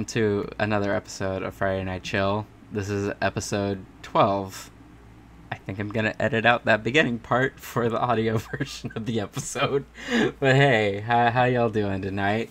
[0.00, 2.46] welcome to another episode of Friday Night Chill.
[2.72, 4.70] This is episode 12.
[5.52, 9.04] I think I'm going to edit out that beginning part for the audio version of
[9.04, 9.84] the episode.
[10.40, 12.48] but hey, how, how y'all doing tonight?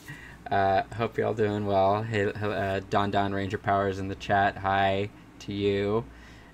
[0.51, 2.03] Uh, hope y'all doing well.
[2.03, 4.57] Hey, uh, Don Don Ranger Powers in the chat.
[4.57, 5.09] Hi
[5.39, 6.05] to you.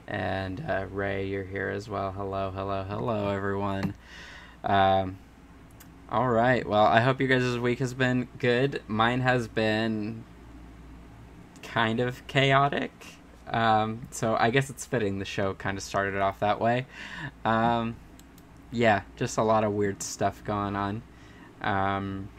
[0.07, 2.13] And uh, Ray, you're here as well.
[2.13, 3.95] Hello, hello, hello, everyone.
[4.63, 5.17] Um,
[6.09, 6.65] all right.
[6.65, 8.81] Well, I hope you guys' week has been good.
[8.87, 10.23] Mine has been
[11.65, 12.91] kind of chaotic.
[13.47, 16.85] Um, so I guess it's fitting the show kind of started off that way.
[17.43, 17.95] Um,
[18.71, 21.03] yeah, just a lot of weird stuff going on.
[21.61, 22.29] Um,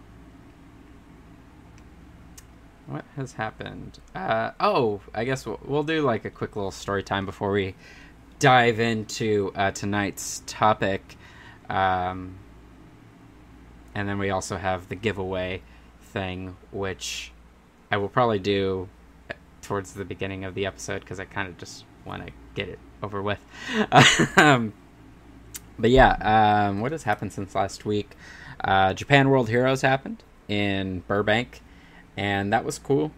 [2.87, 3.99] what has happened?
[4.15, 7.75] Uh, oh, I guess we'll, we'll, do like a quick little story time before we
[8.39, 11.17] dive into uh, tonight's topic.
[11.69, 12.39] Um,
[13.95, 15.63] and then we also have the giveaway
[16.01, 17.33] thing, which
[17.91, 18.89] I will probably do
[19.67, 22.79] towards the beginning of the episode because I kind of just want to get it
[23.03, 23.41] over with.
[24.37, 24.73] um,
[25.77, 28.17] but yeah, um, what has happened since last week?
[28.63, 31.63] Uh, Japan World Heroes happened in Burbank,
[32.17, 33.11] and that was cool.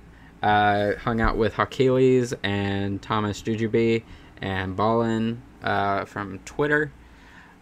[0.42, 4.04] Uh, hung out with Hakiles and Thomas Jujubee
[4.40, 6.92] and Ballin uh, from Twitter.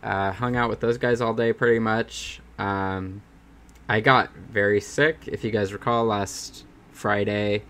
[0.00, 2.40] Uh, hung out with those guys all day pretty much.
[2.56, 3.22] Um,
[3.88, 5.24] I got very sick.
[5.26, 7.64] If you guys recall, last Friday,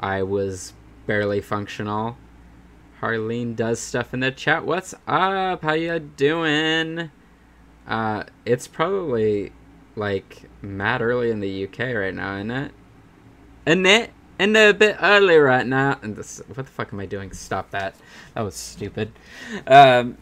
[0.00, 0.72] I was
[1.06, 2.16] barely functional.
[3.00, 4.64] Harleen does stuff in the chat.
[4.64, 5.62] What's up?
[5.62, 7.10] How you doing?
[7.86, 9.52] Uh, it's probably
[9.94, 12.72] like mad early in the UK right now, isn't it?
[13.66, 14.10] Isn't it?
[14.38, 15.98] And a bit early right now.
[16.02, 17.32] And this, what the fuck am I doing?
[17.32, 17.94] Stop that.
[18.34, 19.12] That was stupid.
[19.66, 20.14] Um,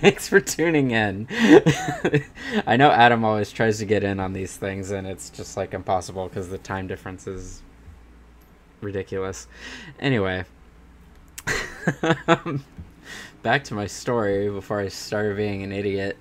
[0.00, 1.26] thanks for tuning in.
[2.66, 5.72] I know Adam always tries to get in on these things, and it's just like
[5.72, 7.62] impossible because the time difference is
[8.80, 9.46] ridiculous.
[9.98, 10.44] Anyway,
[13.42, 16.16] back to my story before I started being an idiot.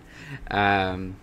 [0.50, 1.16] Um,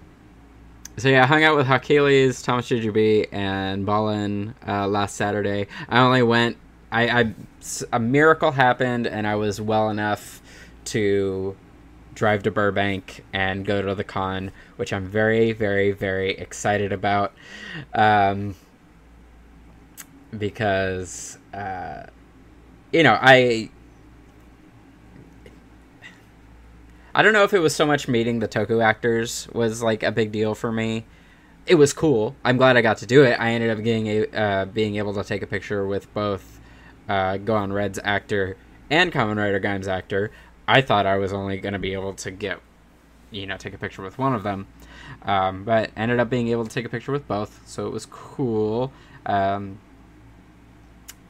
[0.97, 5.67] so yeah, I hung out with Hakiles, Thomas Jujubee, and Ballin uh, last Saturday.
[5.89, 6.57] I only went.
[6.91, 7.35] I, I
[7.93, 10.41] a miracle happened, and I was well enough
[10.87, 11.57] to
[12.15, 17.35] drive to Burbank and go to the con, which I'm very, very, very excited about.
[17.93, 18.55] Um,
[20.39, 22.05] because uh,
[22.93, 23.71] you know I
[27.17, 30.13] I don't know if it was so much meeting the Toku actors was like a
[30.13, 31.07] big deal for me.
[31.67, 32.37] It was cool.
[32.45, 33.41] I'm glad I got to do it.
[33.41, 36.61] I ended up getting a, uh, being able to take a picture with both
[37.09, 38.59] uh, Go on Red's actor
[38.91, 40.31] and Kamen Rider Gaim's actor.
[40.69, 42.61] I thought I was only going to be able to get,
[43.31, 44.67] you know, take a picture with one of them,
[45.23, 47.63] um, but ended up being able to take a picture with both.
[47.67, 48.93] So it was cool.
[49.25, 49.79] Um,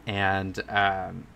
[0.06, 1.26] and um,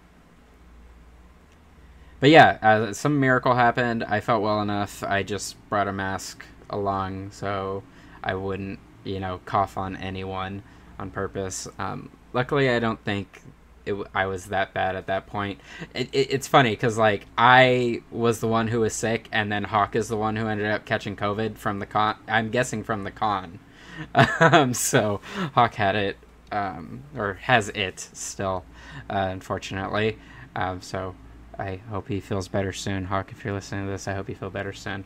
[2.21, 4.05] but yeah, uh, some miracle happened.
[4.05, 5.03] I felt well enough.
[5.03, 7.83] I just brought a mask along so
[8.23, 10.63] I wouldn't, you know, cough on anyone
[10.99, 11.67] on purpose.
[11.79, 13.41] Um, luckily, I don't think
[13.87, 15.61] it, I was that bad at that point.
[15.95, 19.65] It, it, it's funny because like I was the one who was sick, and then
[19.65, 22.17] Hawk is the one who ended up catching COVID from the con.
[22.29, 23.61] I'm guessing from the con.
[24.41, 25.21] um, so
[25.55, 26.17] Hawk had it
[26.53, 28.65] um, or has it still,
[29.09, 30.19] uh, unfortunately.
[30.57, 31.15] Um, so
[31.59, 33.05] I hope he feels better soon.
[33.05, 35.05] Hawk, if you're listening to this, I hope you feel better soon.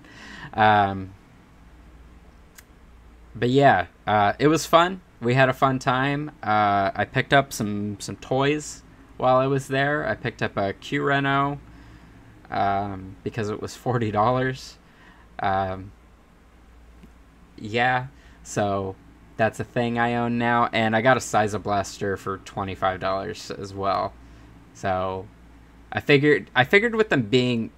[0.53, 1.15] Um,
[3.35, 5.01] but yeah, uh, it was fun.
[5.21, 6.31] We had a fun time.
[6.43, 8.83] Uh, I picked up some some toys
[9.17, 10.07] while I was there.
[10.07, 11.59] I picked up a Q Reno
[12.51, 14.79] um, because it was forty dollars.
[15.41, 15.91] Um,
[17.59, 18.07] yeah,
[18.43, 18.95] so
[19.37, 22.75] that's a thing I own now, and I got a Size of Blaster for twenty
[22.75, 24.13] five dollars as well.
[24.75, 25.27] So
[25.93, 27.71] I figured I figured with them being,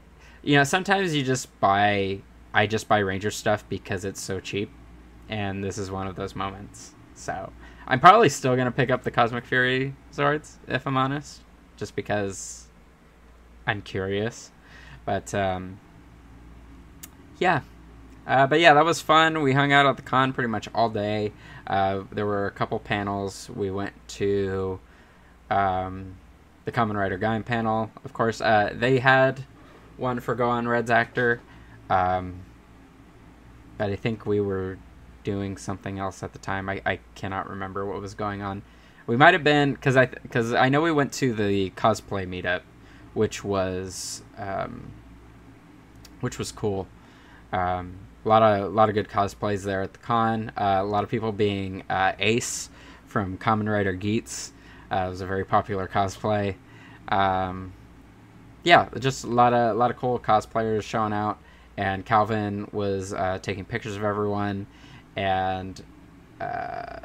[0.42, 2.20] you know, sometimes you just buy
[2.52, 4.70] I just buy Ranger stuff because it's so cheap,
[5.28, 6.92] and this is one of those moments.
[7.14, 7.52] So
[7.86, 11.40] I'm probably still gonna pick up the Cosmic Fury Zords if I'm honest,
[11.76, 12.66] just because
[13.66, 14.50] I'm curious.
[15.04, 15.78] But um,
[17.38, 17.60] yeah,
[18.26, 19.42] uh, but yeah, that was fun.
[19.42, 21.32] We hung out at the con pretty much all day.
[21.66, 23.48] Uh, there were a couple panels.
[23.50, 24.80] We went to
[25.50, 26.16] um,
[26.64, 27.90] the Kamen Rider Gaim panel.
[28.04, 29.44] Of course, uh, they had
[29.96, 31.40] one for Go on Red's actor,
[31.88, 32.40] um,
[33.78, 34.78] but I think we were
[35.22, 36.68] doing something else at the time.
[36.68, 38.62] I, I cannot remember what was going on.
[39.06, 42.62] We might have been because I because I know we went to the cosplay meetup,
[43.14, 44.92] which was um,
[46.20, 46.88] which was cool.
[47.52, 50.50] Um, a lot of a lot of good cosplays there at the con.
[50.56, 52.68] Uh, a lot of people being uh, Ace
[53.06, 54.52] from Kamen Rider Geats.
[54.90, 56.56] Uh, it was a very popular cosplay.
[57.08, 57.72] Um,
[58.64, 61.38] yeah, just a lot of a lot of cool cosplayers showing out,
[61.76, 64.66] and Calvin was uh, taking pictures of everyone,
[65.14, 65.80] and
[66.40, 66.98] uh,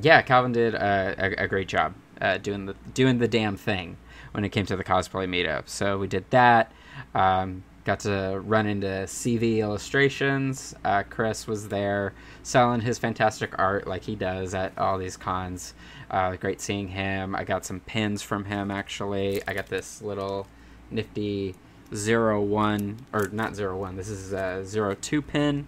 [0.00, 3.96] yeah, Calvin did a, a, a great job uh, doing the doing the damn thing
[4.30, 5.68] when it came to the cosplay meetup.
[5.68, 6.70] So we did that.
[7.16, 10.74] Um, got to run into CV Illustrations.
[10.84, 12.12] Uh, Chris was there
[12.42, 15.74] selling his fantastic art like he does at all these cons.
[16.10, 17.34] Uh, great seeing him.
[17.34, 19.42] I got some pins from him actually.
[19.46, 20.46] I got this little
[20.90, 21.54] nifty
[21.94, 23.96] zero one or not zero one.
[23.96, 25.66] This is a zero two pin,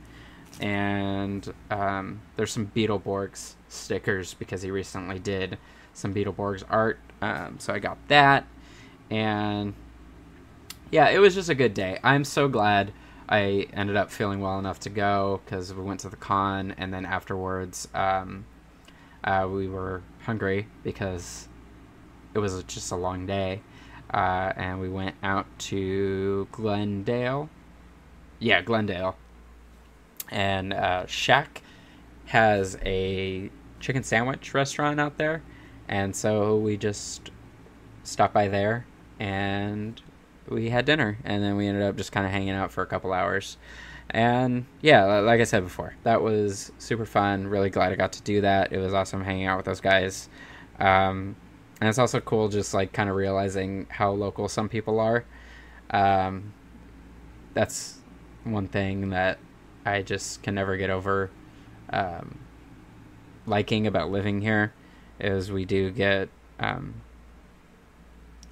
[0.60, 5.58] and um, there's some Beetleborgs stickers because he recently did
[5.94, 6.98] some Beetleborgs art.
[7.20, 8.46] Um, so I got that,
[9.10, 9.74] and
[10.92, 11.98] yeah, it was just a good day.
[12.04, 12.92] I'm so glad
[13.26, 16.92] I ended up feeling well enough to go because we went to the con, and
[16.92, 18.44] then afterwards, um,
[19.24, 21.48] uh, we were hungry because
[22.34, 23.62] it was just a long day,
[24.12, 27.48] uh, and we went out to Glendale.
[28.38, 29.16] Yeah, Glendale,
[30.30, 31.46] and uh, Shaq
[32.26, 33.50] has a
[33.80, 35.42] chicken sandwich restaurant out there,
[35.88, 37.30] and so we just
[38.02, 38.84] stopped by there
[39.18, 40.02] and
[40.52, 42.86] we had dinner, and then we ended up just kind of hanging out for a
[42.86, 43.56] couple hours.
[44.10, 47.46] And yeah, like I said before, that was super fun.
[47.46, 48.72] Really glad I got to do that.
[48.72, 50.28] It was awesome hanging out with those guys.
[50.78, 51.36] Um,
[51.80, 55.24] and it's also cool just like kind of realizing how local some people are.
[55.90, 56.52] Um,
[57.54, 57.98] that's
[58.44, 59.38] one thing that
[59.84, 61.30] I just can never get over
[61.90, 62.38] um,
[63.46, 64.72] liking about living here
[65.18, 66.28] is we do get
[66.58, 66.94] um,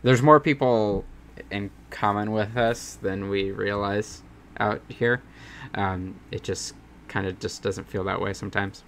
[0.03, 1.05] there's more people
[1.50, 4.23] in common with us than we realize
[4.59, 5.23] out here.
[5.75, 6.75] Um, it just
[7.09, 8.85] kind of just doesn't feel that way sometimes.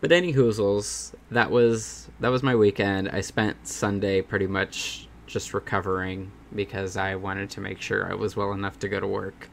[0.00, 3.08] But any hoozles, that was that was my weekend.
[3.08, 8.36] I spent Sunday pretty much just recovering because I wanted to make sure I was
[8.36, 9.50] well enough to go to work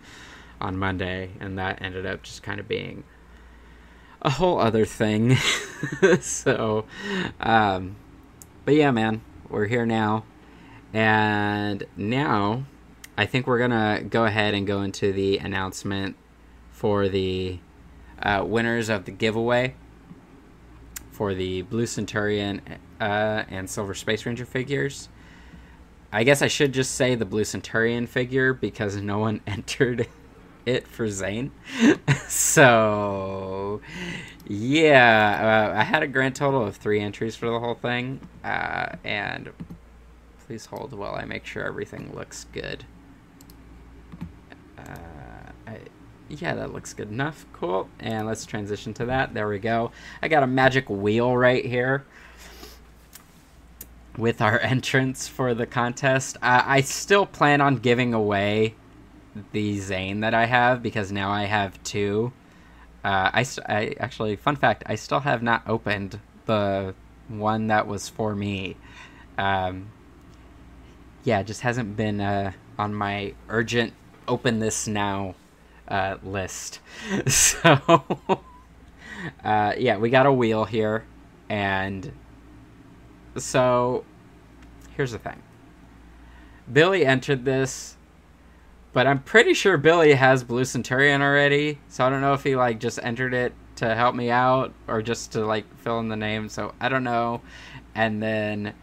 [0.61, 3.03] on Monday, and that ended up just kind of being
[4.21, 5.35] a whole other thing.
[6.21, 6.85] so,
[7.39, 7.95] um,
[8.65, 10.25] but yeah, man, we're here now.
[10.93, 12.65] And now
[13.17, 16.15] I think we're going to go ahead and go into the announcement
[16.71, 17.59] for the
[18.21, 19.75] uh, winners of the giveaway
[21.11, 22.61] for the Blue Centurion
[22.99, 25.07] uh, and Silver Space Ranger figures.
[26.11, 30.07] I guess I should just say the Blue Centurion figure because no one entered
[30.65, 31.51] it for Zhane.
[32.27, 33.81] so,
[34.47, 38.95] yeah, uh, I had a grand total of three entries for the whole thing, uh,
[39.03, 39.51] and
[40.47, 42.85] Please hold while I make sure everything looks good.
[44.77, 45.79] Uh, I,
[46.29, 47.45] yeah, that looks good enough.
[47.53, 47.89] Cool.
[47.99, 49.33] And let's transition to that.
[49.33, 49.91] There we go.
[50.21, 52.05] I got a magic wheel right here
[54.17, 56.37] with our entrance for the contest.
[56.41, 58.75] I still plan on giving away
[59.51, 62.31] the Zhane that I have because now I have two.
[63.03, 66.95] Uh, I, I actually, fun fact, I still have not opened the
[67.27, 68.77] one that was for me.
[69.37, 69.87] Um,
[71.25, 73.93] yeah, just hasn't been uh, on my urgent
[74.27, 75.35] open this now
[75.87, 76.79] uh, list.
[77.27, 78.03] So,
[79.43, 81.03] uh, yeah, we got a wheel here,
[81.49, 82.11] and
[83.37, 84.05] so
[84.95, 85.41] here's the thing.
[86.71, 87.97] Billy entered this,
[88.93, 91.79] but I'm pretty sure Billy has Blue Centurion already.
[91.89, 95.01] So I don't know if he like just entered it to help me out or
[95.01, 96.49] just to like fill in the name.
[96.49, 97.41] So I don't know.
[97.93, 98.73] And then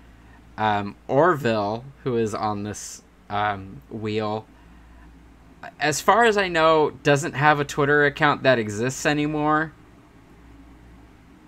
[0.59, 4.47] um, Orville, who is on this um, wheel,
[5.80, 9.73] as far as I know, doesn't have a Twitter account that exists anymore.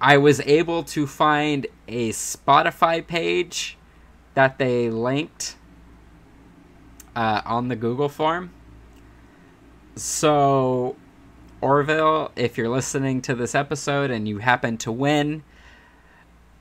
[0.00, 3.76] I was able to find a Spotify page
[4.34, 5.56] that they linked
[7.16, 8.52] uh, on the Google form.
[9.96, 10.96] So,
[11.61, 15.44] Orville, if you're listening to this episode and you happen to win,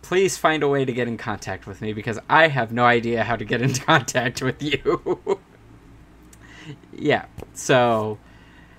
[0.04, 3.24] please find a way to get in contact with me because I have no idea
[3.24, 5.40] how to get in contact with you.
[6.94, 8.20] yeah, so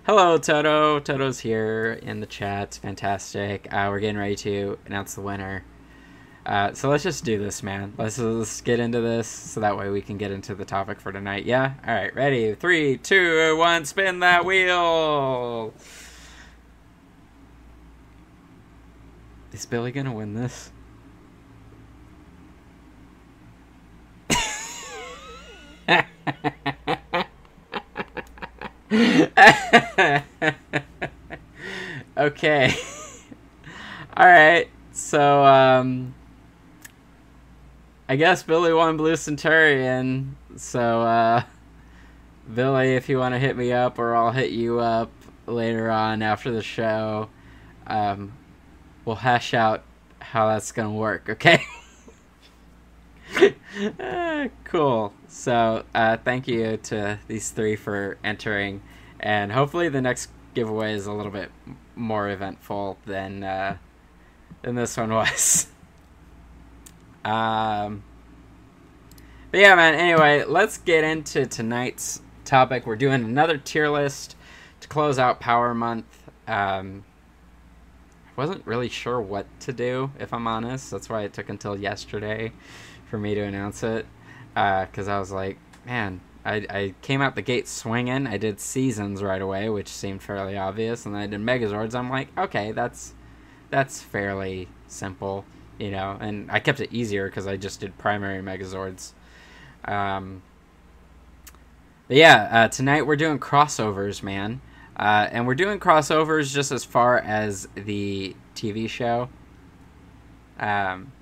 [0.04, 1.00] hello, Toto.
[1.00, 2.78] Toto's here in the chat.
[2.80, 3.66] Fantastic.
[3.72, 5.64] Uh, we're getting ready to announce the winner.
[6.46, 7.94] Uh, so let's just do this, man.
[7.96, 11.10] Let's, let's get into this so that way we can get into the topic for
[11.10, 11.46] tonight.
[11.46, 11.72] Yeah?
[11.86, 12.54] All right, ready?
[12.54, 15.72] Three, two, one, spin that wheel.
[19.52, 20.70] Is Billy gonna win this?
[32.16, 32.74] okay.
[34.16, 34.68] All right.
[34.92, 36.14] So um
[38.08, 40.36] I guess Billy won Blue Centurion.
[40.56, 41.42] So, uh,
[42.52, 45.10] Billy, if you want to hit me up, or I'll hit you up
[45.46, 47.28] later on after the show,
[47.86, 48.32] um,
[49.04, 49.84] we'll hash out
[50.20, 51.28] how that's gonna work.
[51.30, 51.64] Okay.
[54.64, 55.12] cool.
[55.28, 58.82] So, uh, thank you to these three for entering,
[59.20, 61.50] and hopefully the next giveaway is a little bit
[61.96, 63.76] more eventful than uh,
[64.62, 65.68] than this one was.
[67.24, 68.02] um,
[69.50, 69.94] but yeah, man.
[69.94, 72.86] Anyway, let's get into tonight's topic.
[72.86, 74.36] We're doing another tier list
[74.80, 76.30] to close out Power Month.
[76.46, 77.04] Um,
[78.36, 80.90] I wasn't really sure what to do, if I'm honest.
[80.90, 82.52] That's why it took until yesterday
[83.14, 84.06] for me to announce it.
[84.54, 85.56] Because uh, I was like,
[85.86, 88.26] man, I, I came out the gate swinging.
[88.26, 91.94] I did seasons right away, which seemed fairly obvious, and then I did Megazords.
[91.94, 93.14] I'm like, okay, that's
[93.70, 95.44] that's fairly simple,
[95.78, 96.18] you know.
[96.20, 99.12] And I kept it easier because I just did primary Megazords.
[99.84, 100.42] Um,
[102.08, 104.60] but yeah, uh, tonight we're doing crossovers, man.
[104.96, 109.28] Uh, and we're doing crossovers just as far as the TV show.
[110.58, 111.12] Um,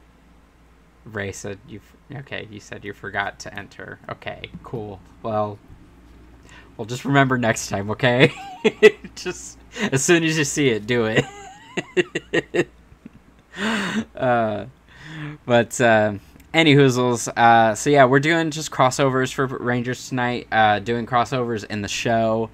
[1.05, 2.47] Ray said "You've okay.
[2.51, 3.99] You said you forgot to enter.
[4.09, 5.01] Okay, cool.
[5.23, 5.59] Well,
[6.77, 7.91] we'll just remember next time.
[7.91, 8.33] Okay,
[9.15, 9.59] just
[9.91, 12.69] as soon as you see it, do it.
[14.15, 14.67] uh,
[15.45, 16.15] but uh,
[16.55, 17.29] any hoozles.
[17.37, 20.47] Uh, so yeah, we're doing just crossovers for Rangers tonight.
[20.53, 22.51] Uh, doing crossovers in the show,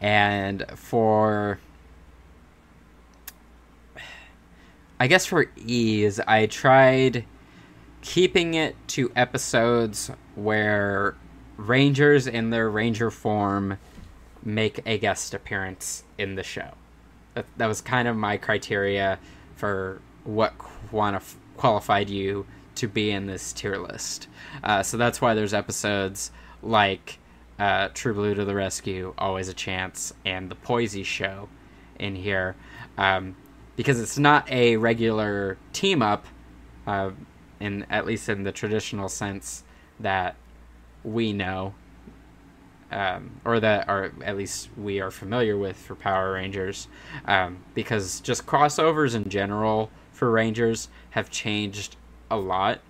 [0.00, 1.58] and for
[5.00, 7.24] I guess for ease, I tried
[8.02, 11.14] keeping it to episodes where
[11.56, 13.78] Rangers in their Ranger form
[14.44, 16.70] make a guest appearance in the show.
[17.34, 19.18] That, that was kind of my criteria
[19.56, 24.28] for what quantif- qualified you to be in this tier list.
[24.62, 26.30] Uh, so that's why there's episodes
[26.62, 27.18] like
[27.58, 31.48] uh, True Blue to the Rescue, Always a Chance, and The Poisy Show
[31.98, 32.54] in here.
[32.96, 33.36] Um,
[33.74, 36.26] because it's not a regular team up,
[36.86, 37.10] uh,
[37.60, 39.64] in at least in the traditional sense
[40.00, 40.36] that
[41.04, 41.74] we know,
[42.90, 46.88] um, or that are at least we are familiar with for Power Rangers,
[47.24, 51.96] um, because just crossovers in general for Rangers have changed
[52.30, 52.80] a lot.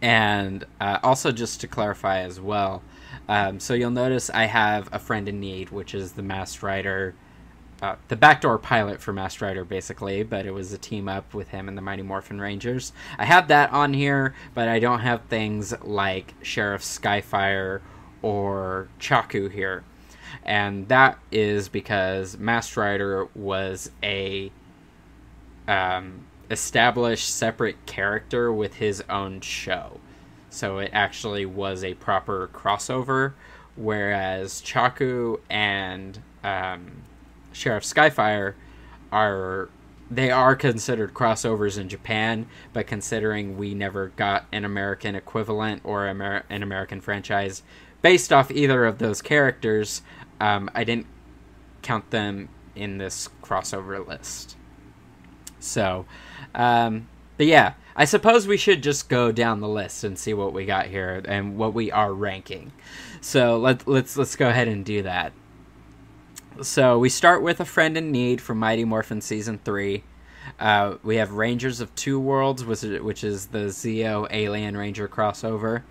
[0.00, 2.82] And uh, also, just to clarify as well,
[3.28, 7.14] um, so you'll notice I have a friend in need, which is the Masked Rider
[7.80, 11.48] uh, the backdoor pilot for Masked Rider, basically, but it was a team up with
[11.48, 12.92] him and the Mighty Morphin Rangers.
[13.18, 17.80] I have that on here, but I don't have things like Sheriff Skyfire
[18.20, 19.84] or Chaku here.
[20.42, 24.50] And that is because Masked Rider was a
[25.68, 30.00] um, established separate character with his own show.
[30.50, 33.34] So it actually was a proper crossover,
[33.76, 37.04] whereas Chaku and um,
[37.52, 38.54] Sheriff Skyfire
[39.12, 39.68] are
[40.10, 46.06] they are considered crossovers in Japan, but considering we never got an American equivalent or
[46.06, 47.62] Amer- an American franchise
[48.00, 50.02] based off either of those characters,
[50.40, 51.06] um, I didn't
[51.82, 54.56] count them in this crossover list.
[55.60, 56.06] So,
[56.54, 60.52] um, but yeah, I suppose we should just go down the list and see what
[60.52, 62.72] we got here and what we are ranking.
[63.20, 65.32] So let, let's let's go ahead and do that.
[66.60, 70.02] So we start with a friend in need from Mighty Morphin season three.
[70.58, 72.82] Uh, we have Rangers of Two Worlds, which
[73.22, 75.82] is, the Zeo Alien Ranger crossover.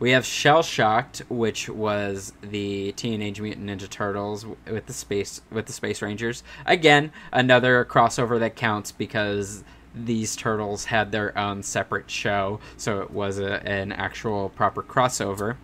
[0.00, 5.66] We have Shell Shocked, which was the Teenage Mutant Ninja Turtles with the space with
[5.66, 6.42] the Space Rangers.
[6.66, 9.62] Again, another crossover that counts because
[9.94, 15.56] these turtles had their own separate show, so it was a, an actual proper crossover.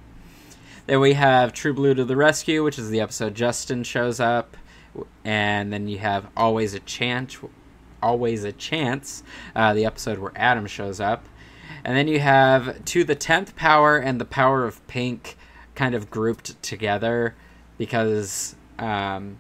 [0.86, 4.56] Then we have True Blue to the Rescue, which is the episode Justin shows up,
[5.24, 7.38] and then you have Always a Chance,
[8.00, 9.24] Always a Chance,
[9.56, 11.26] uh, the episode where Adam shows up,
[11.84, 15.36] and then you have To the Tenth Power and the Power of Pink,
[15.74, 17.34] kind of grouped together
[17.78, 19.38] because um,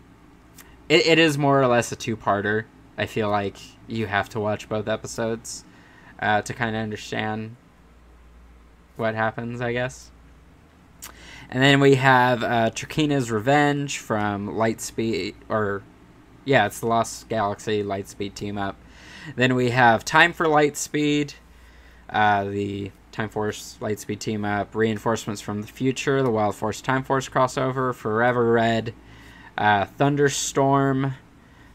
[0.88, 2.64] it, it is more or less a two-parter.
[2.98, 5.64] I feel like you have to watch both episodes
[6.18, 7.54] uh, to kind of understand
[8.96, 9.60] what happens.
[9.60, 10.10] I guess.
[11.48, 15.82] And then we have uh, Trakeena's Revenge from Lightspeed, or
[16.44, 18.76] yeah, it's the Lost Galaxy Lightspeed team up.
[19.36, 21.34] Then we have Time for Lightspeed,
[22.10, 24.74] uh, the Time Force Lightspeed team up.
[24.74, 27.94] Reinforcements from the Future, the Wild Force Time Force crossover.
[27.94, 28.92] Forever Red,
[29.56, 31.14] uh, Thunderstorm,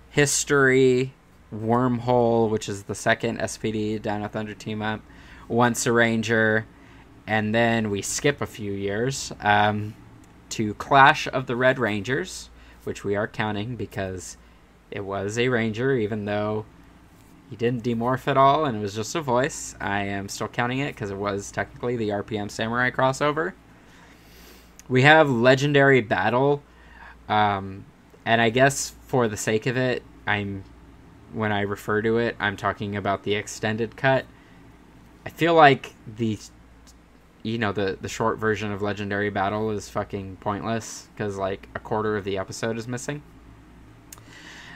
[0.09, 1.13] History,
[1.53, 5.01] Wormhole, which is the second SPD Dino Thunder team up.
[5.47, 6.65] once a ranger,
[7.27, 9.95] and then we skip a few years um,
[10.49, 12.49] to Clash of the Red Rangers,
[12.83, 14.37] which we are counting because
[14.89, 16.65] it was a ranger, even though
[17.49, 19.75] he didn't demorph at all and it was just a voice.
[19.79, 23.53] I am still counting it because it was technically the RPM Samurai crossover.
[24.87, 26.61] We have Legendary Battle,
[27.29, 27.85] um,
[28.25, 30.63] and I guess for the sake of it, I'm
[31.33, 34.25] when I refer to it, I'm talking about the extended cut.
[35.25, 36.39] I feel like the
[37.43, 41.79] you know the the short version of Legendary Battle is fucking pointless because like a
[41.79, 43.21] quarter of the episode is missing.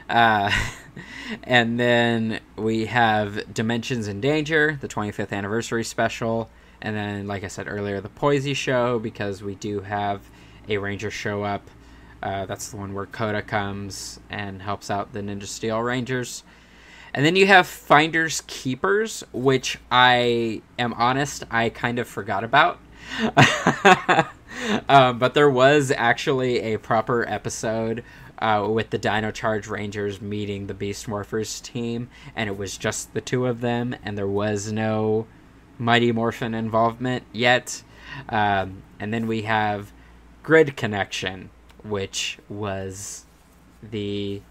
[0.09, 0.51] Uh,
[1.43, 6.49] and then we have Dimensions in Danger, the 25th anniversary special,
[6.81, 10.21] and then like I said earlier, the Poisy show because we do have
[10.67, 11.69] a ranger show up.
[12.21, 16.43] Uh, that's the one where Koda comes and helps out the Ninja Steel Rangers.
[17.15, 22.77] And then you have Finders Keepers, which I am honest, I kind of forgot about.
[24.89, 28.03] um, but there was actually a proper episode
[28.39, 33.13] uh, with the Dino Charge Rangers meeting the Beast Morphers team, and it was just
[33.13, 35.25] the two of them, and there was no
[35.79, 37.81] Mighty Morphin involvement yet.
[38.27, 39.93] Um, and then we have
[40.43, 41.49] Grid Connection,
[41.81, 43.23] which was
[43.81, 44.41] the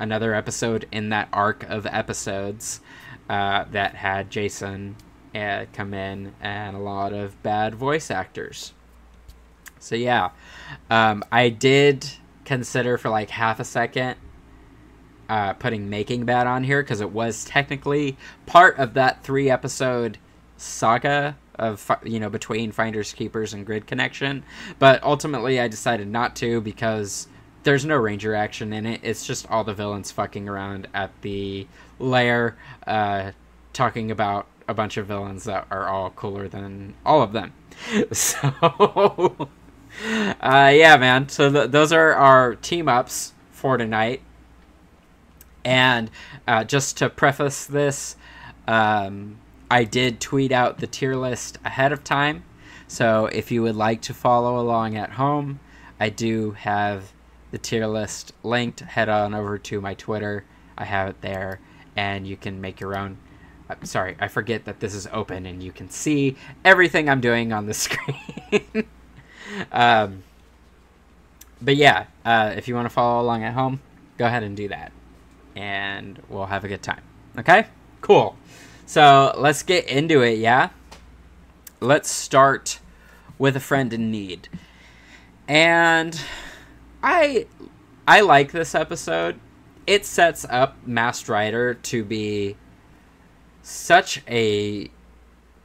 [0.00, 2.80] another episode in that arc of episodes
[3.28, 4.96] uh, that had Jason
[5.34, 8.72] uh, come in and a lot of bad voice actors.
[9.78, 10.30] So yeah,
[10.90, 12.08] um, I did
[12.44, 14.16] consider for like half a second
[15.28, 20.18] uh, putting Making Bad on here because it was technically part of that three episode
[20.56, 24.42] saga of you know between Finders Keepers and Grid Connection,
[24.78, 27.28] but ultimately I decided not to because
[27.62, 29.00] there's no ranger action in it.
[29.02, 31.66] It's just all the villains fucking around at the
[31.98, 33.32] lair, uh,
[33.72, 37.52] talking about a bunch of villains that are all cooler than all of them.
[38.12, 39.48] So,
[40.40, 41.28] uh, yeah, man.
[41.28, 44.22] So th- those are our team ups for tonight.
[45.64, 46.10] And
[46.46, 48.16] uh, just to preface this,
[48.68, 49.38] um,
[49.70, 52.44] I did tweet out the tier list ahead of time.
[52.86, 55.60] So if you would like to follow along at home,
[55.98, 57.12] I do have
[57.50, 58.80] the tier list linked.
[58.80, 60.44] Head on over to my Twitter.
[60.76, 61.60] I have it there,
[61.96, 63.18] and you can make your own.
[63.68, 67.52] Uh, sorry, I forget that this is open and you can see everything I'm doing
[67.52, 68.88] on the screen.
[69.70, 70.22] um,
[71.62, 73.80] but yeah, uh, if you want to follow along at home,
[74.18, 74.92] go ahead and do that,
[75.54, 77.02] and we'll have a good time.
[77.38, 77.66] Okay,
[78.00, 78.36] cool.
[78.86, 80.38] So let's get into it.
[80.38, 80.70] Yeah,
[81.80, 82.80] let's start
[83.38, 84.48] with a friend in need,
[85.46, 86.20] and
[87.02, 87.46] I
[88.06, 89.38] I like this episode.
[89.86, 92.56] It sets up Masked Rider to be
[93.62, 94.90] such a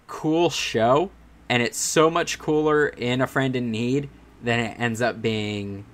[0.07, 1.11] cool show,
[1.49, 4.09] and it's so much cooler in A Friend in Need
[4.43, 5.85] than it ends up being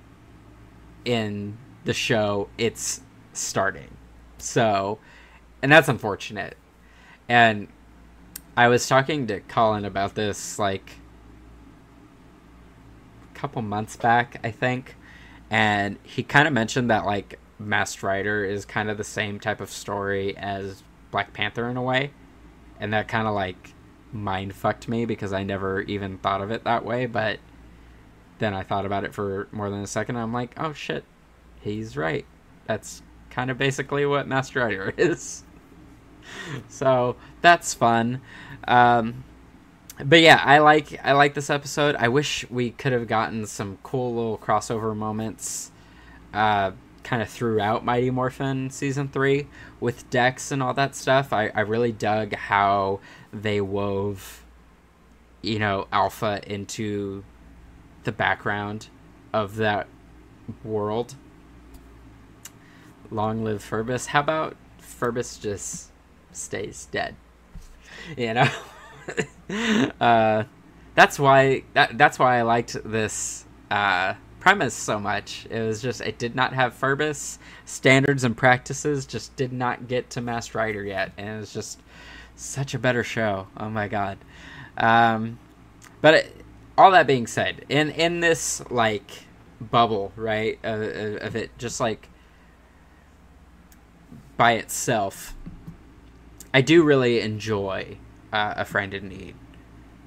[1.04, 3.00] in the show it's
[3.32, 3.96] starting.
[4.38, 4.98] So,
[5.62, 6.56] and that's unfortunate.
[7.28, 7.68] And
[8.56, 10.92] I was talking to Colin about this like
[13.30, 14.96] a couple months back, I think
[15.52, 19.60] and he kind of mentioned that like Masked Rider is kind of the same type
[19.60, 22.10] of story as Black Panther in a way,
[22.80, 23.74] and that kind of like
[24.12, 27.04] mind fucked me because I never even thought of it that way.
[27.04, 27.38] But
[28.38, 30.16] then I thought about it for more than a second.
[30.16, 31.04] I'm like, oh shit,
[31.60, 32.24] he's right.
[32.66, 35.44] That's kind of basically what Masked Rider is.
[36.70, 38.22] so that's fun.
[38.66, 39.24] Um,
[40.04, 41.96] but yeah, I like I like this episode.
[41.96, 45.70] I wish we could have gotten some cool little crossover moments,
[46.32, 49.48] uh, kind of throughout Mighty Morphin season three
[49.80, 51.32] with Dex and all that stuff.
[51.32, 53.00] I I really dug how
[53.32, 54.44] they wove,
[55.42, 57.24] you know, Alpha into
[58.04, 58.88] the background
[59.32, 59.86] of that
[60.64, 61.14] world.
[63.10, 64.06] Long live Ferbus.
[64.06, 65.90] How about Ferbus just
[66.32, 67.16] stays dead?
[68.16, 68.48] You know.
[70.00, 70.44] uh,
[70.94, 75.46] that's why that that's why I liked this uh, premise so much.
[75.50, 79.06] It was just it did not have Ferbus standards and practices.
[79.06, 81.80] Just did not get to Masked Rider yet, and it was just
[82.36, 83.46] such a better show.
[83.56, 84.18] Oh my god!
[84.76, 85.38] Um,
[86.00, 86.36] but it,
[86.76, 89.10] all that being said, in in this like
[89.60, 90.80] bubble, right, of,
[91.22, 92.08] of it just like
[94.36, 95.36] by itself,
[96.52, 97.96] I do really enjoy
[98.32, 99.34] uh, a friend in need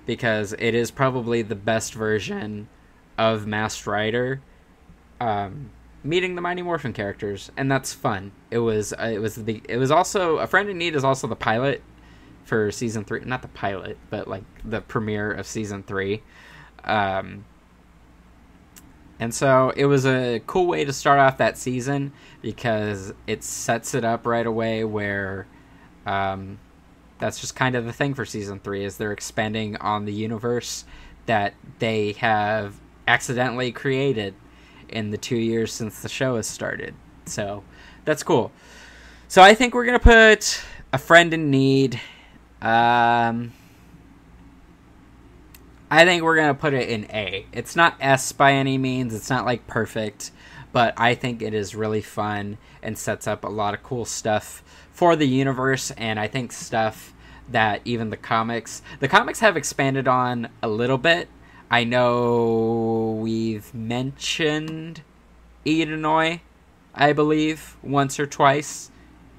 [0.06, 2.68] because it is probably the best version
[3.18, 4.42] of Masked Rider
[5.20, 5.72] um,
[6.04, 8.32] meeting the Mighty Morphin characters, and that's fun.
[8.52, 11.28] It was uh, it was the it was also a friend in need is also
[11.28, 11.82] the pilot
[12.44, 13.22] for season three.
[13.26, 16.22] Not the pilot, but like the premiere of season three.
[16.84, 17.46] Um,
[19.20, 22.12] and so it was a cool way to start off that season
[22.42, 25.48] because it sets it up right away where
[26.06, 26.60] um,
[27.26, 30.86] that's just kind of the thing for season three is they're expanding on the universe
[31.26, 32.76] that they have
[33.08, 34.36] accidentally created
[34.90, 36.94] in the two years since the show has started.
[37.26, 37.64] So
[38.06, 38.52] that's cool.
[39.28, 40.62] So I think we're gonna put
[40.94, 41.96] a friend in need.
[42.62, 43.54] Um,
[45.90, 47.48] I think we're gonna put it in A.
[47.52, 49.16] It's not S by any means.
[49.16, 50.30] It's not like perfect,
[50.72, 54.62] but I think it is really fun and sets up a lot of cool stuff
[54.92, 55.90] for the universe.
[55.90, 57.14] And I think stuff
[57.50, 61.28] that even the comics, the comics have expanded on a little bit.
[61.70, 65.02] I know we've mentioned
[65.66, 66.42] Edenoi,
[66.94, 68.92] I believe, once or twice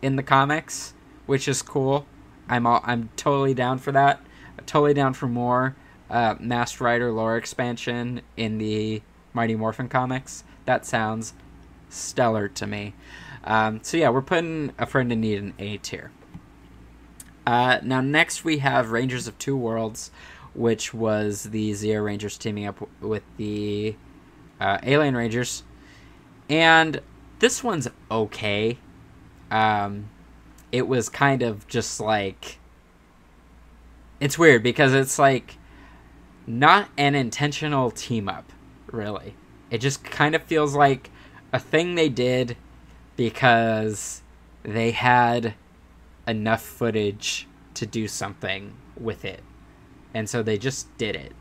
[0.03, 0.95] in the comics,
[1.27, 2.07] which is cool.
[2.49, 4.21] I'm all, I'm totally down for that.
[4.67, 5.77] totally down for more
[6.11, 10.45] uh, Masked Rider lore expansion in the Mighty Morphin comics.
[10.65, 11.35] That sounds
[11.89, 12.95] stellar to me.
[13.45, 16.11] Um, so yeah, we're putting a friend in need in A tier.
[17.47, 20.11] Uh, now next we have Rangers of Two Worlds,
[20.55, 23.95] which was the Zeo Rangers teaming up with the
[24.61, 25.63] uh, Alien Rangers,
[26.51, 27.01] and
[27.39, 28.79] this one's okay.
[29.51, 30.11] Um,
[30.73, 32.59] it was kind of just like
[34.19, 35.57] it's weird because it's like
[36.47, 38.53] not an intentional team up,
[38.91, 39.35] really.
[39.71, 41.11] It just kind of feels like
[41.53, 42.57] a thing they did
[43.17, 44.23] because
[44.63, 45.55] they had
[46.27, 49.43] enough footage to do something with it.
[50.15, 51.33] And so they just did it.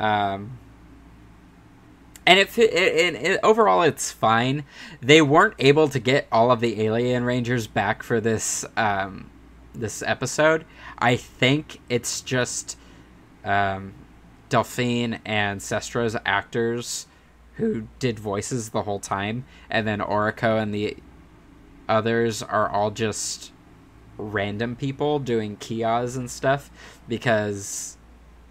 [0.00, 0.58] Um,
[2.26, 4.64] and it, it, it, it, overall it's fine.
[5.00, 9.30] They weren't able to get all of the alien rangers back for this um,
[9.74, 10.64] this episode.
[10.98, 12.78] I think it's just
[13.44, 13.94] um,
[14.48, 17.06] Delphine and Cestro's actors
[17.56, 20.96] who did voices the whole time, and then Aurico and the
[21.88, 23.51] others are all just
[24.18, 26.70] random people doing kias and stuff
[27.08, 27.96] because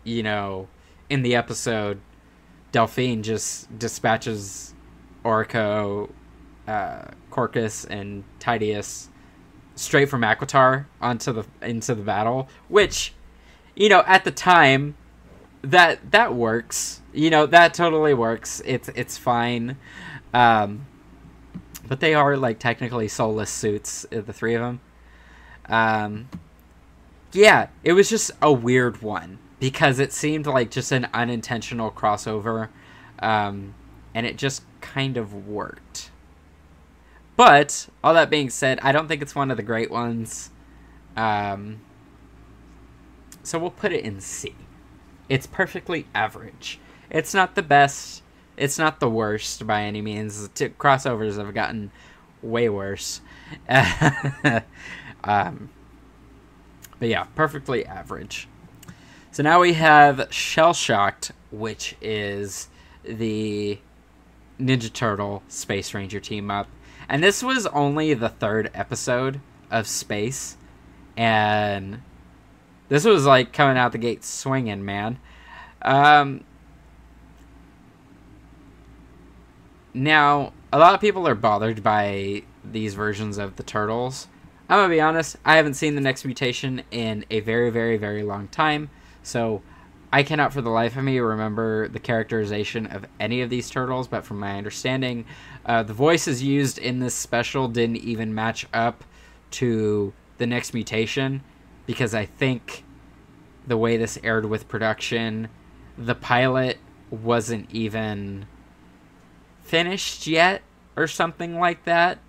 [0.03, 0.67] you know
[1.09, 1.99] in the episode
[2.71, 4.73] Delphine just dispatches
[5.23, 6.09] orco
[6.67, 9.09] uh, Corcus, and Tideus
[9.75, 13.13] straight from Aquitar onto the into the battle, which,
[13.75, 14.95] you know, at the time,
[15.63, 17.01] that that works.
[17.13, 18.61] You know, that totally works.
[18.65, 19.77] It's it's fine.
[20.33, 20.85] Um,
[21.87, 24.81] but they are like technically soulless suits, uh, the three of them.
[25.67, 26.29] Um,
[27.33, 32.69] yeah, it was just a weird one because it seemed like just an unintentional crossover,
[33.19, 33.75] um,
[34.13, 36.11] and it just kind of worked.
[37.35, 40.51] But all that being said, I don't think it's one of the great ones.
[41.15, 41.81] Um,
[43.43, 44.55] so we'll put it in C.
[45.29, 46.79] It's perfectly average.
[47.09, 48.23] It's not the best.
[48.57, 50.49] It's not the worst by any means.
[50.49, 51.91] T- crossovers have gotten
[52.41, 53.21] way worse.
[55.23, 55.69] um,
[56.99, 58.47] but yeah, perfectly average.
[59.31, 62.67] So now we have Shell Shocked, which is
[63.03, 63.79] the
[64.59, 66.67] Ninja Turtle Space Ranger team up.
[67.09, 70.57] And this was only the third episode of Space.
[71.17, 72.01] And
[72.89, 75.17] this was like coming out the gate swinging, man.
[75.81, 76.43] Um,
[79.93, 84.27] now, a lot of people are bothered by these versions of the Turtles.
[84.71, 88.23] I'm gonna be honest, I haven't seen the next mutation in a very, very, very
[88.23, 88.89] long time.
[89.21, 89.61] So
[90.13, 94.07] I cannot for the life of me remember the characterization of any of these turtles,
[94.07, 95.25] but from my understanding,
[95.65, 99.03] uh, the voices used in this special didn't even match up
[99.51, 101.43] to the next mutation
[101.85, 102.85] because I think
[103.67, 105.49] the way this aired with production,
[105.97, 106.77] the pilot
[107.09, 108.45] wasn't even
[109.63, 110.61] finished yet
[110.95, 112.19] or something like that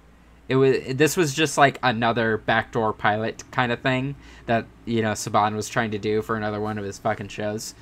[0.52, 5.12] it was this was just like another backdoor pilot kind of thing that you know
[5.12, 7.74] Saban was trying to do for another one of his fucking shows.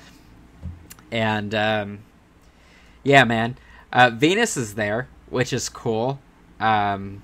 [1.11, 1.99] And um,
[3.03, 3.57] yeah, man,
[3.91, 6.21] uh, Venus is there, which is cool.
[6.61, 7.23] Um,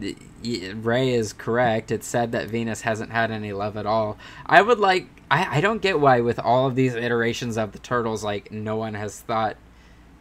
[0.00, 1.90] Ray is correct.
[1.90, 4.16] It's said that Venus hasn't had any love at all.
[4.46, 5.06] I would like.
[5.30, 8.76] I, I don't get why with all of these iterations of the turtles, like no
[8.76, 9.58] one has thought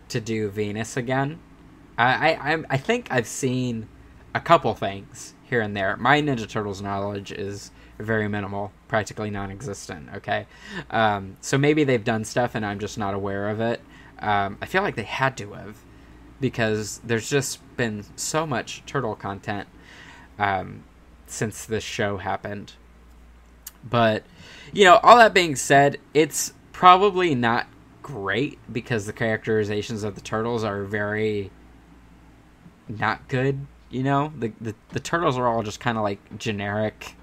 [0.09, 1.39] to do Venus again.
[1.97, 3.87] I I I think I've seen
[4.33, 5.97] a couple things here and there.
[5.97, 10.09] My Ninja Turtles knowledge is very minimal, practically non-existent.
[10.15, 10.47] Okay,
[10.89, 13.81] um, so maybe they've done stuff and I'm just not aware of it.
[14.19, 15.77] Um, I feel like they had to have
[16.39, 19.67] because there's just been so much turtle content
[20.39, 20.83] um,
[21.27, 22.73] since this show happened.
[23.83, 24.23] But
[24.73, 27.67] you know, all that being said, it's probably not
[28.01, 31.51] great because the characterizations of the turtles are very
[32.87, 33.67] not good.
[33.91, 37.15] You know, the the, the turtles are all just kind of like generic.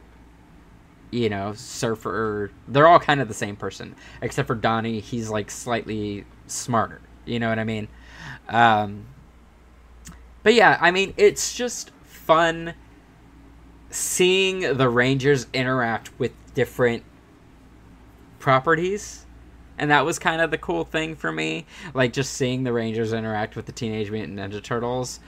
[1.11, 2.53] You know, surfer.
[2.69, 5.01] They're all kind of the same person, except for Donnie.
[5.01, 7.01] He's like slightly smarter.
[7.25, 7.89] You know what I mean?
[8.49, 9.07] Um,
[10.43, 12.75] but yeah, I mean, it's just fun
[13.91, 17.05] seeing the Rangers interact with different
[18.39, 19.25] properties.
[19.79, 21.65] And that was kind of the cool thing for me.
[21.95, 25.21] Like, just seeing the Rangers interact with the Teenage Mutant Ninja Turtles.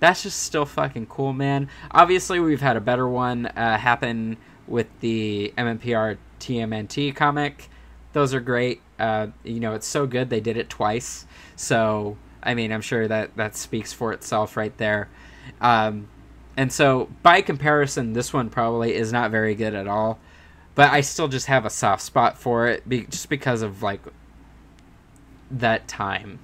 [0.00, 1.68] That's just still fucking cool, man.
[1.90, 7.68] Obviously, we've had a better one uh, happen with the MMPR TMNT comic.
[8.12, 8.80] Those are great.
[8.98, 11.26] Uh, you know, it's so good they did it twice.
[11.54, 15.08] So, I mean, I'm sure that that speaks for itself right there.
[15.60, 16.08] Um,
[16.56, 20.18] and so, by comparison, this one probably is not very good at all.
[20.74, 24.00] But I still just have a soft spot for it, be- just because of like
[25.50, 26.38] that time.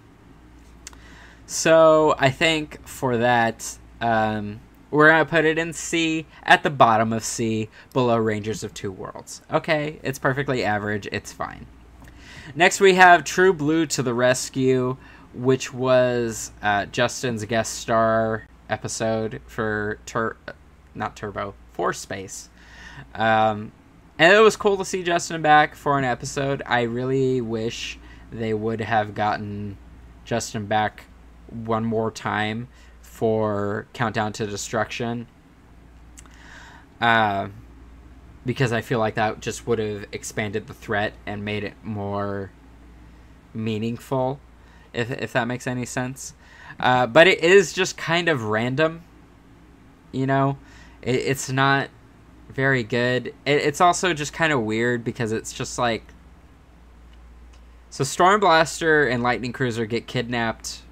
[1.46, 7.12] So I think for that, um, we're gonna put it in C at the bottom
[7.12, 9.42] of C, below Rangers of Two Worlds.
[9.52, 11.08] Okay, it's perfectly average.
[11.12, 11.66] It's fine.
[12.54, 14.96] Next, we have True Blue to the Rescue,
[15.34, 20.36] which was uh, Justin's guest star episode for Tur,
[20.94, 22.48] not Turbo, for Space.
[23.14, 23.72] Um,
[24.18, 26.62] and it was cool to see Justin back for an episode.
[26.66, 27.98] I really wish
[28.32, 29.76] they would have gotten
[30.24, 31.04] Justin back
[31.50, 32.68] one more time
[33.00, 35.26] for Countdown to Destruction.
[37.00, 37.48] Uh,
[38.44, 42.52] because I feel like that just would have expanded the threat and made it more
[43.52, 44.38] meaningful,
[44.92, 46.34] if, if that makes any sense.
[46.78, 49.02] Uh, but it is just kind of random.
[50.12, 50.58] You know,
[51.02, 51.88] it, it's not
[52.48, 53.28] very good.
[53.44, 56.04] It, it's also just kind of weird because it's just like.
[57.90, 60.82] So Stormblaster and Lightning Cruiser get kidnapped.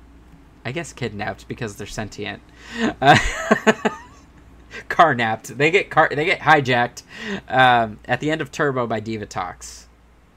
[0.65, 2.43] I guess kidnapped because they're sentient.
[3.01, 3.19] Uh,
[4.89, 5.57] car napped.
[5.57, 6.09] They get car.
[6.11, 7.03] They get hijacked
[7.49, 9.85] um, at the end of Turbo by Divatox,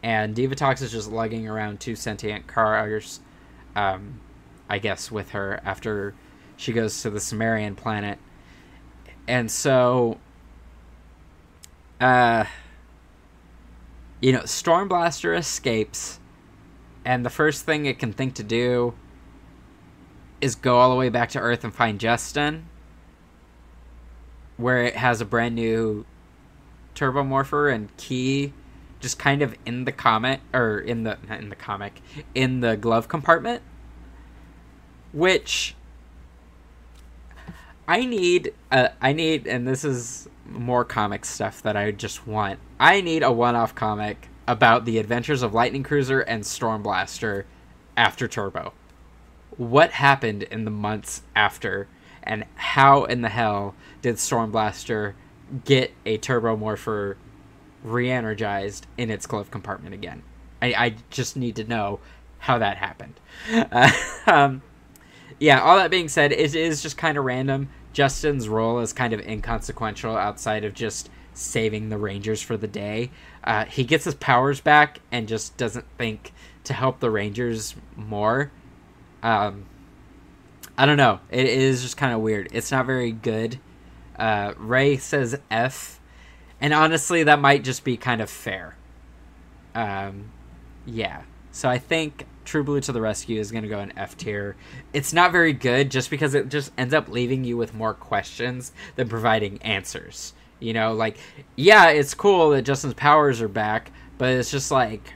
[0.04, 3.20] and Divatox is just lugging around two sentient cars.
[3.76, 4.20] Um,
[4.70, 6.14] I guess, with her after
[6.58, 8.18] she goes to the Sumerian planet.
[9.28, 10.18] And so,
[12.02, 12.46] uh,
[14.20, 16.20] you know, Stormblaster escapes,
[17.06, 18.94] and the first thing it can think to do
[20.42, 22.68] is go all the way back to Earth and find Justin,
[24.58, 26.06] where it has a brand new
[26.96, 28.54] Turbomorpher and Key
[29.00, 32.02] just kind of in the comic or in the in the comic
[32.34, 33.62] in the glove compartment
[35.12, 35.76] which
[37.88, 42.60] I need uh, I need and this is more comic stuff that I just want.
[42.80, 47.44] I need a one-off comic about the adventures of Lightning Cruiser and Stormblaster
[47.96, 48.74] after Turbo.
[49.58, 51.88] What happened in the months after
[52.24, 55.14] and how in the hell did Stormblaster
[55.66, 57.18] get a Turbo Morpher
[57.84, 60.24] re-energized in its glove compartment again?
[60.62, 62.00] I, I just need to know
[62.40, 63.20] how that happened.
[63.52, 63.92] Uh,
[64.28, 64.62] um,
[65.40, 67.70] yeah, all that being said, it is just kind of random.
[67.94, 73.12] Justin's role is kind of inconsequential outside of just saving the Rangers for the day.
[73.44, 78.52] Uh, he gets his powers back and just doesn't think to help the Rangers more.
[79.24, 79.66] Um,
[80.78, 81.20] I don't know.
[81.32, 82.50] It is just kind of weird.
[82.52, 83.60] It's not very good.
[84.18, 86.00] Uh, Ray says F,
[86.60, 88.76] and honestly, that might just be kind of fair.
[89.76, 90.32] Um,
[90.86, 91.24] yeah.
[91.52, 94.56] So I think True Blue to the Rescue is going to go in F tier.
[94.94, 98.72] It's not very good just because it just ends up leaving you with more questions
[98.96, 100.34] than providing answers.
[100.60, 101.18] You know, like,
[101.56, 105.14] yeah, it's cool that Justin's powers are back, but it's just like,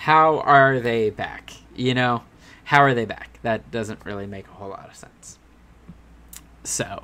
[0.00, 1.52] how are they back?
[1.76, 2.22] You know,
[2.64, 3.38] how are they back?
[3.42, 5.38] That doesn't really make a whole lot of sense.
[6.64, 7.02] So,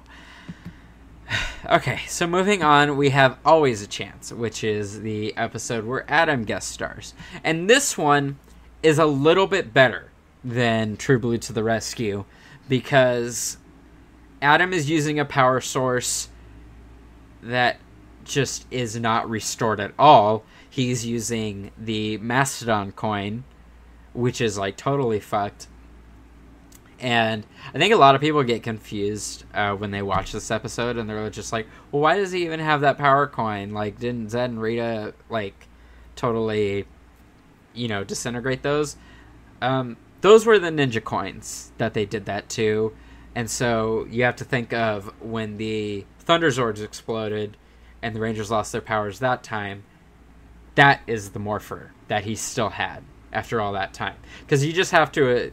[1.71, 6.45] Okay, so moving on, we have Always a Chance, which is the episode where Adam
[6.45, 7.13] guest stars.
[7.45, 8.39] And this one
[8.83, 10.11] is a little bit better
[10.43, 12.25] than True Blue to the Rescue
[12.67, 13.59] because
[14.41, 16.29] Adam is using a power source
[17.43, 17.79] that
[18.25, 20.45] just is not restored at all.
[20.77, 23.45] He's using the Mastodon coin,
[24.13, 25.69] which is like totally fucked
[26.99, 30.97] and I think a lot of people get confused uh, when they watch this episode,
[30.97, 33.73] and they're just like, "Well, why does he even have that power coin?
[33.73, 35.69] Like, didn't Zedd and Rita like
[36.15, 36.87] totally,
[37.75, 38.97] you know, disintegrate those?"
[39.61, 42.95] Um, those were the ninja coins that they did that to,
[43.35, 47.57] and so you have to think of when the Thunder Zords exploded,
[48.03, 49.85] and the Rangers lost their powers that time,
[50.77, 54.17] that is the Morpher that he still had after all that time.
[54.41, 55.53] Because you just have to.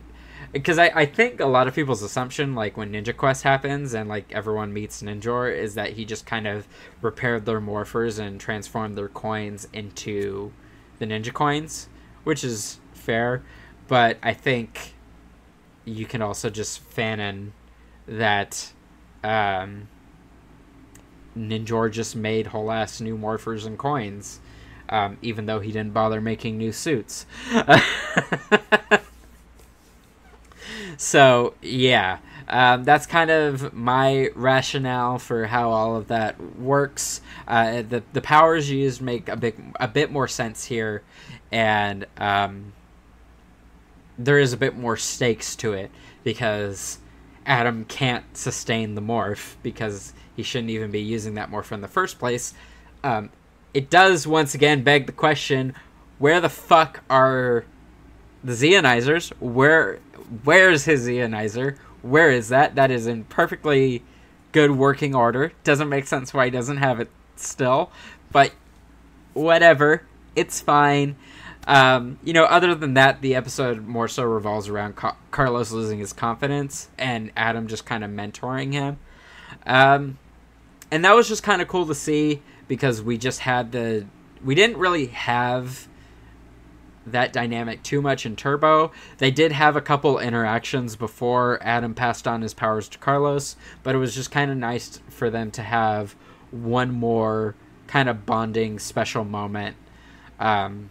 [0.51, 3.93] Because uh, I, I think a lot of people's assumption, like when Ninja Quest happens
[3.93, 6.67] and like everyone meets Ninjor, is that he just kind of
[7.01, 10.51] repaired their morphers and transformed their coins into
[10.99, 11.89] the Ninja coins,
[12.23, 13.43] which is fair.
[13.87, 14.93] But I think
[15.85, 17.53] you can also just fan in
[18.07, 18.71] that
[19.23, 19.87] um,
[21.37, 24.39] Ninjor just made whole ass new morphers and coins,
[24.93, 27.25] um, even though he didn't bother making new suits.
[30.97, 37.21] so yeah, um, that's kind of my rationale for how all of that works.
[37.47, 41.01] Uh, the the powers used make a bit a bit more sense here,
[41.51, 42.73] and um,
[44.19, 45.89] there is a bit more stakes to it
[46.23, 46.99] because
[47.47, 51.87] Adam can't sustain the morph because he shouldn't even be using that morph in the
[51.87, 52.53] first place.
[53.03, 53.31] Um,
[53.73, 55.73] it does once again beg the question:
[56.19, 57.65] Where the fuck are
[58.43, 59.29] the Zeonizers?
[59.39, 59.99] Where
[60.43, 61.77] where's his Zeonizer?
[62.01, 62.75] Where is that?
[62.75, 64.03] That is in perfectly
[64.51, 65.53] good working order.
[65.63, 67.91] Doesn't make sense why he doesn't have it still,
[68.31, 68.51] but
[69.33, 70.03] whatever.
[70.35, 71.15] It's fine.
[71.65, 75.99] Um, you know, other than that, the episode more so revolves around Ca- Carlos losing
[75.99, 78.97] his confidence and Adam just kind of mentoring him.
[79.65, 80.17] Um,
[80.91, 82.41] and that was just kind of cool to see
[82.73, 84.03] because we just had the.
[84.43, 85.87] We didn't really have
[87.05, 88.91] that dynamic too much in Turbo.
[89.19, 93.93] They did have a couple interactions before Adam passed on his powers to Carlos, but
[93.93, 96.15] it was just kind of nice for them to have
[96.49, 97.53] one more
[97.85, 99.75] kind of bonding special moment.
[100.39, 100.89] Um,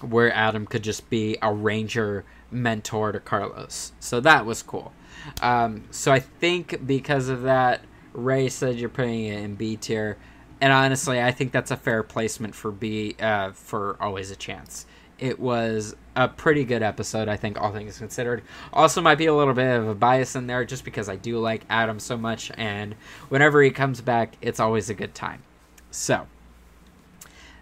[0.00, 3.92] where Adam could just be a ranger mentor to Carlos.
[4.00, 4.92] So that was cool.
[5.40, 10.16] Um, so I think because of that, Ray said you're putting it in B tier,
[10.60, 14.86] and honestly, I think that's a fair placement for B uh, for Always a Chance.
[15.18, 18.42] It was a pretty good episode, I think, all things considered.
[18.72, 21.38] Also, might be a little bit of a bias in there just because I do
[21.38, 22.94] like Adam so much, and
[23.28, 25.42] whenever he comes back, it's always a good time.
[25.90, 26.26] So,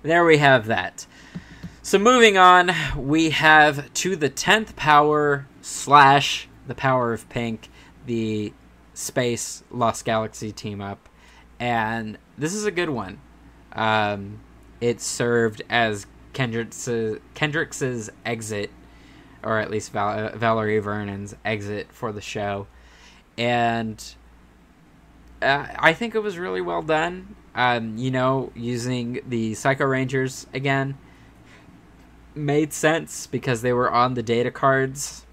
[0.02, 1.06] there we have that.
[1.82, 7.70] So moving on, we have to the tenth power slash the power of pink,
[8.04, 8.52] the
[8.92, 11.08] space Lost Galaxy team up,
[11.58, 13.20] and this is a good one.
[13.72, 14.40] Um,
[14.80, 18.70] it served as Kendrix Kendrix exit,
[19.42, 22.66] or at least Val- Valerie Vernon's exit for the show,
[23.36, 24.02] and
[25.42, 27.34] uh, I think it was really well done.
[27.54, 30.96] Um, you know, using the Psycho Rangers again
[32.34, 35.26] made sense because they were on the data cards.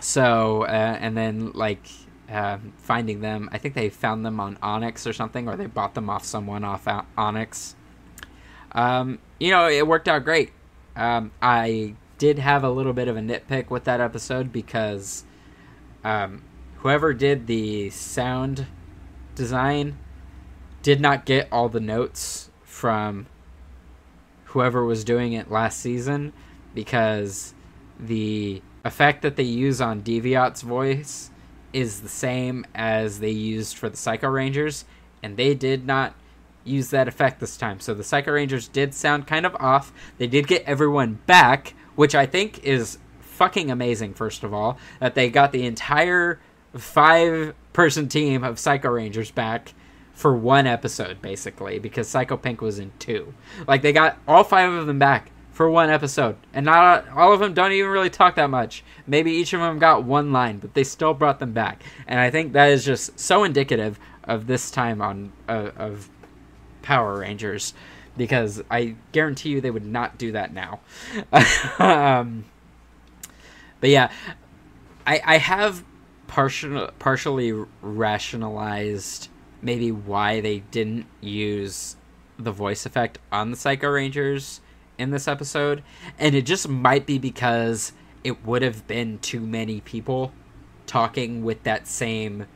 [0.00, 1.86] So, uh, and then like
[2.30, 5.94] uh, finding them, I think they found them on Onyx or something, or they bought
[5.94, 6.86] them off someone off
[7.16, 7.74] Onyx.
[8.72, 10.52] Um, you know, it worked out great.
[10.94, 15.24] Um, I did have a little bit of a nitpick with that episode because
[16.04, 16.42] um,
[16.78, 18.66] whoever did the sound
[19.34, 19.96] design
[20.82, 23.26] did not get all the notes from
[24.46, 26.32] whoever was doing it last season
[26.74, 27.54] because
[27.98, 31.30] the effect that they use on Deviot's voice
[31.72, 34.84] is the same as they used for the Psycho Rangers,
[35.22, 36.14] and they did not
[36.64, 37.80] use that effect this time.
[37.80, 39.92] So the Psycho Rangers did sound kind of off.
[40.18, 45.14] They did get everyone back, which I think is fucking amazing, first of all, that
[45.14, 46.40] they got the entire
[46.76, 49.74] five person team of Psycho Rangers back
[50.12, 53.34] for one episode, basically, because Psycho Pink was in two.
[53.66, 57.40] Like, they got all five of them back for one episode, and not all of
[57.40, 58.84] them don't even really talk that much.
[59.08, 62.30] Maybe each of them got one line, but they still brought them back, and I
[62.30, 66.08] think that is just so indicative of this time on uh, of
[66.82, 67.74] Power Rangers,
[68.16, 70.78] because I guarantee you they would not do that now.
[71.80, 72.44] um,
[73.80, 74.12] but yeah,
[75.08, 75.82] I I have
[76.28, 77.52] partial partially
[77.82, 79.28] rationalized
[79.60, 81.96] maybe why they didn't use
[82.38, 84.60] the voice effect on the Psycho Rangers
[84.98, 85.82] in this episode,
[86.18, 87.92] and it just might be because
[88.24, 90.32] it would have been too many people
[90.86, 92.46] talking with that same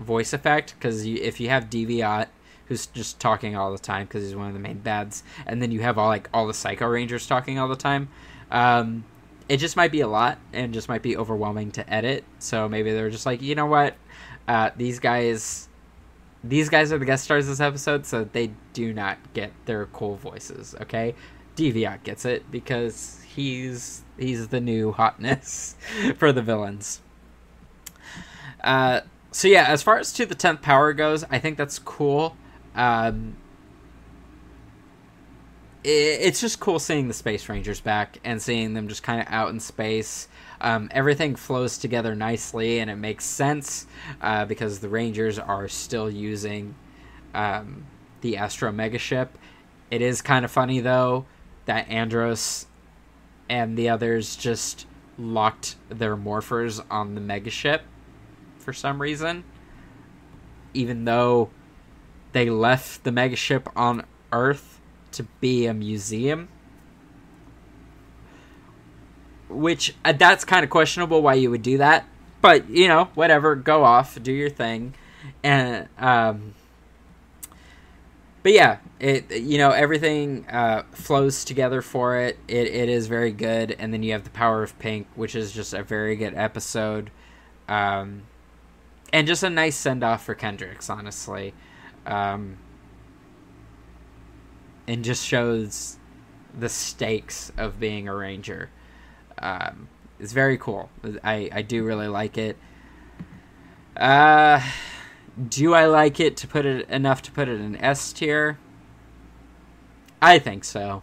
[0.00, 0.74] voice effect.
[0.76, 2.28] Because if you have Deviot,
[2.66, 5.70] who's just talking all the time because he's one of the main bads, and then
[5.70, 8.08] you have all like all the Psycho Rangers talking all the time,
[8.50, 9.04] um,
[9.48, 12.24] it just might be a lot and just might be overwhelming to edit.
[12.38, 13.94] So maybe they're just like, you know what,
[14.48, 15.68] uh, these guys
[16.46, 20.16] these guys are the guest stars this episode, so they do not get their cool
[20.16, 20.74] voices.
[20.82, 21.14] Okay,
[21.56, 25.76] Deviot gets it because he's he's the new hotness
[26.18, 27.00] for the villains.
[28.62, 29.00] Uh,
[29.30, 32.36] so yeah, as far as to the tenth power goes, I think that's cool.
[32.74, 33.36] Um,
[35.86, 39.50] it's just cool seeing the Space Rangers back and seeing them just kind of out
[39.50, 40.28] in space.
[40.62, 43.86] Um, everything flows together nicely and it makes sense
[44.22, 46.74] uh, because the Rangers are still using
[47.34, 47.84] um,
[48.22, 49.28] the Astro Megaship.
[49.90, 51.26] It is kind of funny though
[51.66, 52.66] that Andros
[53.48, 54.86] and the others just
[55.18, 57.80] locked their morphers on the Megaship
[58.58, 59.44] for some reason,
[60.72, 61.50] even though
[62.32, 64.80] they left the Megaship on Earth
[65.12, 66.48] to be a museum.
[69.48, 72.06] Which uh, that's kind of questionable why you would do that,
[72.40, 74.94] but you know, whatever, go off, do your thing,
[75.44, 76.54] and um,
[78.44, 82.38] but yeah, it you know everything uh, flows together for it.
[82.46, 85.50] It it is very good, and then you have the power of pink, which is
[85.50, 87.10] just a very good episode,
[87.68, 88.24] um,
[89.12, 91.54] and just a nice send off for Kendrix, honestly.
[92.06, 92.58] Um,
[94.86, 95.96] and just shows
[96.58, 98.68] the stakes of being a ranger.
[99.38, 99.88] Um,
[100.20, 100.90] it's very cool.
[101.22, 102.58] I, I do really like it.
[103.96, 104.60] Uh,
[105.48, 108.58] do I like it to put it enough to put it in S tier?
[110.22, 111.02] I think so.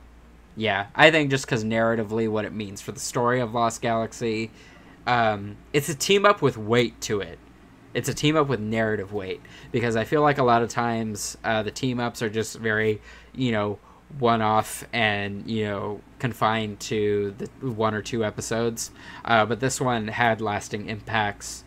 [0.55, 4.51] Yeah, I think just because narratively, what it means for the story of Lost Galaxy,
[5.07, 7.39] um, it's a team up with weight to it.
[7.93, 11.37] It's a team up with narrative weight because I feel like a lot of times
[11.43, 13.01] uh, the team ups are just very
[13.33, 13.79] you know
[14.19, 18.91] one off and you know confined to the one or two episodes
[19.23, 21.63] uh, but this one had lasting impacts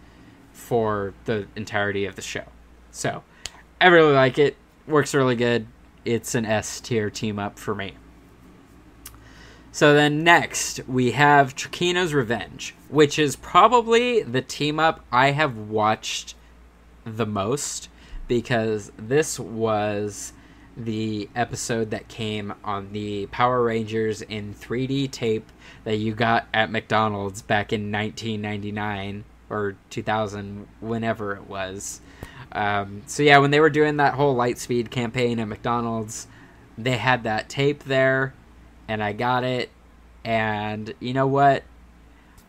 [0.53, 2.45] for the entirety of the show
[2.95, 3.23] so
[3.81, 4.57] i really like it.
[4.87, 5.67] Works really good.
[6.05, 7.95] It's an s tier team up for me.
[9.73, 15.59] So then next we have Trakeena's Revenge, which is probably the team up I have
[15.59, 16.37] watched
[17.05, 17.89] the most
[18.29, 20.33] because this was
[20.77, 25.51] the episode that came on the Power Rangers in 3D tape
[25.83, 32.01] that you got at McDonald's back in 1999 or 2000, whenever it was.
[32.55, 36.29] Um, so yeah, when they were doing that whole Lightspeed campaign at McDonald's,
[36.79, 38.35] they had that tape there,
[38.89, 39.71] and I got it.
[40.25, 41.65] And you know what?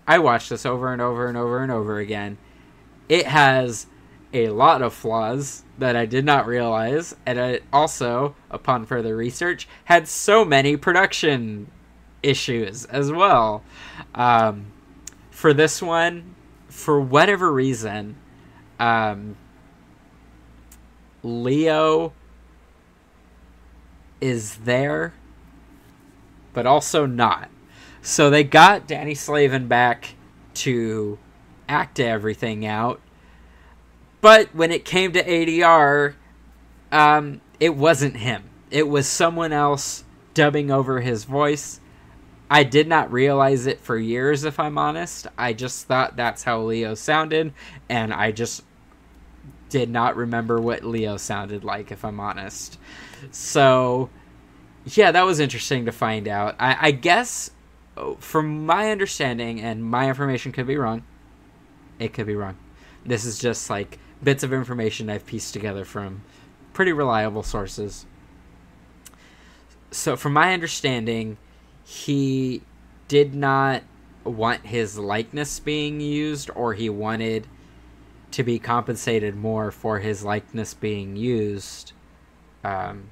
[0.08, 2.38] I watched this over and over and over and over again.
[3.10, 3.88] It has
[4.34, 9.68] a lot of flaws that I did not realize, and it also, upon further research,
[9.86, 11.72] had so many production
[12.22, 13.64] issues as well.
[14.14, 14.68] Um,
[15.32, 16.36] for this one,
[16.68, 18.18] for whatever reason,
[18.80, 19.38] um,
[21.26, 22.13] Leo
[24.21, 25.13] is there,
[26.53, 27.49] but also not.
[28.01, 30.15] So they got Danny Slavin back
[30.55, 31.17] to
[31.67, 33.01] act everything out
[34.26, 36.15] but when it came to ADR,
[36.91, 38.49] um, it wasn't him.
[38.71, 40.03] It was someone else
[40.34, 41.80] dubbing over his voice.
[42.49, 45.28] I did not realize it for years, if I'm honest.
[45.38, 47.53] I just thought that's how Leo sounded,
[47.88, 48.63] and I just
[49.70, 52.78] did not remember what Leo sounded like, if I'm honest.
[53.32, 54.09] So,
[54.86, 56.55] yeah, that was interesting to find out.
[56.59, 57.51] I, I guess,
[58.20, 61.03] from my understanding, and my information could be wrong,
[61.99, 62.57] it could be wrong.
[63.05, 66.24] This is just like bits of information I've pieced together from
[66.74, 68.05] pretty reliable sources.
[69.91, 71.38] So, from my understanding,
[71.84, 72.61] he
[73.07, 73.84] did not
[74.24, 77.47] want his likeness being used, or he wanted
[78.36, 81.93] to be compensated more for his likeness being used,
[82.65, 83.09] um,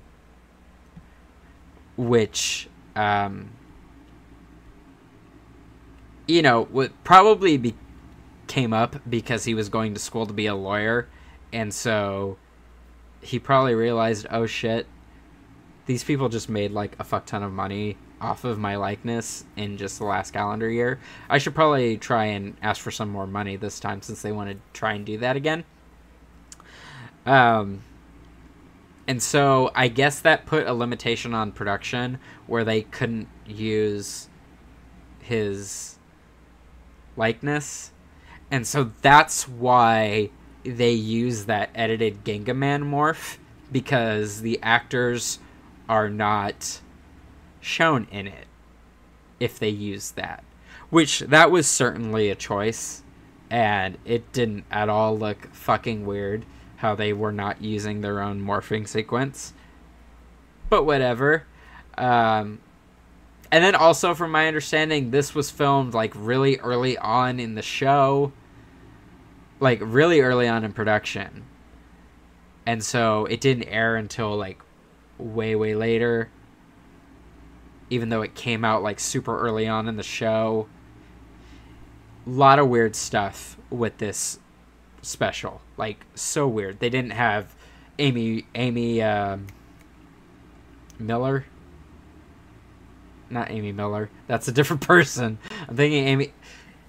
[1.95, 2.67] which,
[2.97, 3.49] um,
[6.27, 7.73] you know, would probably be
[8.47, 11.07] came up because he was going to school to be a lawyer,
[11.53, 12.37] and so
[13.21, 14.87] he probably realized, oh shit,
[15.85, 19.77] these people just made like a fuck ton of money off of my likeness in
[19.77, 20.99] just the last calendar year.
[21.29, 24.49] I should probably try and ask for some more money this time since they want
[24.49, 25.63] to try and do that again.
[27.25, 27.83] Um,
[29.07, 34.29] and so I guess that put a limitation on production where they couldn't use
[35.19, 35.97] his
[37.15, 37.91] likeness
[38.53, 40.29] and so that's why
[40.63, 43.37] they use that edited Gingaman morph
[43.71, 45.39] because the actors
[45.89, 46.79] are not
[47.63, 48.47] shown in it
[49.39, 50.43] if they use that.
[50.89, 53.03] Which that was certainly a choice
[53.49, 56.45] and it didn't at all look fucking weird
[56.77, 59.53] how they were not using their own morphing sequence.
[60.69, 61.43] But whatever.
[61.97, 62.59] Um,
[63.51, 67.61] and then also from my understanding this was filmed like really early on in the
[67.61, 68.33] show
[69.63, 71.45] like really early on in production.
[72.65, 74.59] And so it didn't air until like
[75.17, 76.29] way way later.
[77.93, 80.67] Even though it came out like super early on in the show.
[82.25, 84.39] A lot of weird stuff with this
[85.03, 86.79] special, like so weird.
[86.79, 87.55] They didn't have
[87.99, 89.45] Amy Amy um,
[90.97, 91.45] Miller.
[93.29, 94.09] Not Amy Miller.
[94.25, 95.37] That's a different person.
[95.67, 96.33] I'm thinking Amy.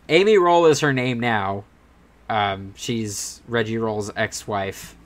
[0.09, 1.65] Amy Roll is her name now.
[2.31, 4.97] Um, she's Reggie Roll's ex-wife.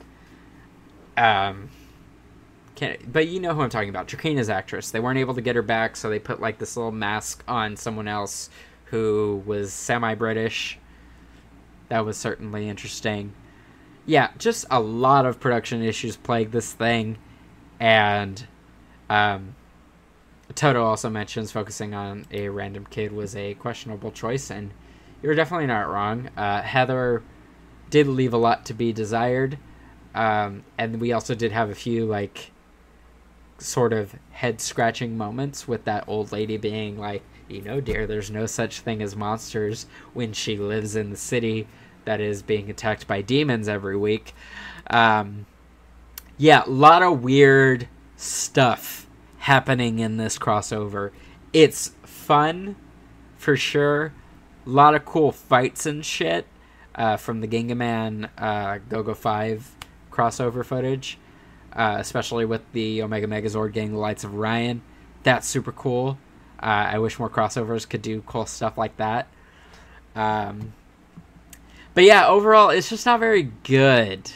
[1.17, 1.71] Um,
[2.79, 4.09] can but you know who I'm talking about.
[4.09, 4.91] Trakeena's actress.
[4.91, 7.77] They weren't able to get her back, so they put like this little mask on
[7.77, 8.49] someone else
[8.87, 10.79] who was semi-British.
[11.89, 13.33] That was certainly interesting.
[14.07, 17.19] Yeah, just a lot of production issues plague this thing,
[17.81, 18.47] and
[19.11, 19.55] um,
[20.55, 24.71] Toto also mentions focusing on a random kid was a questionable choice, and
[25.23, 26.31] you're definitely not wrong.
[26.37, 27.23] Uh, Heather
[27.91, 29.59] did leave a lot to be desired,
[30.15, 32.53] um, and we also did have a few like
[33.59, 38.31] sort of head scratching moments with that old lady being like, you know, dear, there's
[38.31, 41.67] no such thing as monsters when she lives in the city
[42.05, 44.35] that is being attacked by demons every week.
[44.89, 45.47] Um,
[46.37, 49.07] yeah, a lot of weird stuff
[49.39, 51.11] happening in this crossover.
[51.53, 52.77] It's fun
[53.37, 54.13] for sure.
[54.67, 56.47] A lot of cool fights and shit
[56.95, 59.77] uh, from the Gingaman uh, GoGo 5
[60.11, 61.19] crossover footage
[61.73, 64.83] uh, especially with the Omega Megazord getting the Lights of Orion.
[65.23, 66.19] That's super cool.
[66.61, 69.29] Uh, I wish more crossovers could do cool stuff like that.
[70.15, 70.73] Um,
[71.95, 74.31] but yeah, overall, it's just not very good.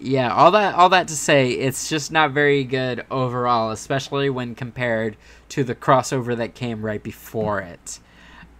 [0.00, 4.54] Yeah, all that all that to say, it's just not very good overall, especially when
[4.54, 5.16] compared
[5.50, 8.00] to the crossover that came right before it.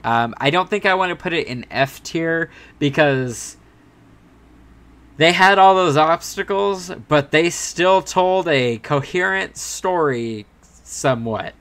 [0.05, 3.57] Um, I don't think I want to put it in F tier because
[5.17, 11.55] they had all those obstacles, but they still told a coherent story somewhat.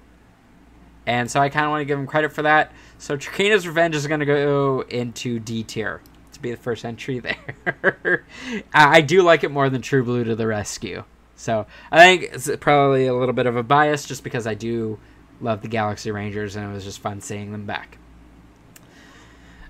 [1.05, 2.71] And so I kind of want to give them credit for that.
[2.97, 6.01] So Trakeena's Revenge is going to go into D tier
[6.31, 7.19] to be the first entry
[7.63, 8.25] there.
[8.73, 11.03] I do like it more than True Blue to the Rescue.
[11.35, 14.99] So I think it's probably a little bit of a bias just because I do
[15.41, 17.97] love the Galaxy Rangers and it was just fun seeing them back.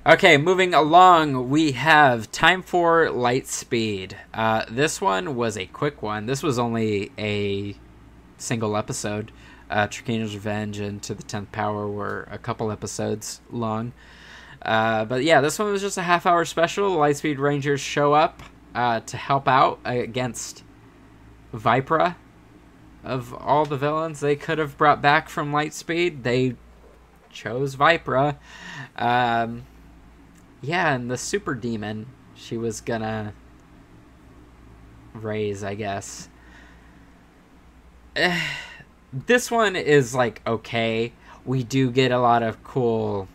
[0.06, 4.16] Okay, moving along, we have Time for Lightspeed.
[4.34, 6.26] Uh, this one was a quick one.
[6.26, 7.78] This was only a
[8.38, 9.32] single episode.
[9.70, 13.94] Uh, Revenge and To the Tenth Power were a couple episodes long.
[14.62, 16.96] Uh, but yeah, this one was just a half hour special.
[16.96, 18.44] The Lightspeed Rangers show up
[18.76, 20.66] uh, to help out against
[21.54, 22.18] Vypra.
[23.06, 26.56] Of all the villains they could have brought back from Lightspeed, they
[27.32, 28.36] chose Vypra.
[28.98, 29.64] Um,
[30.64, 33.34] yeah, and the super demon she was gonna
[35.14, 36.30] raise, I guess.
[39.14, 41.14] this one is like okay.
[41.46, 43.28] We do get a lot of cool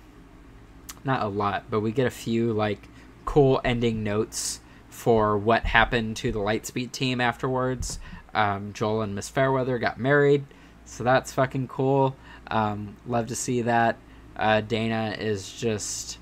[1.04, 2.88] not a lot, but we get a few like
[3.24, 8.00] cool ending notes for what happened to the Lightspeed team afterwards.
[8.34, 10.44] Um, Joel and Miss Fairweather got married,
[10.84, 12.16] so that's fucking cool.
[12.50, 13.96] Um, love to see that.
[14.36, 16.18] Uh, Dana is just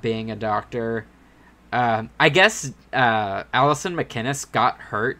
[0.00, 1.06] being a doctor.
[1.72, 5.18] Um, I guess uh, Alison MacInnis got hurt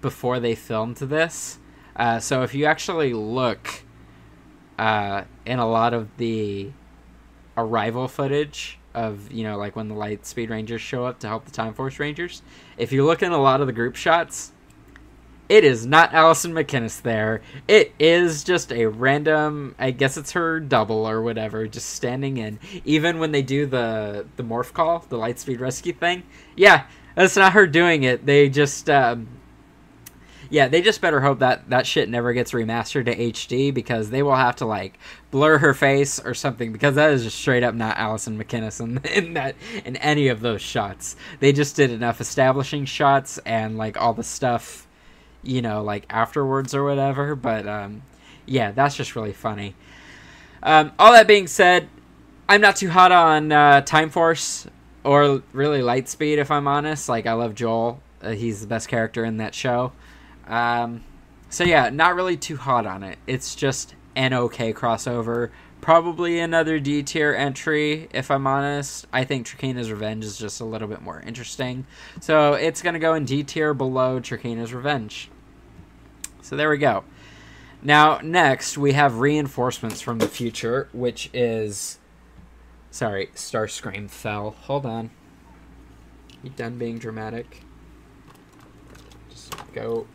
[0.00, 1.58] before they filmed this.
[1.96, 3.82] Uh, so if you actually look
[4.78, 6.70] uh, in a lot of the
[7.56, 11.50] arrival footage of you know like when the Lightspeed Rangers show up to help the
[11.50, 12.42] Time Force Rangers,
[12.76, 14.52] if you look in a lot of the group shots,
[15.48, 17.40] it is not Alison MacInnis there.
[17.66, 19.74] It is just a random.
[19.78, 22.58] I guess it's her double or whatever, just standing in.
[22.84, 26.22] Even when they do the the morph call, the Lightspeed rescue thing,
[26.54, 26.84] yeah,
[27.14, 28.26] that's not her doing it.
[28.26, 29.28] They just, um,
[30.50, 34.22] yeah, they just better hope that that shit never gets remastered to HD because they
[34.22, 34.98] will have to like
[35.30, 38.98] blur her face or something because that is just straight up not Alison MacInnis in,
[39.26, 41.16] in that in any of those shots.
[41.40, 44.87] They just did enough establishing shots and like all the stuff
[45.48, 47.34] you know, like afterwards or whatever.
[47.34, 48.02] But um,
[48.46, 49.74] yeah, that's just really funny.
[50.62, 51.88] Um, all that being said,
[52.48, 54.66] I'm not too hot on uh, Time Force
[55.04, 57.08] or really Lightspeed, if I'm honest.
[57.08, 58.00] Like, I love Joel.
[58.20, 59.92] Uh, he's the best character in that show.
[60.46, 61.04] Um,
[61.50, 63.18] so yeah, not really too hot on it.
[63.26, 65.50] It's just an okay crossover.
[65.80, 69.06] Probably another D tier entry, if I'm honest.
[69.12, 71.86] I think Trakeena's Revenge is just a little bit more interesting.
[72.20, 75.30] So it's going to go in D tier below Trakeena's Revenge.
[76.48, 77.04] So there we go.
[77.82, 81.98] Now, next, we have reinforcements from the future, which is.
[82.90, 84.52] Sorry, Starscream fell.
[84.62, 85.10] Hold on.
[86.42, 87.64] You done being dramatic?
[89.28, 90.06] Just go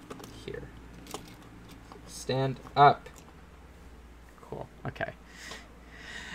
[0.43, 0.63] here.
[2.07, 3.09] Stand up.
[4.41, 4.67] cool.
[4.88, 5.11] Okay.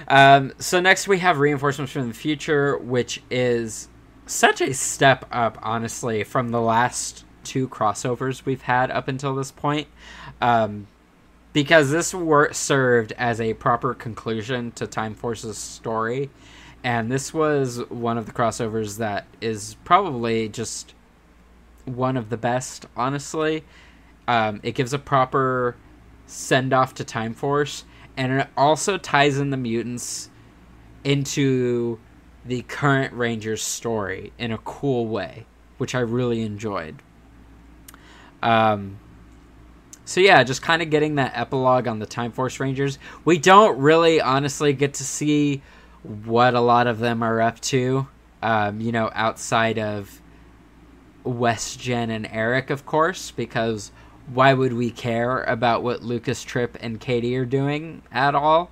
[0.06, 3.88] Um, so next we have reinforcements from the future, which is
[4.26, 9.50] such a step up, honestly, from the last two crossovers we've had up until this
[9.50, 9.88] point.
[10.40, 10.86] Um,
[11.52, 16.30] because this wor- served as a proper conclusion to Time Force's story,
[16.84, 20.94] and this was one of the crossovers that is probably just
[21.86, 23.64] one of the best, honestly.
[24.28, 25.74] Um, it gives a proper
[26.26, 27.84] send off to Time Force,
[28.16, 30.28] and it also ties in the mutants
[31.02, 31.98] into
[32.44, 35.46] the current Rangers story in a cool way,
[35.78, 37.02] which I really enjoyed.
[38.42, 38.98] Um,
[40.04, 42.98] so yeah, just kind of getting that epilogue on the Time Force Rangers.
[43.24, 45.62] We don't really, honestly, get to see
[46.02, 48.08] what a lot of them are up to.
[48.42, 50.22] Um, you know, outside of
[51.24, 53.92] Wes Jen and Eric, of course, because
[54.32, 58.70] why would we care about what Lucas Trip and Katie are doing at all?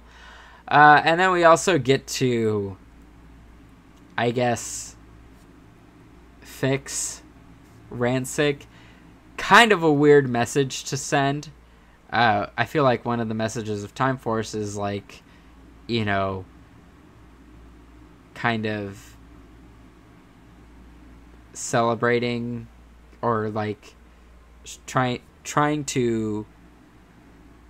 [0.68, 2.76] Uh, and then we also get to,
[4.16, 4.96] I guess,
[6.40, 7.22] fix
[7.92, 8.62] Ransik.
[9.36, 11.50] Kind of a weird message to send.
[12.10, 15.22] Uh, I feel like one of the messages of Time Force is like,
[15.86, 16.44] you know,
[18.34, 19.16] kind of
[21.52, 22.68] celebrating
[23.22, 23.94] or like
[24.86, 26.44] trying trying to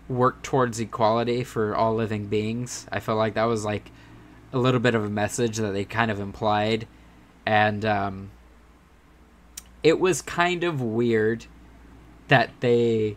[0.09, 2.87] work towards equality for all living beings.
[2.91, 3.91] I felt like that was like
[4.53, 6.87] a little bit of a message that they kind of implied,
[7.45, 8.31] and um,
[9.83, 11.47] it was kind of weird
[12.29, 13.17] that they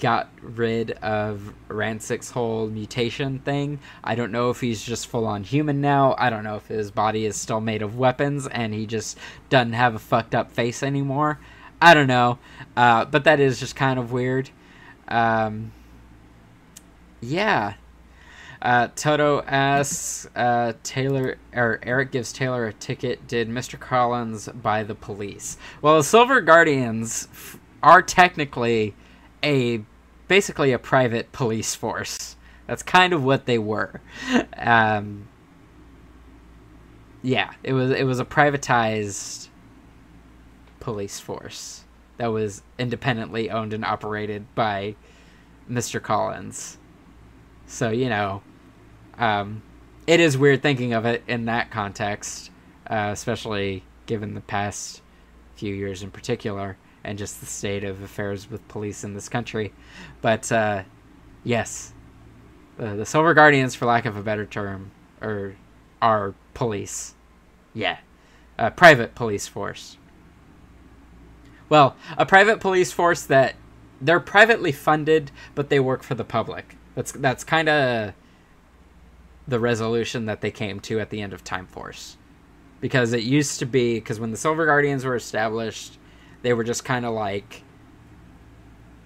[0.00, 3.80] got rid of Ransik's whole mutation thing.
[4.04, 6.14] I don't know if he's just full on human now.
[6.18, 9.72] I don't know if his body is still made of weapons and he just doesn't
[9.72, 11.38] have a fucked up face anymore.
[11.80, 12.38] I don't know.
[12.76, 14.50] Uh, but that is just kind of weird.
[15.08, 15.72] Um,
[17.20, 17.74] yeah.
[18.60, 23.28] Uh, Toto asks uh, Taylor or Eric gives Taylor a ticket.
[23.28, 23.78] Did Mr.
[23.78, 25.56] Collins buy the police?
[25.80, 28.94] Well, the Silver Guardians f- are technically
[29.42, 29.82] a
[30.26, 32.36] basically a private police force.
[32.66, 34.00] That's kind of what they were.
[34.56, 35.28] Um,
[37.22, 39.48] yeah, it was it was a privatized
[40.80, 41.84] police force
[42.18, 44.96] that was independently owned and operated by
[45.70, 46.02] Mr.
[46.02, 46.78] Collins.
[47.66, 48.42] So, you know,
[49.18, 49.62] um,
[50.06, 52.50] it is weird thinking of it in that context,
[52.88, 55.02] uh, especially given the past
[55.54, 56.76] few years in particular
[57.08, 59.72] and just the state of affairs with police in this country.
[60.20, 60.82] But uh,
[61.42, 61.94] yes,
[62.78, 64.90] uh, the Silver Guardians, for lack of a better term,
[65.22, 65.56] are,
[66.02, 67.14] are police.
[67.72, 67.96] Yeah,
[68.58, 69.96] a private police force.
[71.70, 73.54] Well, a private police force that
[74.02, 76.76] they're privately funded, but they work for the public.
[76.94, 78.12] That's that's kind of
[79.46, 82.18] the resolution that they came to at the end of Time Force,
[82.82, 85.97] because it used to be because when the Silver Guardians were established,
[86.42, 87.62] they were just kind of like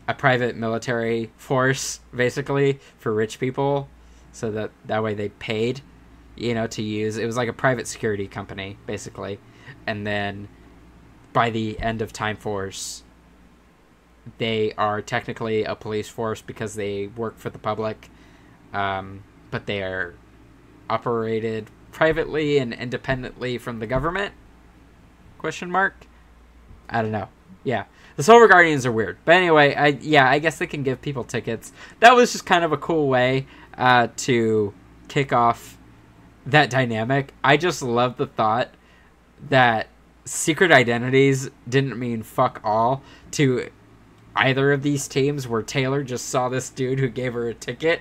[0.09, 3.89] a private military force, basically for rich people,
[4.33, 5.81] so that that way they paid,
[6.37, 7.17] you know, to use.
[7.17, 9.39] It was like a private security company, basically,
[9.87, 10.49] and then
[11.33, 13.05] by the end of Time Force,
[14.39, 18.11] they are technically a police force because they work for the public,
[18.73, 20.15] um, but they are
[20.91, 24.35] operated privately and independently from the government.
[25.39, 26.07] Question mark.
[26.93, 27.29] I don't know.
[27.65, 27.85] Yeah,
[28.17, 31.25] the Silver Guardians are weird, but anyway, I yeah, I guess they can give people
[31.25, 31.73] tickets.
[32.01, 34.75] That was just kind of a cool way uh, to
[35.09, 35.79] kick off
[36.47, 37.33] that dynamic.
[37.43, 38.71] I just love the thought
[39.49, 39.89] that
[40.25, 43.71] secret identities didn't mean fuck all to
[44.37, 48.01] either of these teams where Taylor just saw this dude who gave her a ticket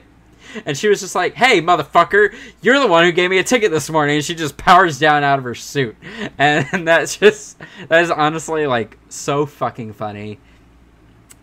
[0.66, 3.72] and she was just like, "Hey, motherfucker, you're the one who gave me a ticket
[3.72, 5.96] this morning." And she just powers down out of her suit,
[6.38, 10.40] and that's just that is honestly like so fucking funny.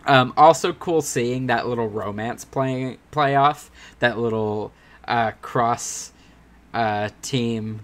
[0.07, 3.69] Um, also cool seeing that little romance play playoff,
[3.99, 4.73] that little
[5.07, 6.13] uh, cross
[6.73, 7.81] uh, team,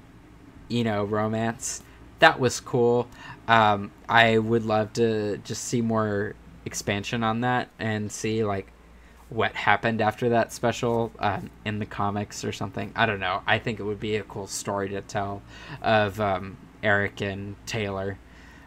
[0.68, 1.82] you know, romance
[2.24, 3.06] that was cool.
[3.48, 6.34] Um, I would love to just see more
[6.64, 8.72] expansion on that and see like
[9.34, 12.92] what happened after that special um, in the comics or something.
[12.94, 13.42] I don't know.
[13.46, 15.42] I think it would be a cool story to tell
[15.82, 18.18] of um, Eric and Taylor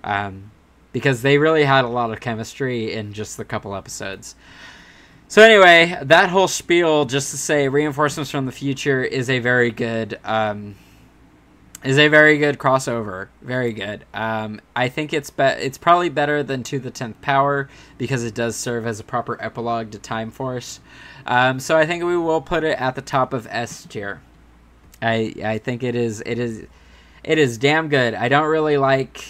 [0.03, 0.51] um,
[0.91, 4.35] because they really had a lot of chemistry in just the couple episodes.
[5.29, 9.71] So anyway, that whole spiel, just to say, reinforcements from the future is a very
[9.71, 10.75] good um,
[11.87, 13.29] is a very good crossover.
[13.41, 14.05] Very good.
[14.13, 18.33] Um, I think it's be- it's probably better than To the Tenth Power because it
[18.33, 20.79] does serve as a proper epilogue to Time Force.
[21.25, 24.21] Um, so I think we will put it at the top of S tier.
[25.01, 26.65] I I think it is it is
[27.23, 28.13] it is damn good.
[28.13, 29.23] I don't really like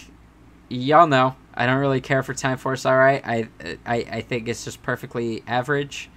[0.69, 2.85] y'all know I don't really care for Time Force.
[2.85, 3.49] All right, I
[3.85, 6.09] I I think it's just perfectly average.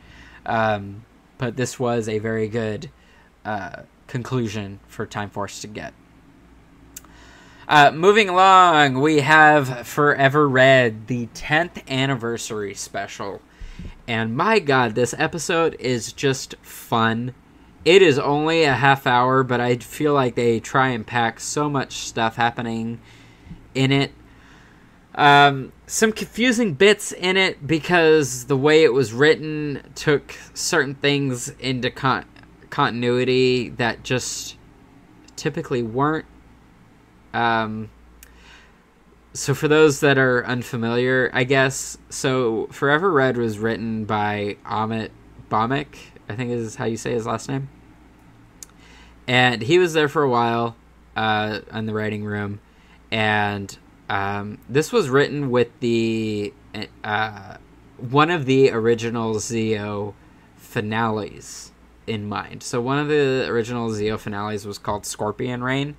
[0.46, 1.04] Um,
[1.38, 2.90] but this was a very good
[3.44, 5.94] uh, conclusion for Time Force to get.
[7.70, 13.40] Uh, moving along, we have Forever Red, the 10th anniversary special.
[14.08, 17.32] And my god, this episode is just fun.
[17.84, 21.70] It is only a half hour, but I feel like they try and pack so
[21.70, 23.00] much stuff happening
[23.72, 24.10] in it.
[25.14, 31.50] Um, some confusing bits in it because the way it was written took certain things
[31.60, 32.26] into con-
[32.68, 34.56] continuity that just
[35.36, 36.26] typically weren't
[37.32, 37.90] um,
[39.32, 42.66] so for those that are unfamiliar, I guess so.
[42.72, 45.10] Forever Red was written by Amit
[45.50, 45.96] Bhaumik,
[46.28, 47.68] I think is how you say his last name,
[49.28, 50.76] and he was there for a while
[51.16, 52.60] uh, in the writing room,
[53.10, 53.78] and
[54.08, 56.52] um, this was written with the
[57.04, 57.56] uh,
[57.98, 60.14] one of the original Zeo
[60.56, 61.70] finales
[62.06, 62.62] in mind.
[62.64, 65.96] So one of the original Zeo finales was called Scorpion Reign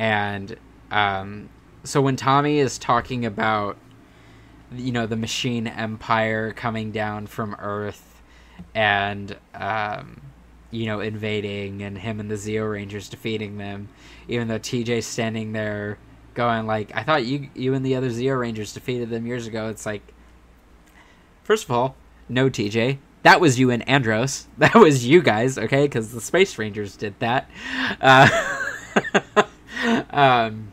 [0.00, 0.56] and
[0.90, 1.50] um,
[1.84, 3.76] so when Tommy is talking about
[4.72, 8.22] you know the machine empire coming down from Earth
[8.74, 10.22] and um,
[10.70, 13.90] you know invading and him and the Zeo Rangers defeating them,
[14.26, 15.98] even though TJ's standing there
[16.32, 19.68] going like, "I thought you you and the other Zeo Rangers defeated them years ago."
[19.68, 20.14] It's like,
[21.44, 21.94] first of all,
[22.26, 22.96] no TJ.
[23.22, 24.46] That was you and Andros.
[24.56, 25.82] That was you guys, okay?
[25.82, 27.50] Because the Space Rangers did that.
[28.00, 28.28] Uh,
[30.10, 30.72] um,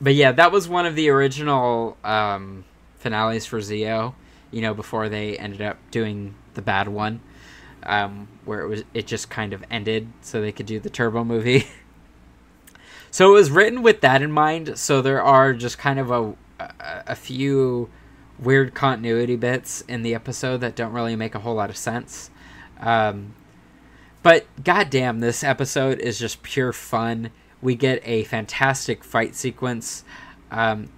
[0.00, 2.64] but yeah, that was one of the original um,
[2.98, 4.14] finales for Zeo.
[4.50, 7.20] You know, before they ended up doing the bad one,
[7.82, 11.24] um, where it was it just kind of ended, so they could do the Turbo
[11.24, 11.66] movie.
[13.10, 14.78] so it was written with that in mind.
[14.78, 17.90] So there are just kind of a a, a few
[18.38, 22.30] weird continuity bits in the episode that don't really make a whole lot of sense.
[22.80, 23.34] Um,
[24.22, 27.30] but goddamn, this episode is just pure fun
[27.62, 30.04] we get a fantastic fight sequence.
[30.50, 30.90] Um,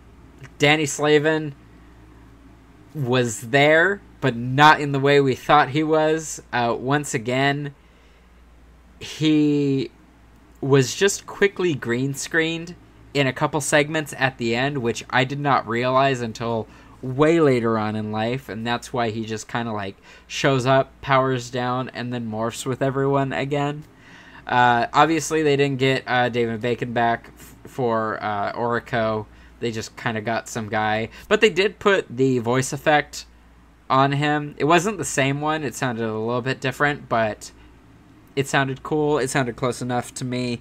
[0.59, 1.54] Danny Slavin
[2.94, 6.42] was there, but not in the way we thought he was.
[6.52, 7.74] Uh, once again,
[9.00, 9.90] he
[10.61, 12.74] was just quickly green screened
[13.14, 16.66] in a couple segments at the end, which I did not realize until
[17.00, 19.96] way later on in life, and that's why he just kind of like
[20.26, 23.84] shows up, powers down, and then morphs with everyone again.
[24.49, 29.26] Uh, obviously, they didn't get uh, David Bacon back f- for uh, Aurico.
[29.61, 33.26] They just kind of got some guy, but they did put the voice effect
[33.90, 34.55] on him.
[34.59, 35.64] It wasn't the same one.
[35.64, 37.51] It sounded a little bit different, but
[38.36, 39.18] it sounded cool.
[39.18, 40.61] It sounded close enough to me.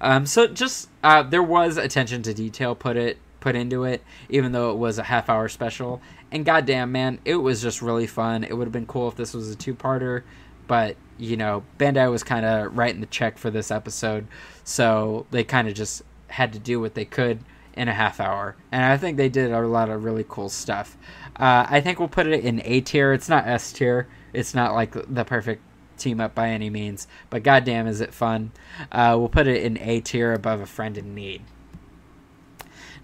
[0.00, 4.52] Um, so just uh, there was attention to detail put it put into it, even
[4.52, 6.00] though it was a half hour special.
[6.30, 8.44] And goddamn, man, it was just really fun.
[8.44, 10.22] It would have been cool if this was a two parter,
[10.66, 14.26] but you know, Bandai was kind of writing the check for this episode,
[14.64, 17.40] so they kind of just had to do what they could
[17.74, 20.96] in a half hour, and I think they did a lot of really cool stuff.
[21.36, 23.12] Uh, I think we'll put it in A tier.
[23.12, 24.08] It's not S tier.
[24.32, 25.62] It's not like the perfect
[25.96, 28.50] team up by any means, but goddamn, is it fun?
[28.90, 31.42] Uh, we'll put it in A tier above a friend in need.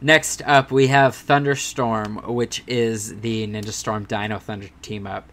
[0.01, 5.33] Next up, we have Thunderstorm, which is the Ninja Storm Dino Thunder team up.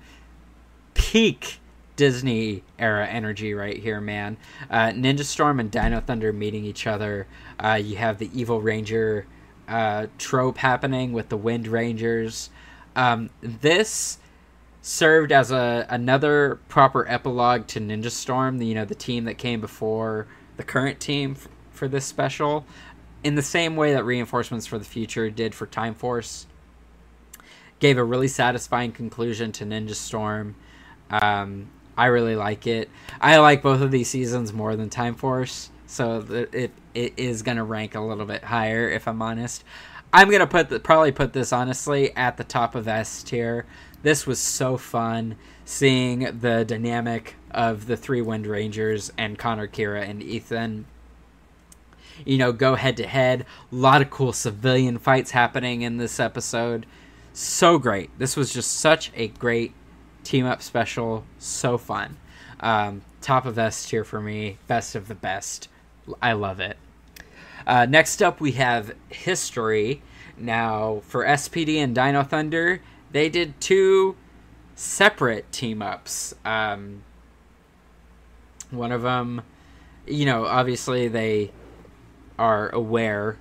[0.93, 1.59] Peak
[2.01, 4.35] Disney era energy right here, man.
[4.71, 7.27] Uh, Ninja Storm and Dino Thunder meeting each other.
[7.63, 9.27] Uh, you have the Evil Ranger
[9.67, 12.49] uh, trope happening with the Wind Rangers.
[12.95, 14.17] Um, this
[14.81, 19.37] served as a another proper epilogue to Ninja Storm, the, you know, the team that
[19.37, 20.25] came before
[20.57, 22.65] the current team f- for this special,
[23.23, 26.47] in the same way that Reinforcements for the Future did for Time Force.
[27.77, 30.55] Gave a really satisfying conclusion to Ninja Storm.
[31.11, 31.69] Um,
[32.01, 32.89] I really like it.
[33.21, 37.63] I like both of these seasons more than Time Force, so it it is gonna
[37.63, 39.63] rank a little bit higher if I'm honest.
[40.11, 43.67] I'm gonna put the, probably put this honestly at the top of S tier.
[44.01, 50.01] This was so fun seeing the dynamic of the three Wind Rangers and Connor, Kira,
[50.01, 50.87] and Ethan.
[52.25, 53.45] You know, go head to head.
[53.71, 56.87] A lot of cool civilian fights happening in this episode.
[57.31, 58.09] So great.
[58.17, 59.75] This was just such a great
[60.23, 62.17] team up special, so fun.
[62.59, 65.67] Um, top of S tier for me, best of the best.
[66.21, 66.77] I love it.
[67.65, 70.01] Uh, next up, we have history.
[70.37, 74.15] Now, for SPD and Dino Thunder, they did two
[74.75, 76.33] separate team ups.
[76.43, 77.03] Um,
[78.71, 79.43] one of them,
[80.07, 81.51] you know, obviously they
[82.39, 83.37] are aware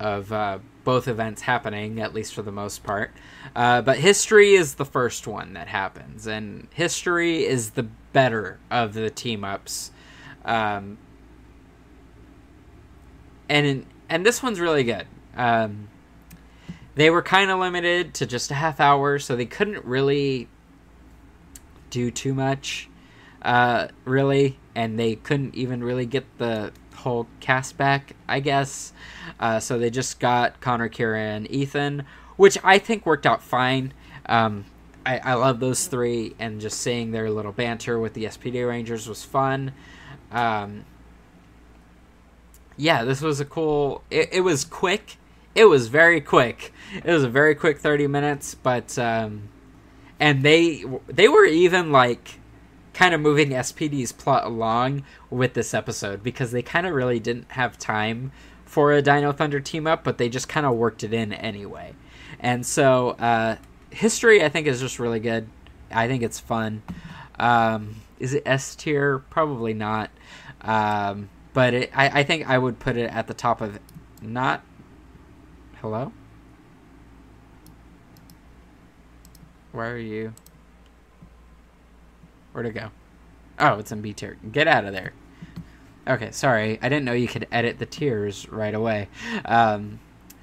[0.00, 3.12] of uh, both events happening, at least for the most part.
[3.56, 8.94] Uh, but history is the first one that happens, and history is the better of
[8.94, 9.90] the team ups.
[10.44, 10.98] Um,
[13.48, 15.06] and and this one's really good.
[15.36, 15.88] Um,
[16.94, 20.48] they were kind of limited to just a half hour, so they couldn't really
[21.90, 22.88] do too much,
[23.44, 28.92] uh, really, and they couldn't even really get the whole cast back, I guess.
[29.38, 32.04] Uh, so they just got Connor, Kira, and Ethan,
[32.36, 33.92] which I think worked out fine.
[34.26, 34.64] Um,
[35.04, 39.06] I, I love those three, and just seeing their little banter with the SPD Rangers
[39.06, 39.72] was fun.
[40.32, 40.86] Um,
[42.76, 44.02] yeah, this was a cool.
[44.10, 45.18] It, it was quick.
[45.54, 46.72] It was very quick.
[47.04, 49.50] It was a very quick thirty minutes, but um,
[50.18, 52.40] and they they were even like
[52.94, 57.50] kind of moving SPD's plot along with this episode because they kind of really didn't
[57.52, 58.32] have time
[58.64, 61.94] for a Dino Thunder team up, but they just kind of worked it in anyway.
[62.40, 63.56] And so, uh,
[63.90, 65.48] history I think is just really good.
[65.90, 66.82] I think it's fun.
[67.38, 69.18] Um, is it S tier?
[69.30, 70.10] Probably not.
[70.60, 73.78] Um, but it, I, I think I would put it at the top of
[74.22, 74.62] not.
[75.80, 76.12] Hello.
[79.72, 80.34] Where are you?
[82.54, 82.92] Where'd it go?
[83.58, 84.38] Oh, it's in B tier.
[84.52, 85.12] Get out of there.
[86.06, 86.78] Okay, sorry.
[86.80, 89.08] I didn't know you could edit the tiers right away.
[89.44, 89.98] Um,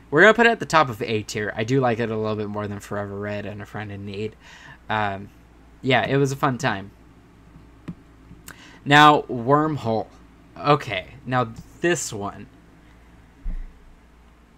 [0.10, 1.54] we're gonna put it at the top of A tier.
[1.56, 4.06] I do like it a little bit more than Forever Red and A Friend in
[4.06, 4.36] Need.
[4.90, 5.30] Um,
[5.82, 6.92] yeah, it was a fun time.
[8.84, 10.08] Now, Wormhole.
[10.60, 12.48] Okay, now this one.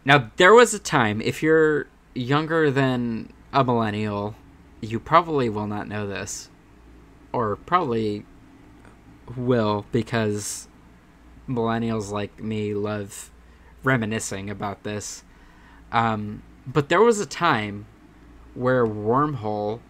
[0.03, 1.85] Now, there was a time, if you're
[2.15, 4.35] younger than a millennial,
[4.81, 6.49] you probably will not know this.
[7.33, 8.25] Or probably
[9.35, 10.69] will, because
[11.49, 13.31] millennials like me love
[13.83, 15.23] reminiscing about this.
[15.91, 17.85] Um, but there was a time
[18.53, 19.81] where Wormhole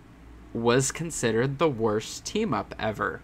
[0.54, 3.22] was considered the worst team up ever.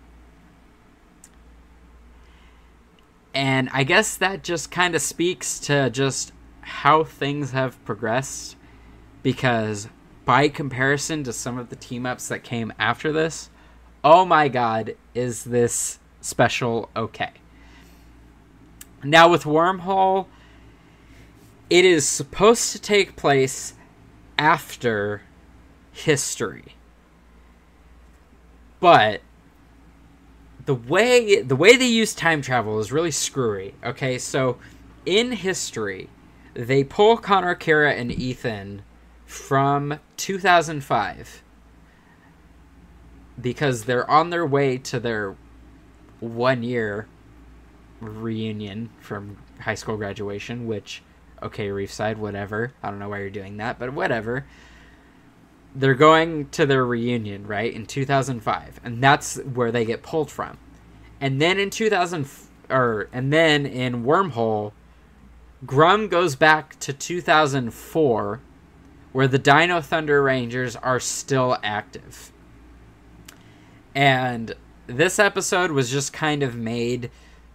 [3.33, 8.55] And I guess that just kind of speaks to just how things have progressed
[9.23, 9.87] because
[10.25, 13.49] by comparison to some of the team ups that came after this,
[14.03, 17.31] oh my god, is this special okay.
[19.03, 20.27] Now with Wormhole,
[21.69, 23.73] it is supposed to take place
[24.37, 25.21] after
[25.91, 26.75] history.
[28.79, 29.21] But
[30.65, 33.75] the way the way they use time travel is really screwy.
[33.83, 34.57] Okay, so
[35.05, 36.09] in history,
[36.53, 38.83] they pull Connor, Kira, and Ethan
[39.25, 41.43] from 2005
[43.41, 45.35] because they're on their way to their
[46.19, 47.07] one year
[47.99, 51.01] reunion from high school graduation, which
[51.41, 52.73] okay, Reefside, whatever.
[52.83, 54.45] I don't know why you're doing that, but whatever
[55.75, 60.57] they're going to their reunion, right, in 2005, and that's where they get pulled from.
[61.21, 62.27] And then in 2000
[62.69, 64.71] or and then in Wormhole,
[65.65, 68.39] Grumm goes back to 2004
[69.11, 72.31] where the Dino Thunder Rangers are still active.
[73.99, 74.55] And
[74.87, 77.11] this episode was just kind of made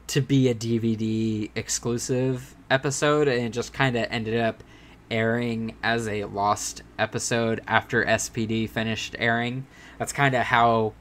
[0.09, 4.63] to be a DVD exclusive episode and it just kind of ended up
[5.11, 9.67] airing as a lost episode after SPD finished airing.
[9.99, 10.93] That's kind of how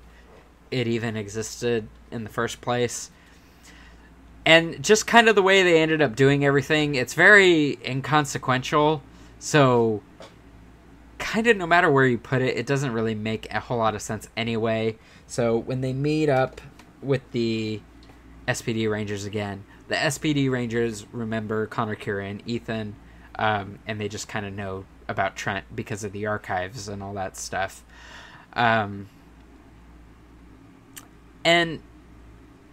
[0.72, 3.12] it even existed in the first place.
[4.46, 9.04] And just kind of the way they ended up doing everything, it's very inconsequential.
[9.40, 10.04] So,
[11.18, 13.94] kind of no matter where you put it, it doesn't really make a whole lot
[13.94, 14.98] of sense anyway.
[15.34, 16.62] So, when they meet up
[17.02, 17.82] with the
[18.48, 22.96] SPD Rangers again, the SPD Rangers remember Connor and Ethan
[23.36, 27.16] um, and they just kind of know about Trent because of the archives and all
[27.16, 27.84] that stuff.
[28.54, 29.10] Um,
[31.44, 31.82] and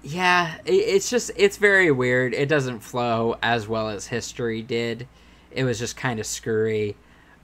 [0.02, 2.34] yeah, it, it's just it's very weird.
[2.34, 5.08] It doesn't flow as well as history did.
[5.50, 6.96] It was just kind of screwy.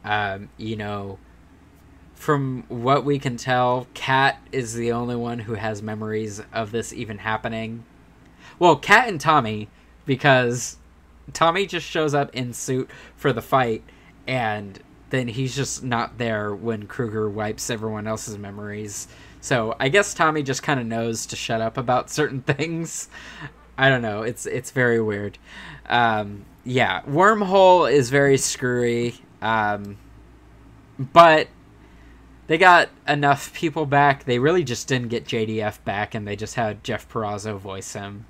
[0.04, 1.18] Um, you know,
[2.26, 6.92] from what we can tell, Kat is the only one who has memories of this
[6.92, 7.84] even happening.
[8.58, 9.68] Well, Kat and Tommy,
[10.06, 10.76] because
[11.32, 13.84] Tommy just shows up in suit for the fight,
[14.26, 14.76] and
[15.10, 19.06] then he's just not there when Kruger wipes everyone else's memories.
[19.40, 23.08] So I guess Tommy just kind of knows to shut up about certain things.
[23.78, 24.22] I don't know.
[24.22, 25.38] It's it's very weird.
[25.88, 29.14] Um, yeah, wormhole is very screwy.
[29.40, 29.98] Um,
[30.98, 31.46] but
[32.46, 34.24] they got enough people back.
[34.24, 38.26] They really just didn't get JDF back, and they just had Jeff Parazzo voice him,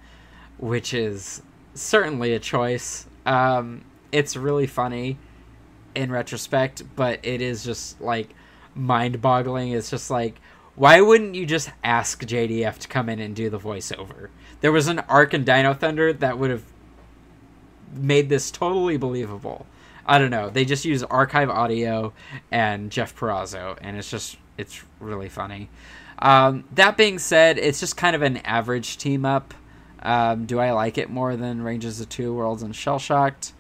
[0.59, 1.43] which is
[1.75, 3.07] certainly a choice.
[3.27, 5.19] Um, it's really funny
[5.95, 8.31] in retrospect, but it is just like
[8.75, 9.73] mind boggling.
[9.73, 10.41] It's just like,
[10.75, 14.29] why wouldn't you just ask JDF to come in and do the voiceover?
[14.61, 16.65] There was an arc in Dino Thunder that would have
[17.95, 19.67] made this totally believable.
[20.07, 20.51] I don't know.
[20.51, 22.13] They just use archive audio
[22.53, 25.69] and Jeff Parazzo, and it's just it's really funny.
[26.21, 29.53] Um, that being said, it's just kind of an average team up.
[30.01, 33.53] Um, do I like it more than Rangers of Two Worlds and Shell Shocked?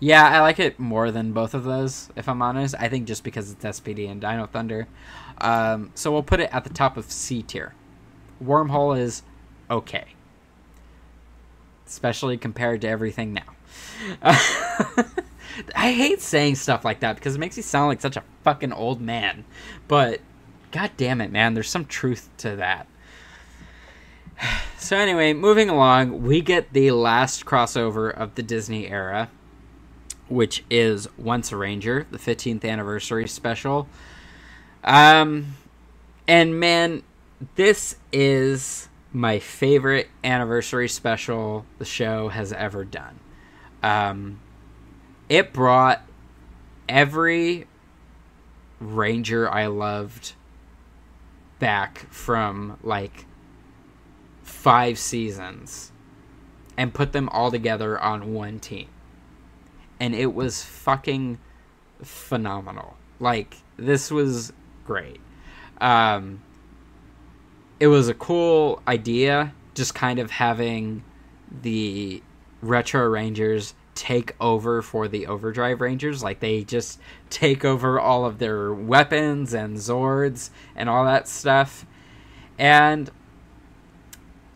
[0.00, 2.76] Yeah, I like it more than both of those, if I'm honest.
[2.78, 4.86] I think just because it's SPD and Dino Thunder.
[5.38, 7.74] Um, so we'll put it at the top of C tier.
[8.42, 9.24] Wormhole is
[9.68, 10.14] okay,
[11.84, 13.57] especially compared to everything now.
[15.74, 18.72] I hate saying stuff like that because it makes you sound like such a fucking
[18.72, 19.44] old man.
[19.86, 20.20] But
[20.70, 22.86] god damn it, man, there's some truth to that.
[24.80, 29.28] So anyway, moving along, we get the last crossover of the Disney era,
[30.28, 33.88] which is Once a Ranger, the 15th anniversary special.
[34.84, 35.56] Um
[36.28, 37.02] and man,
[37.56, 43.18] this is my favorite anniversary special the show has ever done.
[43.82, 44.40] Um,
[45.28, 46.02] it brought
[46.88, 47.66] every
[48.80, 50.34] ranger I loved
[51.58, 53.26] back from like
[54.42, 55.92] five seasons
[56.76, 58.88] and put them all together on one team.
[60.00, 61.38] And it was fucking
[62.02, 62.96] phenomenal.
[63.18, 64.52] Like this was
[64.84, 65.20] great.
[65.80, 66.42] Um
[67.80, 71.04] it was a cool idea just kind of having
[71.62, 72.22] the
[72.60, 77.00] retro rangers take over for the overdrive rangers like they just
[77.30, 81.84] take over all of their weapons and zords and all that stuff
[82.58, 83.10] and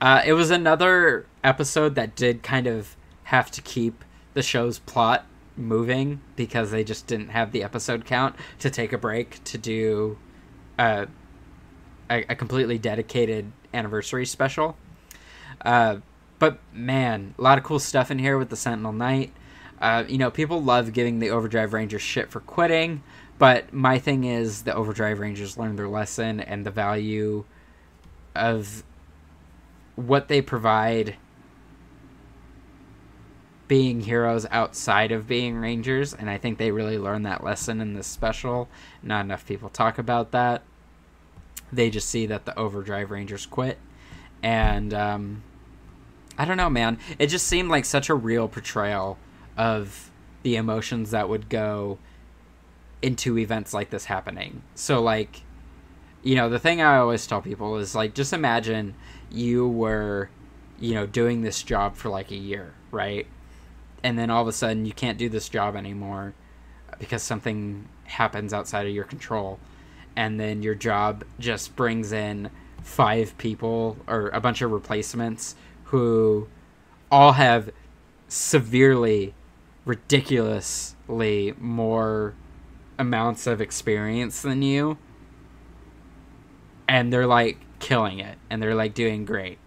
[0.00, 5.24] uh, it was another episode that did kind of have to keep the show's plot
[5.56, 10.18] moving because they just didn't have the episode count to take a break to do
[10.78, 11.06] uh,
[12.10, 14.76] a, a completely dedicated anniversary special.
[15.64, 15.98] Uh,
[16.42, 19.32] but man, a lot of cool stuff in here with the Sentinel Knight.
[19.80, 23.04] Uh, you know, people love giving the Overdrive Rangers shit for quitting,
[23.38, 27.44] but my thing is the Overdrive Rangers learned their lesson and the value
[28.34, 28.82] of
[29.94, 31.14] what they provide
[33.68, 37.94] being heroes outside of being rangers and i think they really learned that lesson in
[37.94, 38.68] this special
[39.02, 40.62] not enough people talk about that
[41.72, 43.78] they just see that the overdrive rangers quit
[44.42, 45.42] and um,
[46.38, 46.98] i don't know man.
[47.18, 49.18] It just seemed like such a real portrayal
[49.56, 50.10] of
[50.42, 51.98] the emotions that would go
[53.00, 54.62] into events like this happening.
[54.74, 55.42] So like
[56.22, 58.94] you know the thing i always tell people is like just imagine
[59.28, 60.30] you were
[60.78, 63.26] you know doing this job for like a year right?
[64.04, 66.34] And then all of a sudden you can't do this job anymore
[67.00, 69.58] because something happens outside of your control.
[70.14, 72.50] And then your job just brings in
[72.82, 75.56] five people or a bunch of replacements
[75.92, 76.48] who
[77.10, 77.70] all have
[78.26, 79.34] severely
[79.84, 82.34] ridiculously more
[82.98, 84.96] amounts of experience than you.
[86.88, 88.38] And they're like killing it.
[88.48, 89.58] And they're like doing great.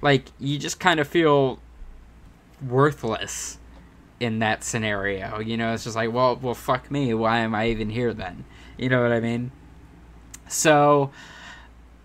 [0.00, 1.58] Like you just kind of feel
[2.64, 3.58] worthless
[4.20, 5.40] in that scenario.
[5.40, 7.14] You know it's just like well well fuck me.
[7.14, 8.44] Why am i even here then?
[8.78, 9.50] You know what I mean?
[10.46, 11.10] So,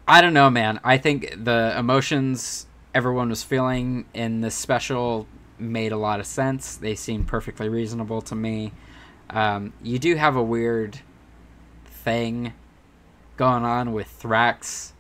[0.08, 0.80] I don't know, man.
[0.84, 2.67] I think the emotions
[2.98, 5.28] everyone was feeling in this special
[5.60, 6.76] made a lot of sense.
[6.76, 8.72] They seemed perfectly reasonable to me.
[9.30, 10.98] Um, you do have a weird
[11.86, 12.54] thing
[13.38, 14.94] going on with Thrax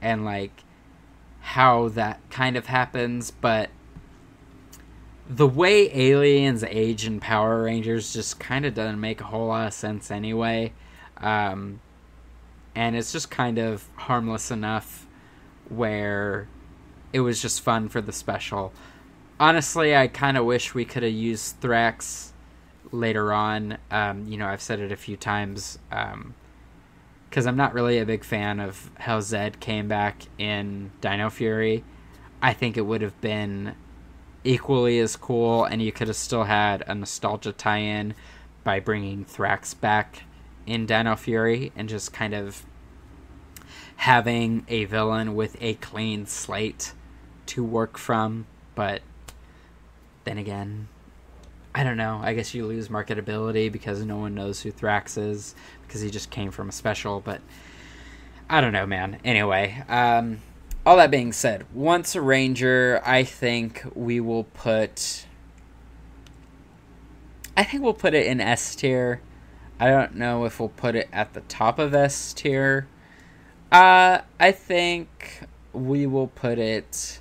[0.00, 0.64] and like
[1.40, 3.68] how that kind of happens, but
[5.28, 9.66] the way aliens age in Power Rangers just kind of doesn't make a whole lot
[9.66, 10.72] of sense anyway.
[11.18, 11.80] Um,
[12.74, 15.06] and it's just kind of harmless enough
[15.68, 16.48] where
[17.12, 18.72] it was just fun for the special.
[19.40, 22.30] Honestly, I kind of wish we could have used Thrax
[22.92, 23.78] later on.
[23.90, 28.06] Um, you know, I've said it a few times because um, I'm not really a
[28.06, 31.84] big fan of how Zedd came back in Dino Fury.
[32.42, 33.74] I think it would have been
[34.44, 38.14] equally as cool, and you could have still had a nostalgia tie in
[38.64, 40.22] by bringing Thrax back
[40.66, 42.64] in Dino Fury and just kind of
[43.96, 46.92] having a villain with a clean slate
[47.48, 49.02] to work from, but
[50.24, 50.88] then again,
[51.74, 52.20] I don't know.
[52.22, 55.54] I guess you lose marketability because no one knows who Thrax is
[55.86, 57.40] because he just came from a special, but
[58.50, 59.20] I don't know, man.
[59.24, 60.40] Anyway, um,
[60.84, 65.26] all that being said, once a ranger, I think we will put.
[67.56, 69.20] I think we'll put it in S tier.
[69.80, 72.88] I don't know if we'll put it at the top of S tier.
[73.70, 75.42] Uh, I think
[75.72, 77.20] we will put it.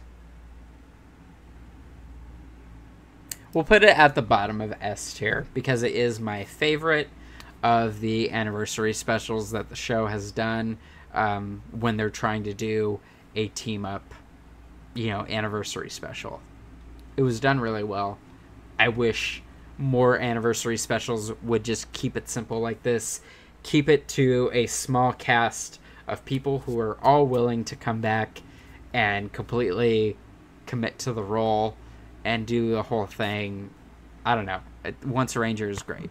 [3.57, 7.09] We'll put it at the bottom of S tier because it is my favorite
[7.63, 10.77] of the anniversary specials that the show has done
[11.11, 12.99] um, when they're trying to do
[13.35, 14.13] a team up,
[14.93, 16.39] you know, anniversary special.
[17.15, 18.19] It was done really well.
[18.77, 19.41] I wish
[19.79, 23.21] more anniversary specials would just keep it simple like this.
[23.63, 28.43] Keep it to a small cast of people who are all willing to come back
[28.93, 30.15] and completely
[30.67, 31.75] commit to the role
[32.27, 33.69] and do the whole thing.
[34.25, 34.59] I don't know.
[35.05, 36.09] Once a Ranger is great.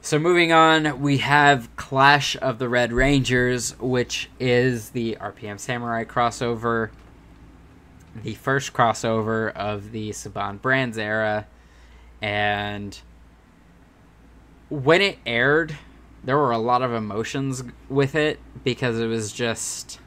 [0.00, 6.02] So moving on, we have Clash of the Red Rangers, which is the RPM Samurai
[6.02, 6.90] crossover,
[8.24, 11.46] the first crossover of the Saban Brands era,
[12.20, 12.98] and
[14.68, 15.76] when it aired,
[16.24, 20.00] there were a lot of emotions with it because it was just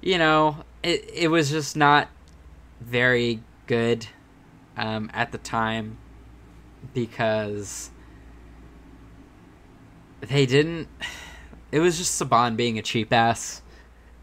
[0.00, 2.08] you know, it it was just not
[2.80, 4.06] very good
[4.76, 5.98] um, at the time
[6.94, 7.90] because
[10.20, 10.88] they didn't.
[11.72, 13.62] It was just Saban being a cheap ass.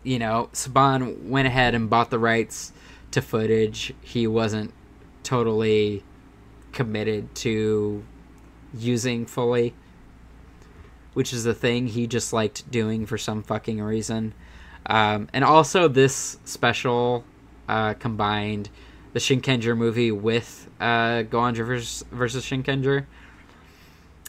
[0.04, 2.74] You know, Saban went ahead and bought the rights
[3.12, 3.94] to footage.
[4.02, 4.74] He wasn't
[5.24, 6.04] totally
[6.74, 8.04] committed to
[8.74, 9.74] using fully,
[11.14, 14.34] which is a thing he just liked doing for some fucking reason.
[14.88, 17.24] Um, and also, this special
[17.68, 18.70] uh, combined
[19.14, 23.06] the Shinkenger movie with uh, Go-Onger versus, versus Shinkenger,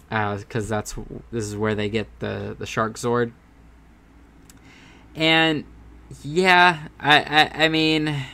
[0.08, 0.94] because uh, that's
[1.30, 3.32] this is where they get the the Shark Zord.
[5.14, 5.64] And
[6.22, 8.24] yeah, I, I I mean,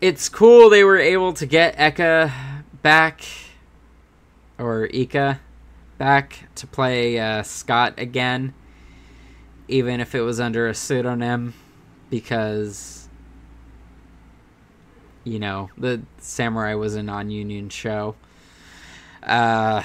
[0.00, 2.30] it's cool they were able to get Eka
[2.82, 3.22] back
[4.58, 5.40] or Ika
[5.96, 8.52] back to play uh, Scott again,
[9.72, 11.54] even if it was under a pseudonym,
[12.10, 13.02] because
[15.24, 18.16] you know, the Samurai was a non union show.
[19.22, 19.82] Uh,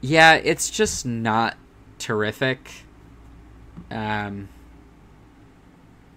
[0.00, 1.56] yeah, it's just not
[1.98, 2.70] terrific.
[3.90, 4.48] Um,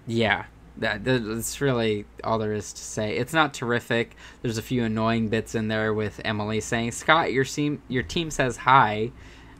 [0.05, 0.45] yeah,
[0.77, 3.15] that, that's really all there is to say.
[3.15, 4.15] It's not terrific.
[4.41, 8.31] There's a few annoying bits in there with Emily saying, "Scott, your team, your team
[8.31, 9.11] says hi,"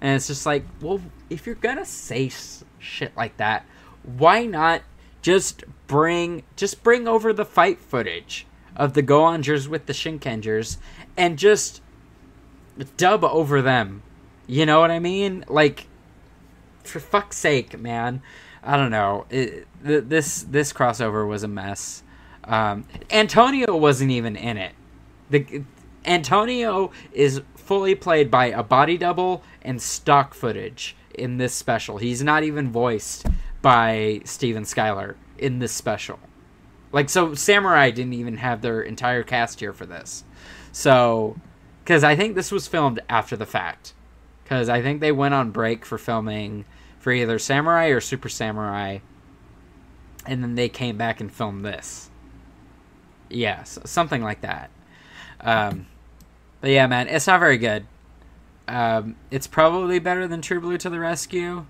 [0.02, 2.32] and it's just like, well, if you're gonna say
[2.80, 3.66] shit like that,
[4.04, 4.82] why not
[5.22, 8.45] just bring just bring over the fight footage?
[8.80, 10.78] of the Go-Ongers with the Shinkengers
[11.18, 11.82] and just
[12.98, 14.02] dub over them.
[14.48, 15.44] You know what I mean?
[15.49, 15.88] Like,
[16.84, 18.24] for fuck's sake, man.
[18.64, 19.26] I don't know.
[19.30, 22.03] It, th- this this crossover was a mess.
[22.45, 24.74] Um, Antonio wasn't even in it.
[25.30, 25.64] The
[26.06, 32.00] Antonio is fully played by a body double and stock footage in this special.
[32.00, 33.28] He's not even voiced
[33.62, 36.18] by Steven Skyler in this special.
[36.91, 40.24] Like so, Samurai didn't even have their entire cast here for this.
[40.72, 41.38] So,
[41.84, 43.94] because I think this was filmed after the fact,
[44.44, 46.66] because I think they went on break for filming
[46.98, 48.98] for either Samurai or Super Samurai,
[50.26, 52.10] and then they came back and filmed this.
[53.30, 54.72] Yeah, so something like that.
[55.40, 55.86] Um,
[56.61, 57.86] but yeah, man, it's not very good.
[58.68, 61.65] Um, it's probably better than True Blue to the Rescue,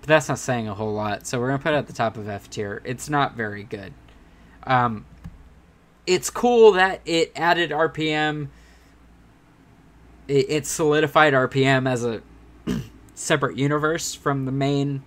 [0.00, 1.26] but that's not saying a whole lot.
[1.26, 2.80] So we're gonna put it at the top of F tier.
[2.84, 3.92] It's not very good.
[4.64, 5.06] Um,
[6.06, 8.48] it's cool that it added RPM.
[10.28, 12.22] It, it solidified RPM as a
[13.14, 15.02] separate universe from the main,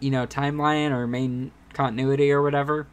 [0.00, 2.86] you know, timeline or main continuity or whatever.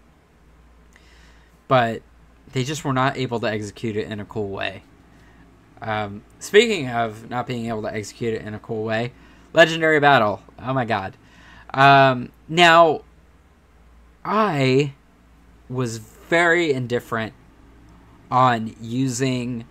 [1.67, 2.03] But
[2.51, 4.83] they just were not able to execute it in a cool way.
[5.85, 9.11] Um, speaking of not being able to execute it in a cool way,
[9.53, 10.41] Legendary Battle.
[10.59, 11.15] Oh my god.
[11.75, 13.01] Um, now,
[14.23, 14.93] I
[15.69, 17.33] was very indifferent
[18.31, 19.65] on using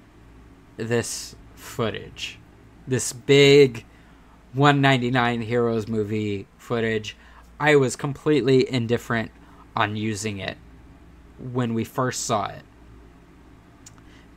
[0.77, 2.39] this footage,
[2.87, 3.85] this big
[4.53, 7.17] 199 Heroes movie footage.
[7.59, 9.33] I was completely indifferent
[9.75, 10.59] on using it
[11.41, 12.63] when we first saw it.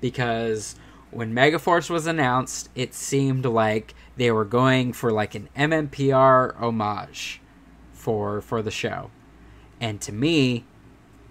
[0.02, 0.76] Because
[1.12, 7.42] when Megaforce was announced, it seemed like they were going for like an MMPR homage
[7.94, 9.12] for for the show.
[9.80, 10.66] And to me,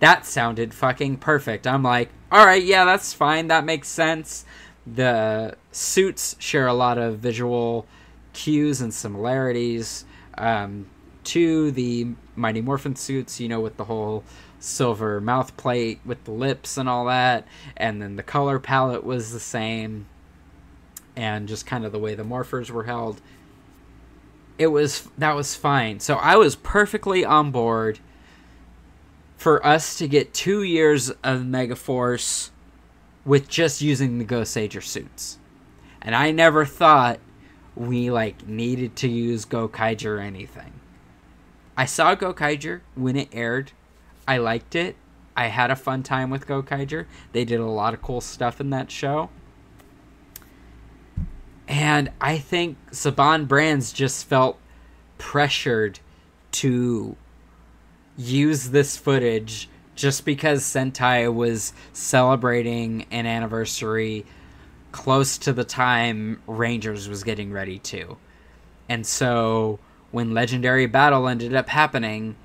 [0.00, 1.66] that sounded fucking perfect.
[1.66, 3.48] I'm like, all right, yeah, that's fine.
[3.48, 4.44] That makes sense.
[4.86, 7.86] The suits share a lot of visual
[8.32, 10.04] cues and similarities
[10.38, 10.86] um,
[11.24, 14.22] to the Mighty Morphin suits, you know, with the whole
[14.58, 17.46] silver mouth plate with the lips and all that.
[17.76, 20.06] And then the color palette was the same.
[21.14, 23.20] And just kind of the way the morphers were held.
[24.58, 26.00] It was, that was fine.
[26.00, 28.00] So I was perfectly on board
[29.36, 32.50] for us to get two years of Megaforce
[33.24, 35.38] with just using the Goseiger suits.
[36.00, 37.18] And I never thought
[37.74, 40.72] we like needed to use Gokaiger or anything.
[41.76, 43.72] I saw Gokaiger when it aired.
[44.26, 44.96] I liked it.
[45.36, 47.06] I had a fun time with Gokaiger.
[47.32, 49.30] They did a lot of cool stuff in that show.
[51.68, 54.58] And I think Saban Brands just felt
[55.18, 56.00] pressured
[56.52, 57.16] to
[58.16, 64.24] use this footage just because Sentai was celebrating an anniversary
[64.92, 68.16] close to the time Rangers was getting ready to.
[68.88, 69.78] And so
[70.12, 72.36] when Legendary Battle ended up happening,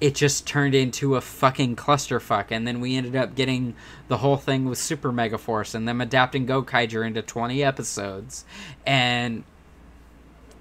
[0.00, 2.46] it just turned into a fucking clusterfuck.
[2.50, 3.74] And then we ended up getting
[4.08, 8.44] the whole thing with Super Mega Force and them adapting Go Gokaiger into 20 episodes.
[8.86, 9.44] And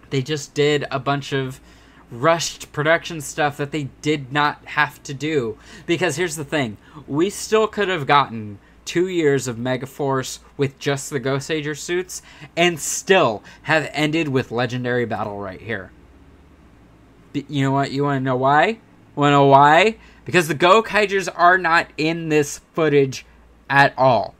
[0.09, 1.59] they just did a bunch of
[2.11, 5.57] rushed production stuff that they did not have to do.
[5.85, 11.09] Because here's the thing we still could have gotten two years of Megaforce with just
[11.09, 12.21] the Goseiger suits
[12.55, 15.91] and still have ended with Legendary Battle right here.
[17.33, 17.91] But you know what?
[17.91, 18.79] You want to know why?
[19.15, 19.97] Want to know why?
[20.25, 23.25] Because the Gokaigers are not in this footage
[23.69, 24.35] at all.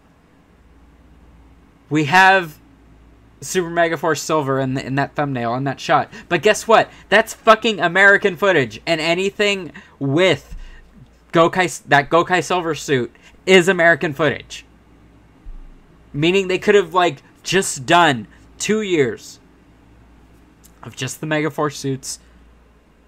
[1.89, 2.60] We have
[3.41, 6.11] Super Mega Force Silver in, the, in that thumbnail in that shot.
[6.27, 6.89] But guess what?
[7.10, 10.56] That's fucking American footage, and anything with
[11.31, 13.15] Gokai that Gokai Silver suit
[13.45, 14.65] is American footage.
[16.11, 18.27] Meaning they could have like just done
[18.57, 19.39] two years
[20.81, 22.19] of just the Mega Force suits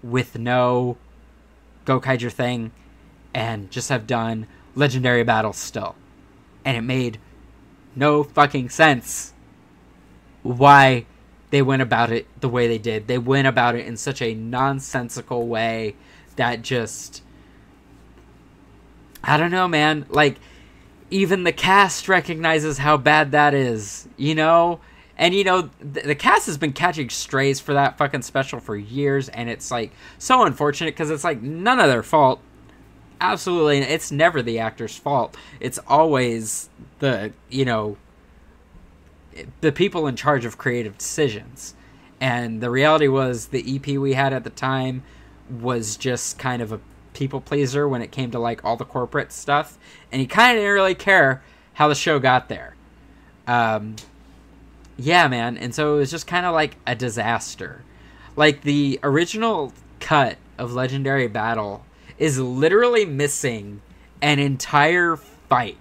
[0.02, 0.96] with no
[1.88, 2.70] Gokaiger thing,
[3.32, 5.96] and just have done Legendary Battles still,
[6.64, 7.18] and it made
[7.96, 9.32] no fucking sense
[10.42, 11.06] why
[11.50, 13.06] they went about it the way they did.
[13.06, 15.96] They went about it in such a nonsensical way
[16.36, 17.22] that just
[19.24, 20.06] I don't know, man.
[20.08, 20.36] Like
[21.10, 24.80] even the cast recognizes how bad that is, you know?
[25.18, 28.76] And you know, the, the cast has been catching strays for that fucking special for
[28.76, 32.40] years and it's like so unfortunate cuz it's like none of their fault.
[33.20, 35.36] Absolutely, it's never the actor's fault.
[35.58, 36.70] It's always
[37.00, 37.96] the, you know,
[39.60, 41.74] the people in charge of creative decisions.
[42.20, 45.02] And the reality was the EP we had at the time
[45.48, 46.80] was just kind of a
[47.12, 49.78] people pleaser when it came to like all the corporate stuff,
[50.12, 51.42] and he kind of didn't really care
[51.74, 52.74] how the show got there.
[53.46, 53.96] Um,
[54.98, 57.84] yeah, man, and so it was just kind of like a disaster.
[58.36, 61.86] Like the original cut of Legendary Battle
[62.18, 63.80] is literally missing
[64.20, 65.76] an entire fight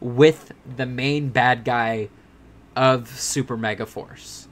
[0.00, 2.08] with the main bad guy
[2.76, 4.46] of Super Mega Force.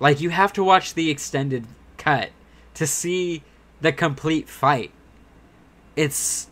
[0.00, 1.66] Like you have to watch the extended
[1.98, 2.30] cut
[2.74, 3.42] to see
[3.80, 4.90] the complete fight.
[5.96, 6.48] It's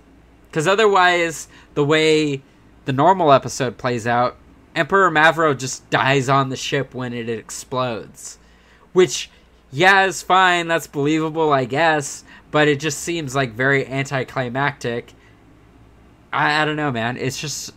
[0.51, 2.43] because otherwise, the way
[2.85, 4.36] the normal episode plays out,
[4.81, 8.39] Emperor Mavro just dies on the ship when it explodes.
[8.93, 9.31] Which,
[9.70, 10.66] yeah, is fine.
[10.66, 12.24] That's believable, I guess.
[12.51, 15.12] But it just seems like very anticlimactic.
[16.32, 17.16] I, I don't know, man.
[17.16, 17.73] It's just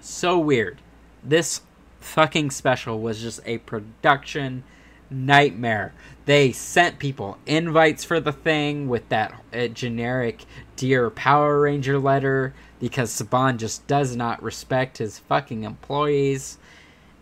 [0.00, 0.78] so weird
[1.22, 1.62] this
[2.00, 4.64] fucking special was just a production
[5.10, 5.92] nightmare.
[6.24, 10.44] They sent people invites for the thing with that uh, generic
[10.76, 16.58] Dear Power Ranger letter because Saban just does not respect his fucking employees.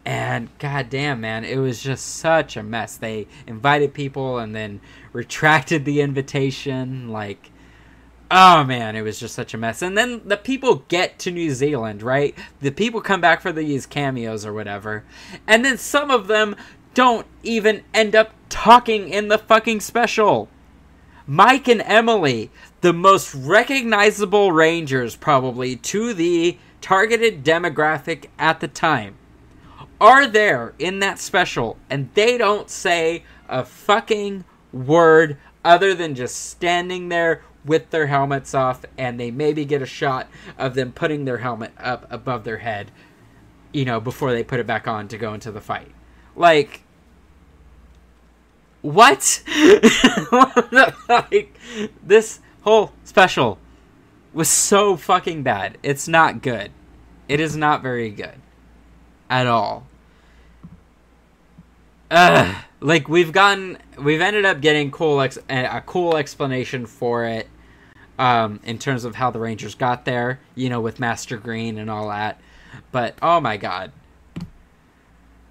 [0.07, 2.97] And goddamn, man, it was just such a mess.
[2.97, 4.81] They invited people and then
[5.13, 7.11] retracted the invitation.
[7.11, 7.51] Like,
[8.31, 9.83] oh man, it was just such a mess.
[9.83, 12.35] And then the people get to New Zealand, right?
[12.61, 15.05] The people come back for these cameos or whatever.
[15.47, 16.57] And then some of them
[16.95, 20.49] don't even end up talking in the fucking special.
[21.27, 22.51] Mike and Emily,
[22.81, 29.17] the most recognizable Rangers probably to the targeted demographic at the time,
[30.01, 36.51] are there in that special and they don't say a fucking word other than just
[36.51, 41.27] standing there with their helmets off and they maybe get a shot of them putting
[41.27, 42.91] their helmet up above their head.
[43.73, 45.93] you know, before they put it back on to go into the fight.
[46.35, 46.83] Like,
[48.83, 49.43] what?
[51.09, 51.59] like,
[52.03, 53.59] this whole special
[54.33, 55.79] was so fucking bad.
[55.83, 56.71] It's not good.
[57.29, 58.41] It is not very good
[59.29, 59.87] at all.
[62.11, 62.57] Ugh.
[62.81, 67.49] Like we've gotten, we've ended up getting cool ex- a cool explanation for it,
[68.19, 70.41] um, in terms of how the Rangers got there.
[70.55, 72.41] You know, with Master Green and all that.
[72.91, 73.93] But oh my god,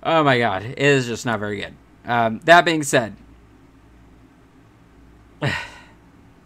[0.03, 1.75] oh my god, it is just not very good.
[2.03, 3.15] Um, that being said,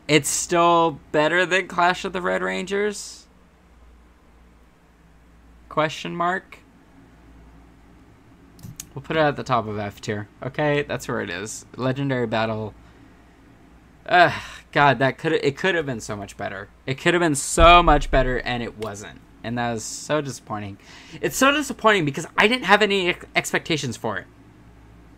[0.08, 3.28] it's still better than Clash of the Red Rangers?
[5.70, 6.60] Question mark.
[8.94, 10.28] We'll put it at the top of F tier.
[10.44, 11.66] Okay, that's where it is.
[11.76, 12.74] Legendary Battle.
[14.06, 16.70] Ugh, God, that could it could have been so much better.
[16.86, 20.78] It could have been so much better, and it wasn't, and that was so disappointing.
[21.22, 24.28] It's so disappointing because I didn't have any ex- expectations for it.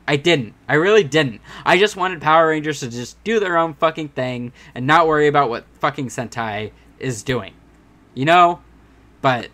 [0.07, 0.53] I didn't.
[0.67, 1.41] I really didn't.
[1.65, 5.27] I just wanted Power Rangers to just do their own fucking thing and not worry
[5.27, 7.53] about what fucking Sentai is doing.
[8.13, 8.61] You know?
[9.21, 9.49] But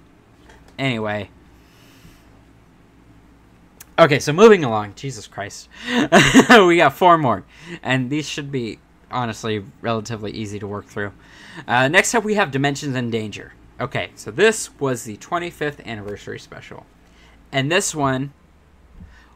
[0.78, 1.30] anyway.
[3.98, 4.96] Okay, so moving along.
[4.96, 5.70] Jesus Christ.
[6.50, 7.46] we got four more.
[7.82, 8.80] And these should be
[9.10, 11.14] honestly relatively easy to work through.
[11.68, 13.54] Uh, next up, we have Dimensions in Danger.
[13.80, 16.86] Okay, so this was the 25th anniversary special.
[17.52, 18.34] And this one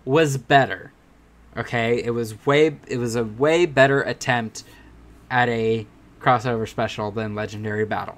[0.04, 0.92] was better
[1.58, 4.64] Okay, it was way it was a way better attempt
[5.32, 5.88] at a
[6.20, 8.18] crossover special than Legendary Battle.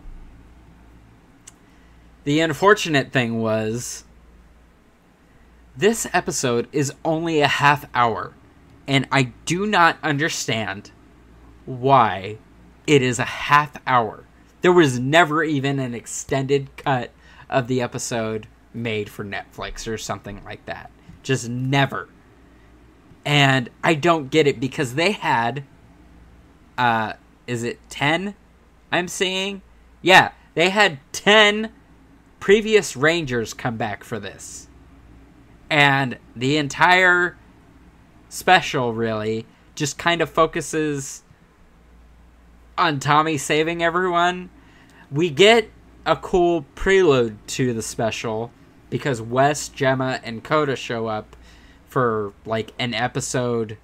[2.24, 4.04] The unfortunate thing was
[5.76, 8.34] this episode is only a half hour
[8.88, 10.92] and I do not understand
[11.66, 12.38] why
[12.88, 14.24] it is a half hour.
[14.62, 17.12] There was never even an extended cut
[17.50, 20.90] of the episode made for Netflix or something like that.
[21.22, 22.10] Just never
[23.28, 25.66] and I don't get it because they had
[26.78, 27.14] uh
[27.46, 28.34] is it 10
[28.92, 29.62] I'm seeing?
[30.02, 31.72] Yeah, they had 10
[32.40, 34.68] previous Rangers come back for this.
[35.70, 37.38] And the entire
[38.30, 39.46] special really
[39.76, 41.24] just kind of focuses
[42.78, 44.50] on Tommy saving everyone.
[45.12, 45.70] We get
[46.06, 48.52] a cool prelude to the special
[48.90, 51.36] because Wes, Gemma, and Koda show up
[51.88, 53.78] for like an episode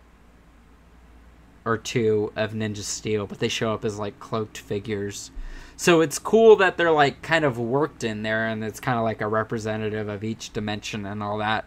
[1.65, 5.31] or two of Ninja Steel, but they show up as like cloaked figures.
[5.75, 9.03] So it's cool that they're like kind of worked in there and it's kind of
[9.03, 11.65] like a representative of each dimension and all that.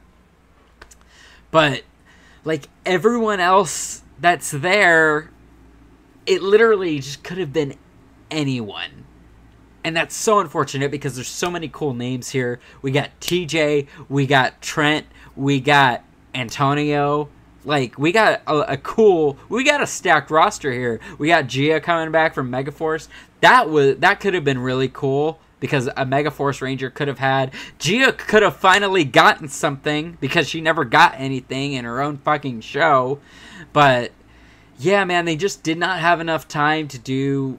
[1.51, 1.83] But
[2.45, 5.31] like everyone else that's there,
[6.27, 7.75] it literally just could have been
[8.31, 9.05] anyone.
[9.83, 12.59] And that's so unfortunate because there's so many cool names here.
[12.83, 15.07] We got TJ, we got Trent,
[15.37, 16.03] we got
[16.37, 17.29] Antonio.
[17.65, 21.01] Like we got a, a, cool, we got a stacked roster here.
[21.19, 23.09] We got Gia coming back from Megaforce.
[23.41, 27.53] That was that could have been really cool because a Megaforce Ranger could have had
[27.79, 32.61] Gia could have finally gotten something because she never got anything in her own fucking
[32.61, 33.19] show.
[33.73, 34.13] But
[34.79, 37.59] yeah, man, they just did not have enough time to do,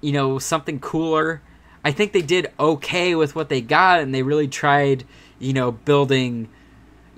[0.00, 1.40] you know, something cooler.
[1.84, 5.04] I think they did okay with what they got, and they really tried,
[5.38, 6.48] you know, building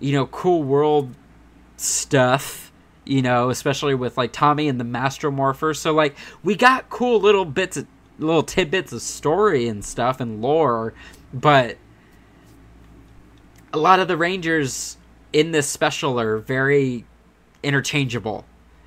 [0.01, 1.15] you know, cool world
[1.77, 2.73] stuff,
[3.05, 5.75] you know, especially with like Tommy and the Master Morpher.
[5.75, 7.87] So like we got cool little bits of
[8.19, 10.95] little tidbits of story and stuff and lore,
[11.33, 11.77] but
[13.73, 14.97] a lot of the Rangers
[15.33, 17.05] in this special are very
[17.63, 18.45] interchangeable.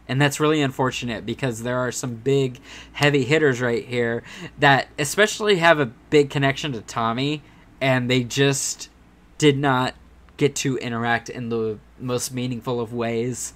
[0.08, 2.62] And that's really unfortunate because there are some big
[2.94, 4.24] heavy hitters right here
[4.58, 7.44] that especially have a big connection to Tommy
[7.82, 8.90] and they just
[9.38, 9.94] did not
[10.38, 13.54] get to interact in the most meaningful of ways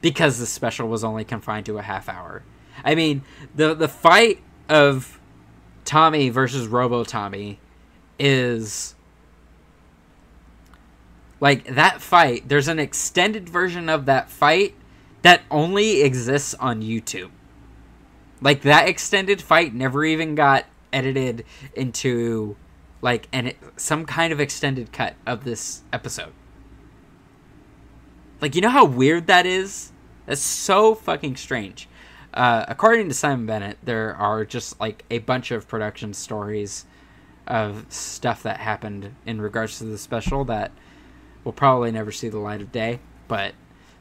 [0.00, 2.42] because the special was only confined to a half hour.
[2.84, 3.22] I mean,
[3.54, 5.20] the the fight of
[5.84, 7.58] Tommy versus Robo Tommy
[8.18, 8.94] is
[11.40, 12.48] like that fight.
[12.48, 14.74] There's an extended version of that fight
[15.22, 17.30] that only exists on YouTube.
[18.40, 21.44] Like that extended fight never even got edited
[21.74, 22.56] into
[23.02, 26.32] like and some kind of extended cut of this episode.
[28.40, 29.92] Like you know how weird that is?
[30.26, 31.88] That's so fucking strange.
[32.32, 36.86] Uh, according to Simon Bennett, there are just like a bunch of production stories
[37.46, 40.70] of stuff that happened in regards to the special that
[41.42, 43.00] will probably never see the light of day.
[43.26, 43.54] But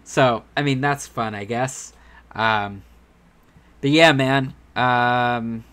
[0.03, 1.93] so I mean that's fun, I guess.
[2.33, 2.83] Um,
[3.81, 4.53] but yeah, man.
[4.75, 5.63] Um,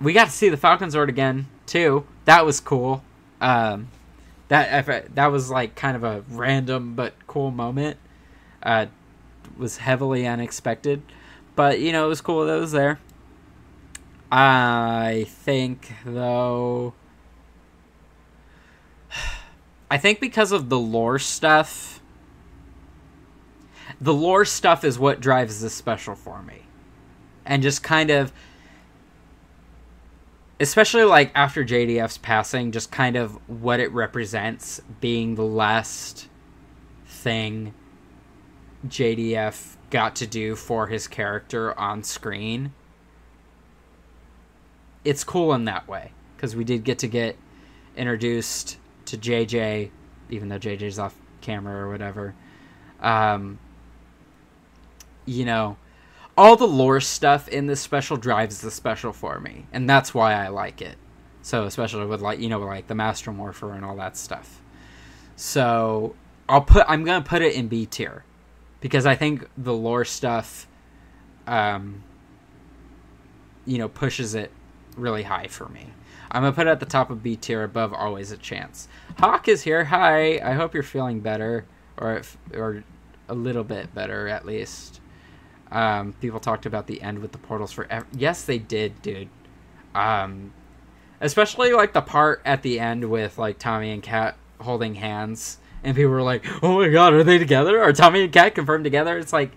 [0.00, 2.06] we got to see the Falcon Zord again too.
[2.24, 3.02] that was cool.
[3.40, 3.88] Um,
[4.48, 7.98] that that was like kind of a random but cool moment.
[8.62, 8.86] Uh,
[9.56, 11.02] was heavily unexpected,
[11.54, 12.98] but you know it was cool that it was there.
[14.30, 16.94] I think though.
[19.90, 22.00] I think because of the lore stuff,
[24.00, 26.62] the lore stuff is what drives this special for me.
[27.46, 28.32] And just kind of
[30.60, 36.28] especially like after JDF's passing, just kind of what it represents being the last
[37.06, 37.74] thing
[38.86, 42.72] JDF got to do for his character on screen.
[45.04, 47.36] It's cool in that way because we did get to get
[47.96, 49.90] introduced to JJ,
[50.30, 52.34] even though JJ's off camera or whatever.
[53.00, 53.58] Um,
[55.24, 55.76] you know,
[56.38, 60.34] all the lore stuff in this special drives the special for me, and that's why
[60.34, 60.96] I like it.
[61.42, 64.62] So especially with like you know like the Master Morpher and all that stuff.
[65.34, 66.14] So
[66.48, 68.24] I'll put I'm gonna put it in B tier
[68.80, 70.68] because I think the lore stuff,
[71.48, 72.04] um,
[73.66, 74.52] you know, pushes it
[74.96, 75.88] really high for me.
[76.30, 78.86] I'm gonna put it at the top of B tier, above always a chance.
[79.18, 79.84] Hawk is here.
[79.84, 80.38] Hi.
[80.38, 81.66] I hope you're feeling better,
[81.96, 82.84] or if, or
[83.28, 85.00] a little bit better at least.
[85.70, 88.06] Um, people talked about the end with the portals forever.
[88.16, 89.28] Yes, they did, dude.
[89.94, 90.52] Um,
[91.20, 95.94] especially like the part at the end with like Tommy and Kat holding hands, and
[95.94, 97.82] people were like, "Oh my god, are they together?
[97.82, 99.52] Are Tommy and Kat confirmed together?" It's like,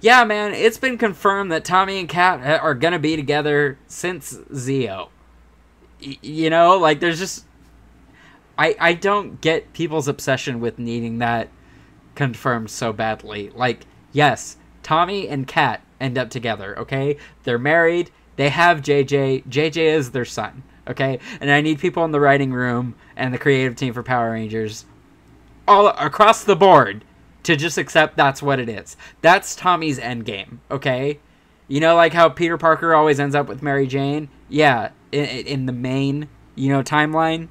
[0.00, 5.08] yeah, man, it's been confirmed that Tommy and Kat are gonna be together since Zeo.
[6.02, 7.44] Y- you know, like there's just,
[8.56, 11.48] I I don't get people's obsession with needing that
[12.14, 13.50] confirmed so badly.
[13.50, 17.16] Like, yes, Tommy and Kat end up together, okay?
[17.44, 19.44] They're married, they have JJ.
[19.46, 21.18] JJ is their son, okay?
[21.40, 24.86] And I need people in the writing room and the creative team for Power Rangers
[25.68, 27.04] all across the board
[27.42, 28.96] to just accept that's what it is.
[29.20, 31.20] That's Tommy's end game, okay?
[31.68, 34.28] You know, like how Peter Parker always ends up with Mary Jane?
[34.48, 37.48] Yeah, in, in the main, you know, timeline,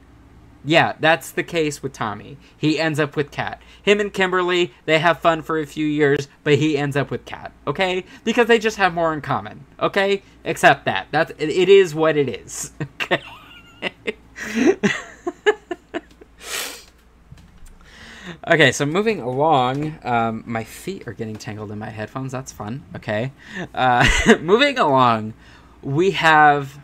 [0.65, 2.37] yeah, that's the case with Tommy.
[2.57, 3.61] He ends up with Kat.
[3.89, 7.25] Him and Kimberly, they have fun for a few years, but he ends up with
[7.25, 7.51] Kat.
[7.65, 9.65] Okay, because they just have more in common.
[9.79, 11.07] Okay, accept that.
[11.09, 12.71] That's it, is what it is.
[13.81, 14.15] Okay.
[18.47, 22.31] okay, so moving along, um, my feet are getting tangled in my headphones.
[22.31, 22.83] That's fun.
[22.95, 23.31] Okay,
[23.73, 24.07] uh,
[24.41, 25.33] moving along,
[25.81, 26.79] we have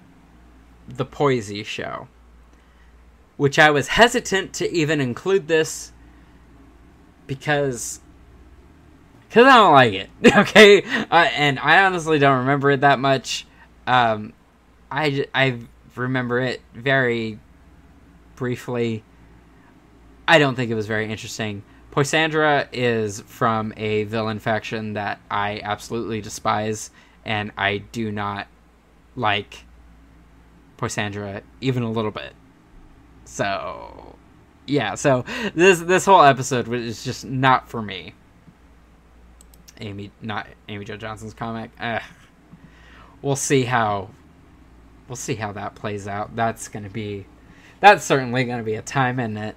[0.87, 2.07] the Poisy show
[3.37, 5.91] which I was hesitant to even include this
[7.27, 7.99] because
[9.27, 10.09] because I don't like it.
[10.37, 10.81] Okay,
[11.11, 13.45] uh, and I honestly don't remember it that much.
[13.87, 14.33] Um,
[14.91, 15.59] I I
[15.95, 17.39] remember it very
[18.35, 19.03] briefly.
[20.27, 21.63] I don't think it was very interesting.
[21.91, 26.91] Poisandra is from a villain faction that I absolutely despise,
[27.23, 28.47] and I do not
[29.15, 29.63] like
[30.77, 32.33] Poisandra even a little bit.
[33.23, 34.04] So,
[34.67, 34.95] yeah.
[34.95, 38.13] So this this whole episode was just not for me.
[39.79, 41.71] Amy, not Amy Jo Johnson's comic.
[41.79, 42.01] Ugh.
[43.21, 44.09] We'll see how.
[45.07, 46.35] We'll see how that plays out.
[46.35, 47.25] That's gonna be.
[47.79, 49.55] That's certainly gonna be a time in it.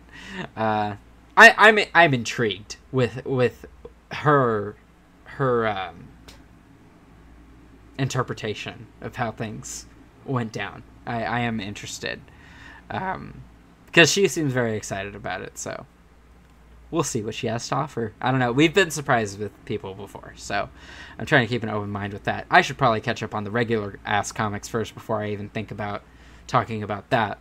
[0.56, 0.97] Uh,
[1.36, 3.66] I, I'm I'm intrigued with with
[4.10, 4.76] her
[5.24, 6.09] her um,
[7.98, 9.86] interpretation of how things
[10.24, 10.82] went down.
[11.06, 12.20] I, I am interested.
[12.90, 13.43] Um,
[13.98, 15.58] because she seems very excited about it.
[15.58, 15.84] So
[16.92, 18.12] we'll see what she has to offer.
[18.20, 18.52] I don't know.
[18.52, 20.68] We've been surprised with people before, so
[21.18, 22.46] I'm trying to keep an open mind with that.
[22.48, 25.72] I should probably catch up on the regular ass comics first before I even think
[25.72, 26.04] about
[26.46, 27.38] talking about that.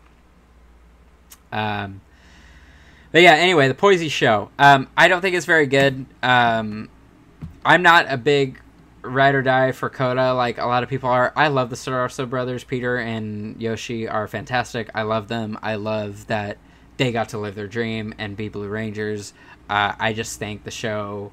[1.51, 2.01] Um,
[3.11, 4.49] but yeah, anyway, the Poisy show.
[4.57, 6.07] Um, I don't think it's very good.
[6.23, 6.89] Um,
[7.63, 8.59] I'm not a big
[9.07, 11.33] ride or die for Koda like a lot of people are.
[11.35, 12.63] I love the Sudarso brothers.
[12.63, 14.89] Peter and Yoshi are fantastic.
[14.93, 15.57] I love them.
[15.61, 16.57] I love that
[16.97, 19.33] they got to live their dream and be Blue Rangers.
[19.69, 21.31] Uh, I just think the show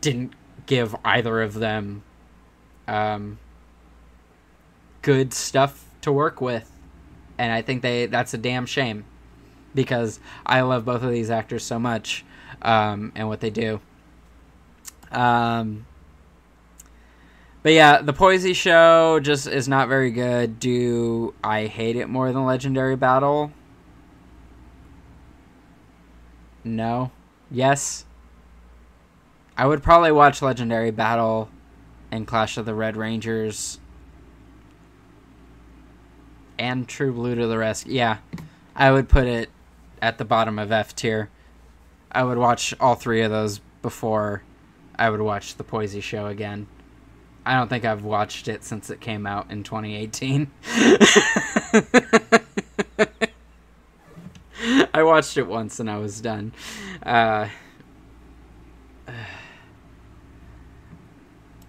[0.00, 0.32] didn't
[0.66, 2.02] give either of them
[2.86, 3.38] um,
[5.02, 6.70] good stuff to work with,
[7.38, 9.04] and I think they that's a damn shame
[9.74, 12.24] because I love both of these actors so much
[12.62, 13.80] um, and what they do.
[15.10, 15.86] Um,
[17.62, 20.58] but yeah, the Poisy show just is not very good.
[20.58, 23.52] Do I hate it more than Legendary Battle?
[26.64, 27.10] No.
[27.50, 28.04] Yes.
[29.56, 31.50] I would probably watch Legendary Battle
[32.10, 33.78] and Clash of the Red Rangers
[36.58, 37.94] and True Blue to the Rescue.
[37.94, 38.18] Yeah,
[38.74, 39.50] I would put it
[40.00, 41.30] at the bottom of F tier.
[42.10, 44.42] I would watch all three of those before
[44.98, 46.66] I would watch the Poise show again.
[47.48, 50.50] I don't think I've watched it since it came out in 2018.
[54.92, 56.52] I watched it once and I was done.
[57.02, 57.48] Uh,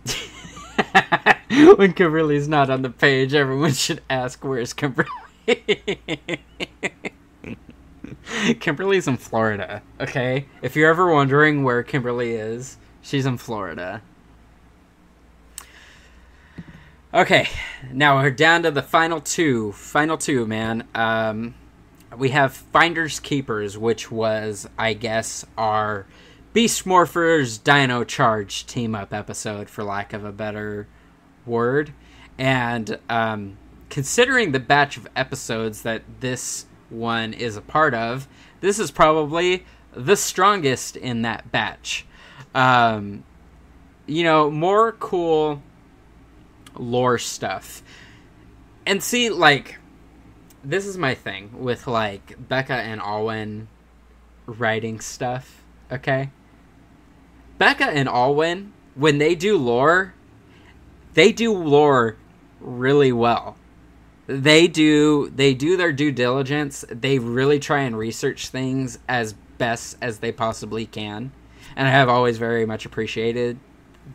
[1.77, 5.07] when Kimberly's not on the page, everyone should ask, Where's Kimberly?
[8.59, 10.45] Kimberly's in Florida, okay?
[10.61, 14.01] If you're ever wondering where Kimberly is, she's in Florida.
[17.11, 17.49] Okay,
[17.91, 19.71] now we're down to the final two.
[19.71, 20.87] Final two, man.
[20.93, 21.55] Um,
[22.15, 26.05] we have Finders Keepers, which was, I guess, our
[26.53, 30.87] Beast Morphers Dino Charge team up episode, for lack of a better
[31.47, 31.93] word.
[32.37, 33.57] And um,
[33.89, 38.27] considering the batch of episodes that this one is a part of,
[38.61, 42.05] this is probably the strongest in that batch.
[42.53, 43.23] Um,
[44.05, 45.63] you know, more cool
[46.79, 47.83] lore stuff.
[48.85, 49.77] And see, like,
[50.63, 53.67] this is my thing with, like, Becca and Alwyn
[54.47, 56.31] writing stuff, okay?
[57.57, 60.13] Becca and Alwyn, when they do lore,
[61.13, 62.17] they do lore
[62.59, 63.57] really well.
[64.27, 66.85] They do they do their due diligence.
[66.87, 71.31] They really try and research things as best as they possibly can.
[71.75, 73.59] And I have always very much appreciated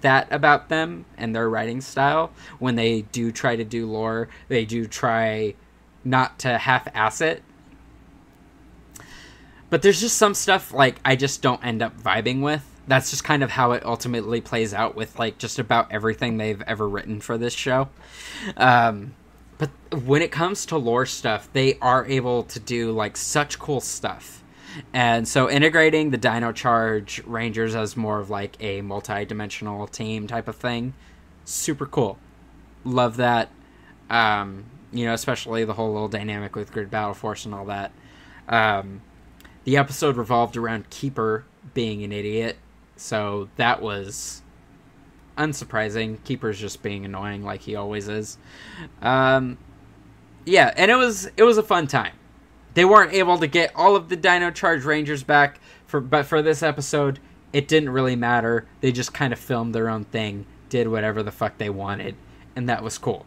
[0.00, 2.32] that about them and their writing style.
[2.58, 5.54] When they do try to do lore, they do try
[6.04, 7.42] not to half ass it.
[9.70, 12.64] But there's just some stuff like I just don't end up vibing with.
[12.86, 16.62] That's just kind of how it ultimately plays out with like just about everything they've
[16.62, 17.88] ever written for this show.
[18.56, 19.14] Um,
[19.58, 19.70] but
[20.04, 24.43] when it comes to lore stuff, they are able to do like such cool stuff.
[24.92, 30.48] And so integrating the Dino Charge Rangers as more of like a multi-dimensional team type
[30.48, 30.94] of thing,
[31.44, 32.18] super cool.
[32.84, 33.50] Love that.
[34.10, 37.92] Um, you know, especially the whole little dynamic with Grid Battle Force and all that.
[38.48, 39.02] Um,
[39.64, 42.58] the episode revolved around Keeper being an idiot,
[42.96, 44.42] so that was
[45.36, 46.22] unsurprising.
[46.24, 48.38] Keeper's just being annoying like he always is.
[49.02, 49.58] Um,
[50.44, 52.14] yeah, and it was it was a fun time.
[52.74, 56.42] They weren't able to get all of the Dino Charge Rangers back for but for
[56.42, 57.20] this episode,
[57.52, 58.66] it didn't really matter.
[58.80, 62.16] They just kind of filmed their own thing, did whatever the fuck they wanted,
[62.56, 63.26] and that was cool.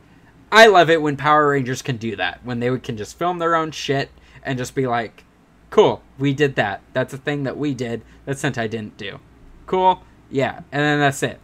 [0.52, 2.42] I love it when Power Rangers can do that.
[2.44, 4.10] When they can just film their own shit
[4.44, 5.24] and just be like,
[5.70, 6.82] "Cool, we did that.
[6.94, 9.20] That's a thing that we did that Sentai didn't do."
[9.66, 11.40] Cool, yeah, and then that's it.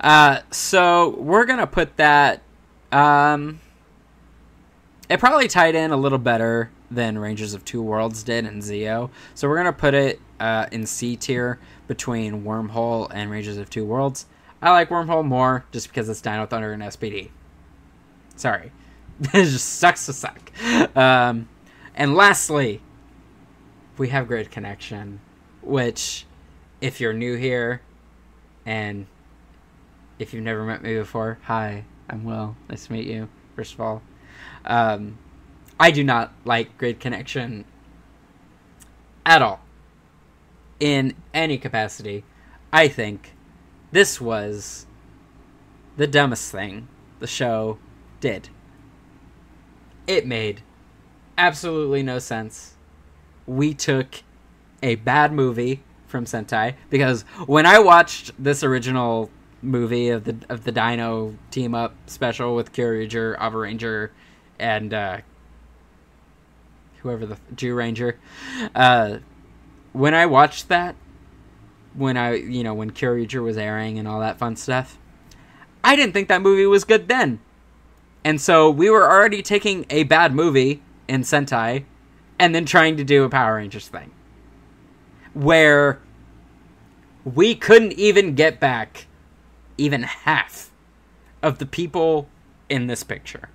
[0.00, 2.42] Uh, so we're gonna put that.
[2.92, 3.60] Um,
[5.08, 9.10] it probably tied in a little better than Rangers of Two Worlds did in Zeo.
[9.34, 13.84] So we're gonna put it uh, in C tier between Wormhole and Rangers of Two
[13.84, 14.26] Worlds.
[14.60, 17.30] I like Wormhole more just because it's Dino Thunder and SPD.
[18.36, 18.72] Sorry,
[19.20, 20.52] it just sucks to suck.
[20.96, 21.48] Um,
[21.94, 22.82] and lastly,
[23.96, 25.20] we have Grid Connection,
[25.62, 26.26] which,
[26.80, 27.82] if you're new here,
[28.66, 29.06] and
[30.18, 32.56] if you've never met me before, hi, I'm Will.
[32.68, 33.28] Nice to meet you.
[33.56, 34.02] First of all,
[34.64, 35.18] um,
[35.78, 37.64] I do not like Grid Connection
[39.24, 39.60] at all.
[40.80, 42.24] In any capacity,
[42.72, 43.34] I think
[43.90, 44.86] this was
[45.96, 47.78] the dumbest thing the show
[48.20, 48.48] did.
[50.06, 50.62] It made
[51.36, 52.74] absolutely no sense.
[53.46, 54.22] We took
[54.82, 59.30] a bad movie from Sentai because when I watched this original
[59.60, 64.10] movie of the of the Dino team up special with Kyoryuger, Abaranger,
[64.58, 65.18] and uh,
[66.98, 68.14] whoever the Zyuranger.
[68.74, 69.18] Uh,
[69.92, 70.94] when I watched that,
[71.94, 74.98] when I you know when Kyoryuger was airing and all that fun stuff,
[75.82, 77.40] I didn't think that movie was good then,
[78.24, 81.84] and so we were already taking a bad movie in Sentai,
[82.38, 84.10] and then trying to do a Power Rangers thing,
[85.34, 86.00] where
[87.24, 89.06] we couldn't even get back
[89.76, 90.70] even half
[91.42, 92.28] of the people
[92.68, 93.48] in this picture.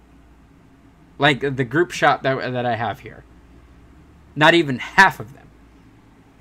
[1.17, 3.23] Like the group shot that that I have here.
[4.35, 5.47] Not even half of them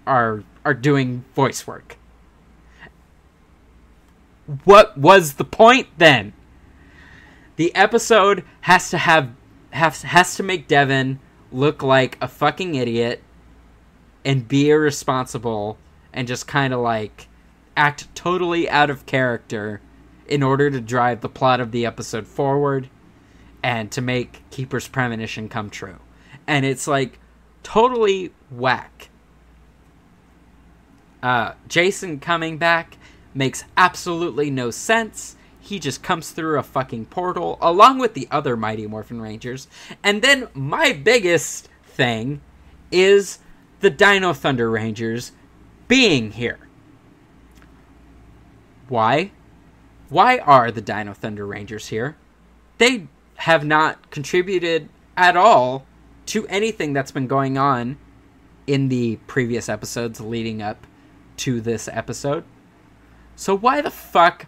[0.06, 1.96] are are doing voice work.
[4.64, 6.32] What was the point then?
[7.56, 9.30] The episode has to have
[9.70, 11.20] has has to make Devon
[11.50, 13.22] look like a fucking idiot
[14.24, 15.76] and be irresponsible
[16.12, 17.28] and just kind of like
[17.76, 19.80] act totally out of character
[20.26, 22.88] in order to drive the plot of the episode forward.
[23.62, 25.98] And to make Keeper's premonition come true.
[26.46, 27.18] And it's like
[27.62, 29.08] totally whack.
[31.22, 32.98] Uh, Jason coming back
[33.34, 35.36] makes absolutely no sense.
[35.60, 39.68] He just comes through a fucking portal along with the other Mighty Morphin Rangers.
[40.02, 42.40] And then my biggest thing
[42.90, 43.38] is
[43.80, 45.32] the Dino Thunder Rangers
[45.86, 46.58] being here.
[48.88, 49.30] Why?
[50.08, 52.16] Why are the Dino Thunder Rangers here?
[52.78, 53.06] They
[53.42, 55.84] have not contributed at all
[56.24, 57.98] to anything that's been going on
[58.68, 60.86] in the previous episodes leading up
[61.36, 62.44] to this episode.
[63.34, 64.46] So why the fuck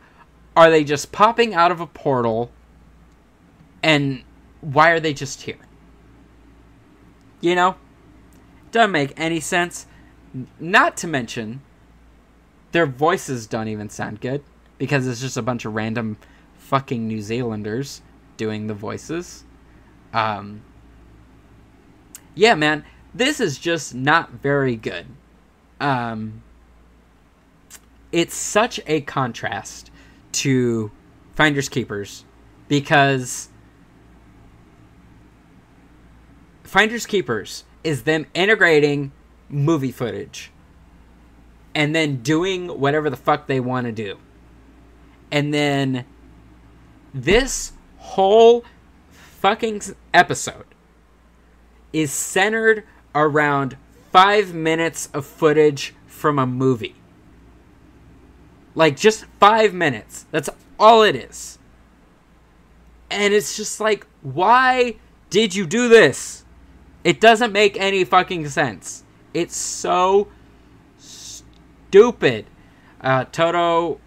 [0.54, 2.52] are they just popping out of a portal
[3.82, 4.22] and
[4.60, 5.58] why are they just here?
[7.40, 7.74] You know?
[8.70, 9.86] Doesn't make any sense.
[10.60, 11.62] Not to mention,
[12.70, 14.44] their voices don't even sound good
[14.78, 16.16] because it's just a bunch of random
[16.56, 18.00] fucking New Zealanders
[18.36, 19.44] doing the voices.
[20.12, 20.62] Um,
[22.34, 22.84] yeah, man,
[23.14, 25.06] this is just not very good.
[25.80, 26.42] Um,
[28.12, 29.90] it's such a contrast
[30.32, 30.90] to
[31.34, 32.24] Finders Keepers
[32.68, 33.48] because
[36.62, 39.12] Finders Keepers is them integrating
[39.48, 40.50] movie footage
[41.74, 44.18] and then doing whatever the fuck they want to do.
[45.30, 46.04] And then
[47.12, 47.72] this
[48.04, 48.64] whole
[49.10, 49.82] fucking
[50.12, 50.66] episode
[51.92, 53.76] is centered around
[54.12, 56.94] five minutes of footage from a movie.
[58.74, 60.26] Like, just five minutes.
[60.30, 61.58] That's all it is.
[63.10, 64.96] And it's just like, why
[65.30, 66.44] did you do this?
[67.04, 69.04] It doesn't make any fucking sense.
[69.32, 70.28] It's so
[70.98, 72.46] stupid.
[73.00, 74.00] Uh, Toto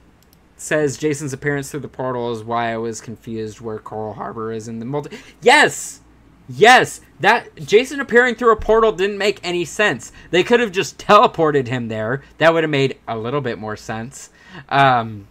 [0.58, 4.68] says Jason's appearance through the portal is why I was confused where Coral Harbor is
[4.68, 5.18] in the multi.
[5.42, 6.02] Yes,
[6.50, 10.12] yes, that Jason appearing through a portal didn't make any sense.
[10.32, 12.24] They could have just teleported him there.
[12.40, 14.32] That would have made a little bit more sense.
[14.70, 15.28] Um,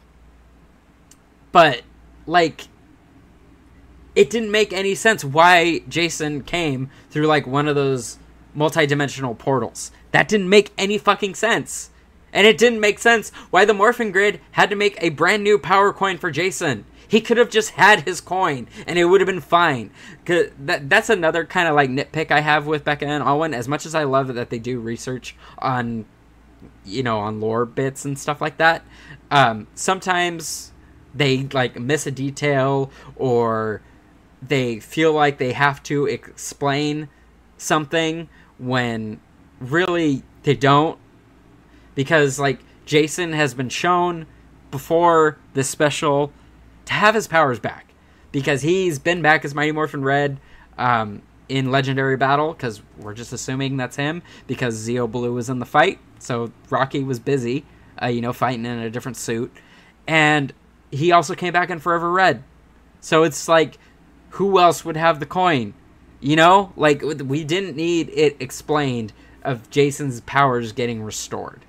[1.53, 1.83] but
[2.27, 2.69] like,
[4.15, 8.19] it didn't make any sense why Jason came through like one of those
[8.55, 9.91] multi-dimensional portals.
[10.13, 11.91] That didn't make any fucking sense.
[12.37, 15.59] And it didn't make sense why the Morphin Grid had to make a brand new
[15.59, 16.85] power coin for Jason.
[17.09, 19.91] He could have just had his coin and it would have been fine.
[20.27, 23.55] That, that's another kind of like nitpick I have with Becca and Alwyn.
[23.55, 26.05] As much as I love that they do research on,
[26.85, 28.85] you know, on lore bits and stuff like that,
[29.31, 30.73] um, sometimes
[31.15, 33.81] they like miss a detail or
[34.43, 37.09] they feel like they have to explain
[37.57, 39.21] something when
[39.59, 40.99] really they don't
[41.97, 44.27] because like Jason has been shown
[44.71, 46.33] before this special
[46.85, 47.93] to have his powers back.
[48.31, 50.39] Because he's been back as Mighty Morphin Red
[50.79, 55.59] um, in Legendary Battle because we're just assuming that's him because Zeo Blue was in
[55.59, 57.65] the fight, so Rocky was busy,
[58.01, 59.53] uh, you know, fighting in a different suit,
[60.07, 60.53] and
[60.91, 62.43] he also came back in Forever Red,
[63.01, 63.79] so it's like,
[64.31, 65.73] who else would have the coin?
[66.21, 69.13] You know, like we didn't need it explained
[69.43, 71.65] of Jason's powers getting restored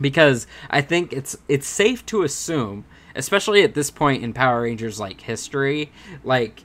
[0.00, 2.84] because I think it's it's safe to assume,
[3.14, 5.92] especially at this point in Power Rangers like history,
[6.22, 6.64] like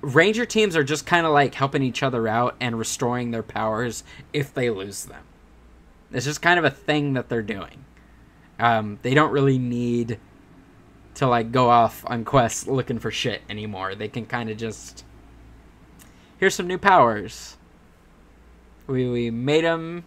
[0.00, 4.04] Ranger teams are just kind of like helping each other out and restoring their powers
[4.32, 5.24] if they lose them.
[6.12, 7.84] It's just kind of a thing that they're doing.
[8.58, 10.18] Um, they don't really need
[11.14, 13.94] to like go off on quests looking for shit anymore.
[13.94, 15.04] They can kind of just
[16.38, 17.56] here's some new powers.
[18.86, 20.04] We we made them,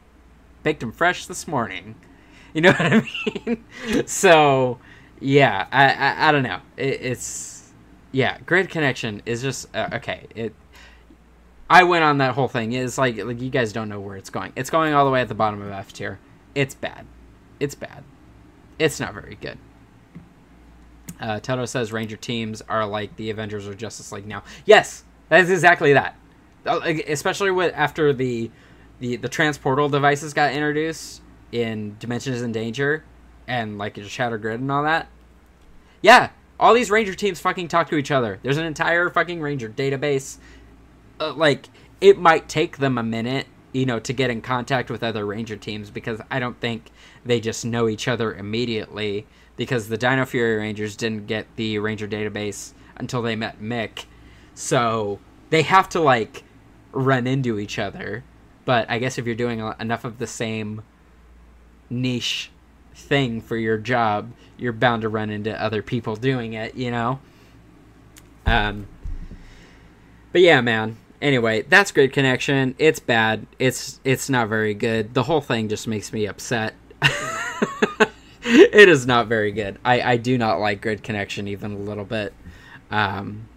[0.63, 1.95] baked them fresh this morning.
[2.53, 3.01] You know what I
[3.45, 3.63] mean?
[4.07, 4.77] so,
[5.21, 6.59] yeah, I, I, I don't know.
[6.75, 7.71] It, it's
[8.11, 10.27] yeah, Grid Connection is just uh, okay.
[10.35, 10.53] It.
[11.69, 12.73] I went on that whole thing.
[12.73, 14.51] Is like like you guys don't know where it's going.
[14.57, 16.19] It's going all the way at the bottom of F tier.
[16.53, 17.05] It's bad.
[17.59, 18.03] It's bad.
[18.77, 19.57] It's not very good.
[21.21, 24.43] Uh, Toto says Ranger teams are like the Avengers or Justice League now.
[24.65, 26.17] Yes, that is exactly that.
[26.65, 28.51] Uh, especially with after the
[28.99, 31.21] the the transportal devices got introduced
[31.51, 33.03] in Dimensions in Danger
[33.47, 35.07] and like Shatter Grid and all that.
[36.01, 36.29] Yeah,
[36.59, 38.39] all these Ranger teams fucking talk to each other.
[38.43, 40.37] There's an entire fucking Ranger database.
[41.19, 41.67] Uh, like
[41.99, 45.55] it might take them a minute, you know, to get in contact with other Ranger
[45.55, 46.91] teams because I don't think
[47.25, 52.07] they just know each other immediately because the Dino Fury Rangers didn't get the Ranger
[52.07, 54.05] database until they met Mick.
[54.53, 55.19] So,
[55.49, 56.43] they have to like
[56.91, 58.23] run into each other.
[58.65, 60.81] But I guess if you're doing enough of the same
[61.91, 62.51] niche
[62.95, 67.19] thing for your job, you're bound to run into other people doing it, you know?
[68.45, 68.87] Um,
[70.31, 70.97] But yeah, man.
[71.21, 72.73] Anyway, that's Grid Connection.
[72.79, 73.45] It's bad.
[73.59, 75.13] It's it's not very good.
[75.13, 76.73] The whole thing just makes me upset.
[78.43, 79.77] it is not very good.
[79.85, 82.33] I I do not like Grid Connection even a little bit.
[82.89, 83.47] Um,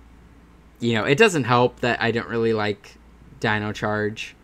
[0.81, 2.97] you know, it doesn't help that I don't really like
[3.41, 4.35] Dino Charge.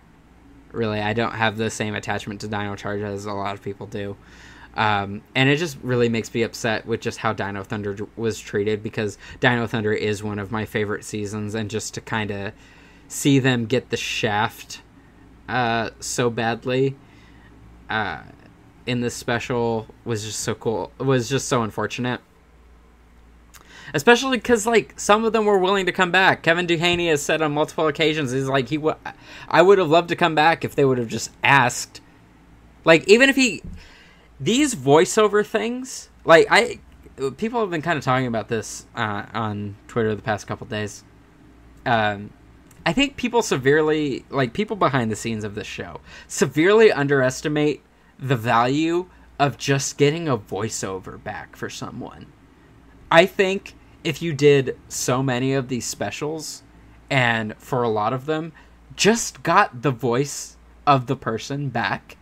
[0.72, 3.86] Really, I don't have the same attachment to Dino Charge as a lot of people
[3.86, 4.16] do.
[4.74, 8.82] Um, and it just really makes me upset with just how Dino Thunder was treated
[8.82, 12.52] because Dino Thunder is one of my favorite seasons, and just to kind of
[13.08, 14.82] see them get the shaft
[15.48, 16.96] uh, so badly
[17.88, 18.22] uh,
[18.86, 20.92] in this special was just so cool.
[21.00, 22.20] It was just so unfortunate.
[23.94, 26.42] Especially because like some of them were willing to come back.
[26.42, 28.78] Kevin Duhaney has said on multiple occasions, he's like he,
[29.48, 32.00] I would have loved to come back if they would have just asked.
[32.84, 33.62] Like even if he,
[34.38, 36.80] these voiceover things, like I,
[37.36, 41.04] people have been kind of talking about this uh, on Twitter the past couple days.
[41.84, 42.30] Um,
[42.84, 47.82] I think people severely, like people behind the scenes of this show, severely underestimate
[48.18, 49.08] the value
[49.38, 52.26] of just getting a voiceover back for someone.
[53.10, 56.62] I think if you did so many of these specials,
[57.10, 58.52] and for a lot of them,
[58.96, 60.56] just got the voice
[60.86, 62.16] of the person back,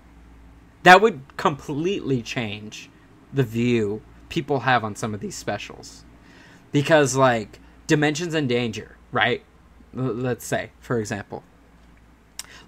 [0.82, 2.90] that would completely change
[3.32, 6.04] the view people have on some of these specials.
[6.72, 9.42] Because, like, Dimensions in Danger, right?
[9.94, 11.42] let's say, for example.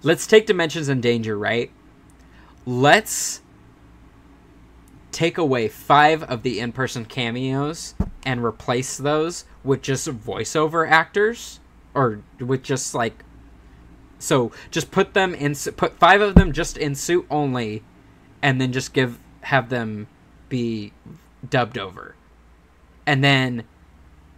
[0.03, 1.71] Let's take Dimensions in Danger, right?
[2.65, 3.41] Let's
[5.11, 11.59] take away five of the in person cameos and replace those with just voiceover actors
[11.93, 13.23] or with just like
[14.19, 17.83] so just put them in put five of them just in suit only
[18.41, 20.07] and then just give have them
[20.49, 20.93] be
[21.49, 22.15] dubbed over
[23.05, 23.63] and then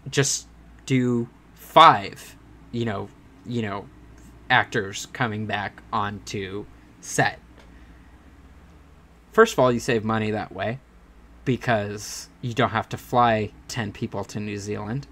[0.09, 0.47] just
[0.85, 2.35] do five
[2.73, 3.07] you know,
[3.45, 3.87] you know,
[4.49, 6.65] actors coming back onto
[6.99, 7.39] set.
[9.34, 10.80] First of all, you save money that way
[11.43, 15.07] because you don't have to fly 10 people to New Zealand.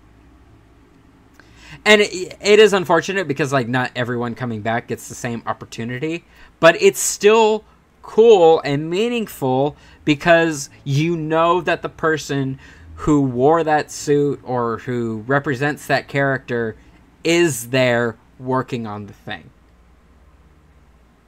[1.85, 6.23] And it, it is unfortunate because like not everyone coming back gets the same opportunity,
[6.59, 7.63] but it's still
[8.03, 9.75] cool and meaningful
[10.05, 12.59] because you know that the person
[12.95, 16.75] who wore that suit or who represents that character
[17.23, 19.49] is there working on the thing.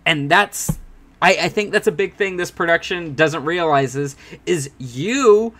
[0.05, 0.77] And that's
[1.23, 5.55] I, I think that's a big thing this production doesn't realize is, is you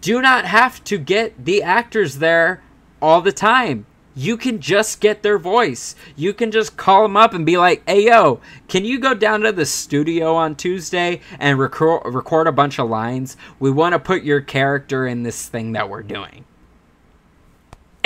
[0.00, 2.62] do not have to get the actors there
[3.00, 3.86] all the time.
[4.14, 5.94] You can just get their voice.
[6.14, 9.40] You can just call them up and be like, "Hey, yo, can you go down
[9.42, 13.36] to the studio on Tuesday and record record a bunch of lines?
[13.58, 16.44] We want to put your character in this thing that we're doing."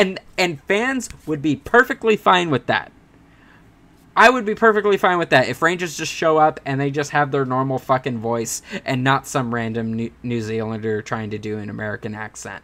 [0.01, 2.91] and and fans would be perfectly fine with that.
[4.17, 7.11] I would be perfectly fine with that if Rangers just show up and they just
[7.11, 11.71] have their normal fucking voice and not some random New, Zealander trying to do an
[11.71, 12.63] American accent.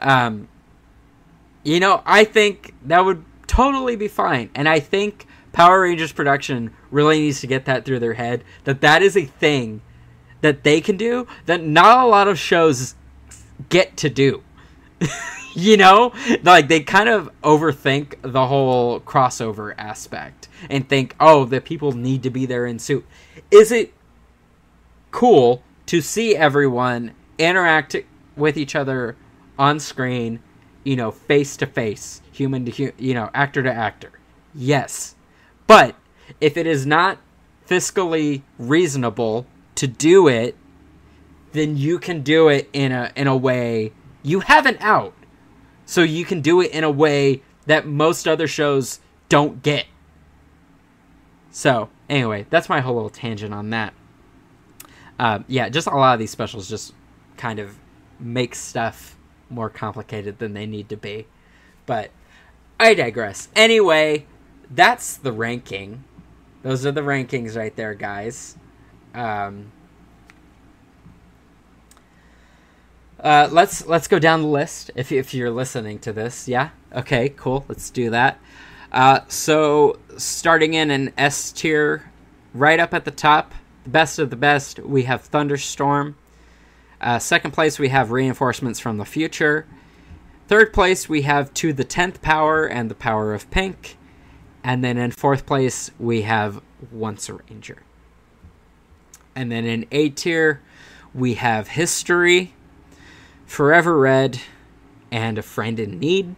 [0.00, 0.48] Um,
[1.62, 6.74] you know, I think that would totally be fine, and I think Power Rangers production
[6.90, 9.80] really needs to get that through their head that that is a thing
[10.40, 12.94] that they can do that not a lot of shows
[13.68, 14.42] get to do.
[15.56, 16.12] you know?
[16.42, 22.22] Like they kind of overthink the whole crossover aspect and think oh the people need
[22.24, 23.06] to be there in suit.
[23.50, 23.92] Is it
[25.10, 27.96] cool to see everyone interact
[28.36, 29.16] with each other
[29.58, 30.40] on screen
[30.82, 34.12] you know face to face human to hu- you know actor to actor?
[34.54, 35.14] Yes.
[35.66, 35.94] But
[36.40, 37.18] if it is not
[37.68, 40.56] fiscally reasonable to do it
[41.52, 45.14] then you can do it in a in a way you have an out
[45.86, 49.86] so you can do it in a way that most other shows don't get.
[51.50, 53.94] So, anyway, that's my whole little tangent on that.
[55.18, 56.92] Uh, yeah, just a lot of these specials just
[57.36, 57.76] kind of
[58.18, 59.16] make stuff
[59.50, 61.26] more complicated than they need to be.
[61.86, 62.10] But
[62.80, 63.48] I digress.
[63.54, 64.26] Anyway,
[64.70, 66.04] that's the ranking.
[66.62, 68.56] Those are the rankings right there, guys.
[69.14, 69.70] Um,
[73.24, 76.46] Uh, let's let's go down the list if if you're listening to this.
[76.46, 76.68] Yeah.
[76.94, 77.30] Okay.
[77.30, 77.64] Cool.
[77.68, 78.38] Let's do that.
[78.92, 82.12] Uh, so starting in an S tier,
[82.52, 83.52] right up at the top,
[83.82, 86.16] the best of the best, we have Thunderstorm.
[87.00, 89.66] Uh, second place, we have Reinforcements from the Future.
[90.46, 93.98] Third place, we have To the Tenth Power and the Power of Pink.
[94.62, 97.82] And then in fourth place, we have Once a Ranger.
[99.34, 100.62] And then in A tier,
[101.12, 102.54] we have History.
[103.54, 104.40] Forever Red,
[105.12, 106.34] and A Friend in Need.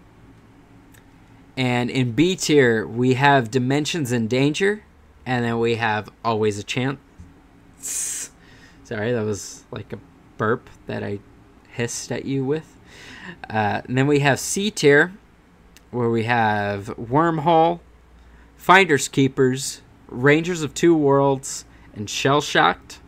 [1.56, 4.82] and in B tier, we have Dimensions in Danger,
[5.24, 6.98] and then we have Always a Chance.
[8.84, 9.98] Sorry, that was like a
[10.36, 11.20] burp that I
[11.70, 12.76] hissed at you with.
[13.48, 15.14] Uh, and then we have C tier,
[15.90, 17.80] where we have Wormhole,
[18.58, 21.64] Finders Keepers, Rangers of Two Worlds,
[21.94, 23.00] and Shell Shocked.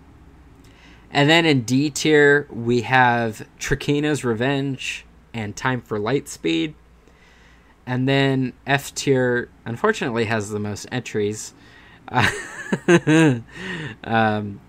[1.10, 6.74] And then in D tier, we have Trakeena's Revenge and Time for Lightspeed.
[7.86, 11.54] And then F tier, unfortunately, has the most entries
[14.04, 14.60] um,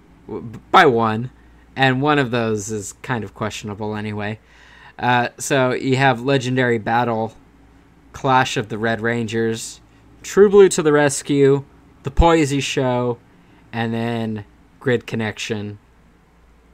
[0.71, 1.31] by one.
[1.75, 4.39] And one of those is kind of questionable anyway.
[4.97, 7.33] Uh, so you have Legendary Battle,
[8.13, 9.81] Clash of the Red Rangers,
[10.23, 11.65] True Blue to the Rescue,
[12.03, 13.17] The Poisy Show,
[13.71, 14.45] and then
[14.79, 15.79] Grid Connection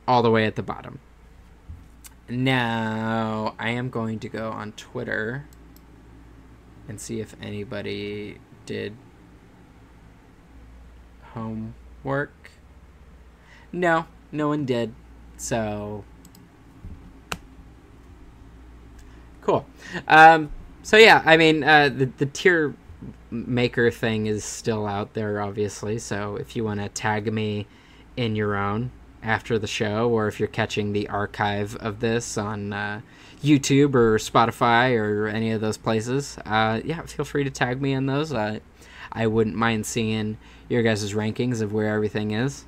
[0.07, 0.99] all the way at the bottom.
[2.27, 5.45] Now, I am going to go on Twitter
[6.87, 8.95] and see if anybody did
[11.33, 12.51] homework.
[13.71, 14.93] No, no one did.
[15.37, 16.03] So,
[19.41, 19.65] cool.
[20.07, 20.51] Um,
[20.81, 22.75] so yeah, I mean, uh, the the tier
[23.29, 25.99] maker thing is still out there, obviously.
[25.99, 27.67] So if you want to tag me
[28.15, 28.91] in your own
[29.25, 33.01] after the show, or if you're catching the archive of this on uh,
[33.43, 37.91] YouTube or Spotify or any of those places, uh, yeah, feel free to tag me
[37.91, 38.31] in those.
[38.31, 38.59] Uh,
[39.11, 40.37] I wouldn't mind seeing
[40.69, 42.65] your guys' rankings of where everything is.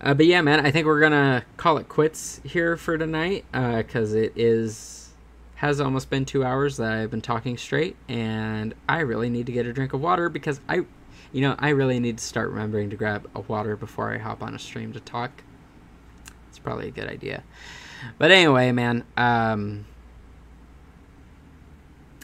[0.00, 4.14] Uh, but yeah, man, I think we're gonna call it quits here for tonight because
[4.14, 4.96] uh, it is
[5.56, 9.52] has almost been two hours that I've been talking straight, and I really need to
[9.52, 10.84] get a drink of water because I,
[11.32, 14.42] you know, I really need to start remembering to grab a water before I hop
[14.42, 15.42] on a stream to talk.
[16.48, 17.42] It's probably a good idea.
[18.18, 19.86] But anyway, man, um,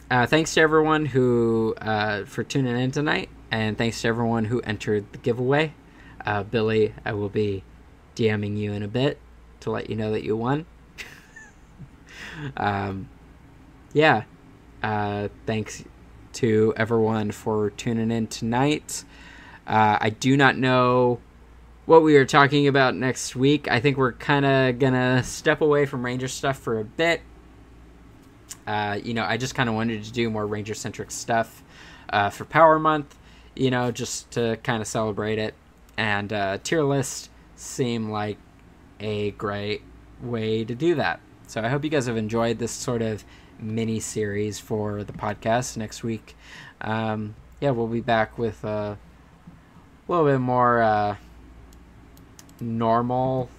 [0.09, 4.61] uh, thanks to everyone who uh, for tuning in tonight, and thanks to everyone who
[4.61, 5.73] entered the giveaway.
[6.25, 7.63] Uh, Billy, I will be
[8.15, 9.17] DMing you in a bit
[9.61, 10.65] to let you know that you won.
[12.57, 13.09] um,
[13.93, 14.23] yeah,
[14.81, 15.83] uh, thanks
[16.33, 19.03] to everyone for tuning in tonight.
[19.65, 21.19] Uh, I do not know
[21.85, 23.69] what we are talking about next week.
[23.69, 27.21] I think we're kind of gonna step away from Ranger stuff for a bit.
[28.65, 31.63] Uh, you know, I just kind of wanted to do more Ranger centric stuff
[32.09, 33.17] uh, for Power Month.
[33.55, 35.53] You know, just to kind of celebrate it.
[35.95, 38.37] And uh, tier list seem like
[38.99, 39.83] a great
[40.21, 41.19] way to do that.
[41.47, 43.23] So I hope you guys have enjoyed this sort of
[43.63, 46.35] mini series for the podcast next week.
[46.81, 48.97] Um, yeah, we'll be back with a
[50.07, 51.15] little bit more uh,
[52.59, 53.49] normal,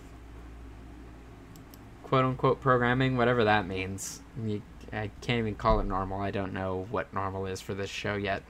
[2.02, 4.20] quote unquote, programming, whatever that means.
[4.44, 4.60] I,
[4.92, 6.20] I can't even call it normal.
[6.20, 8.42] I don't know what normal is for this show yet.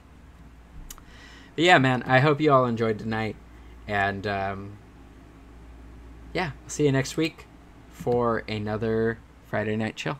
[1.55, 3.37] But yeah, man, I hope you all enjoyed tonight.
[3.87, 4.77] And um,
[6.33, 7.47] yeah, I'll see you next week
[7.89, 10.19] for another Friday Night Chill.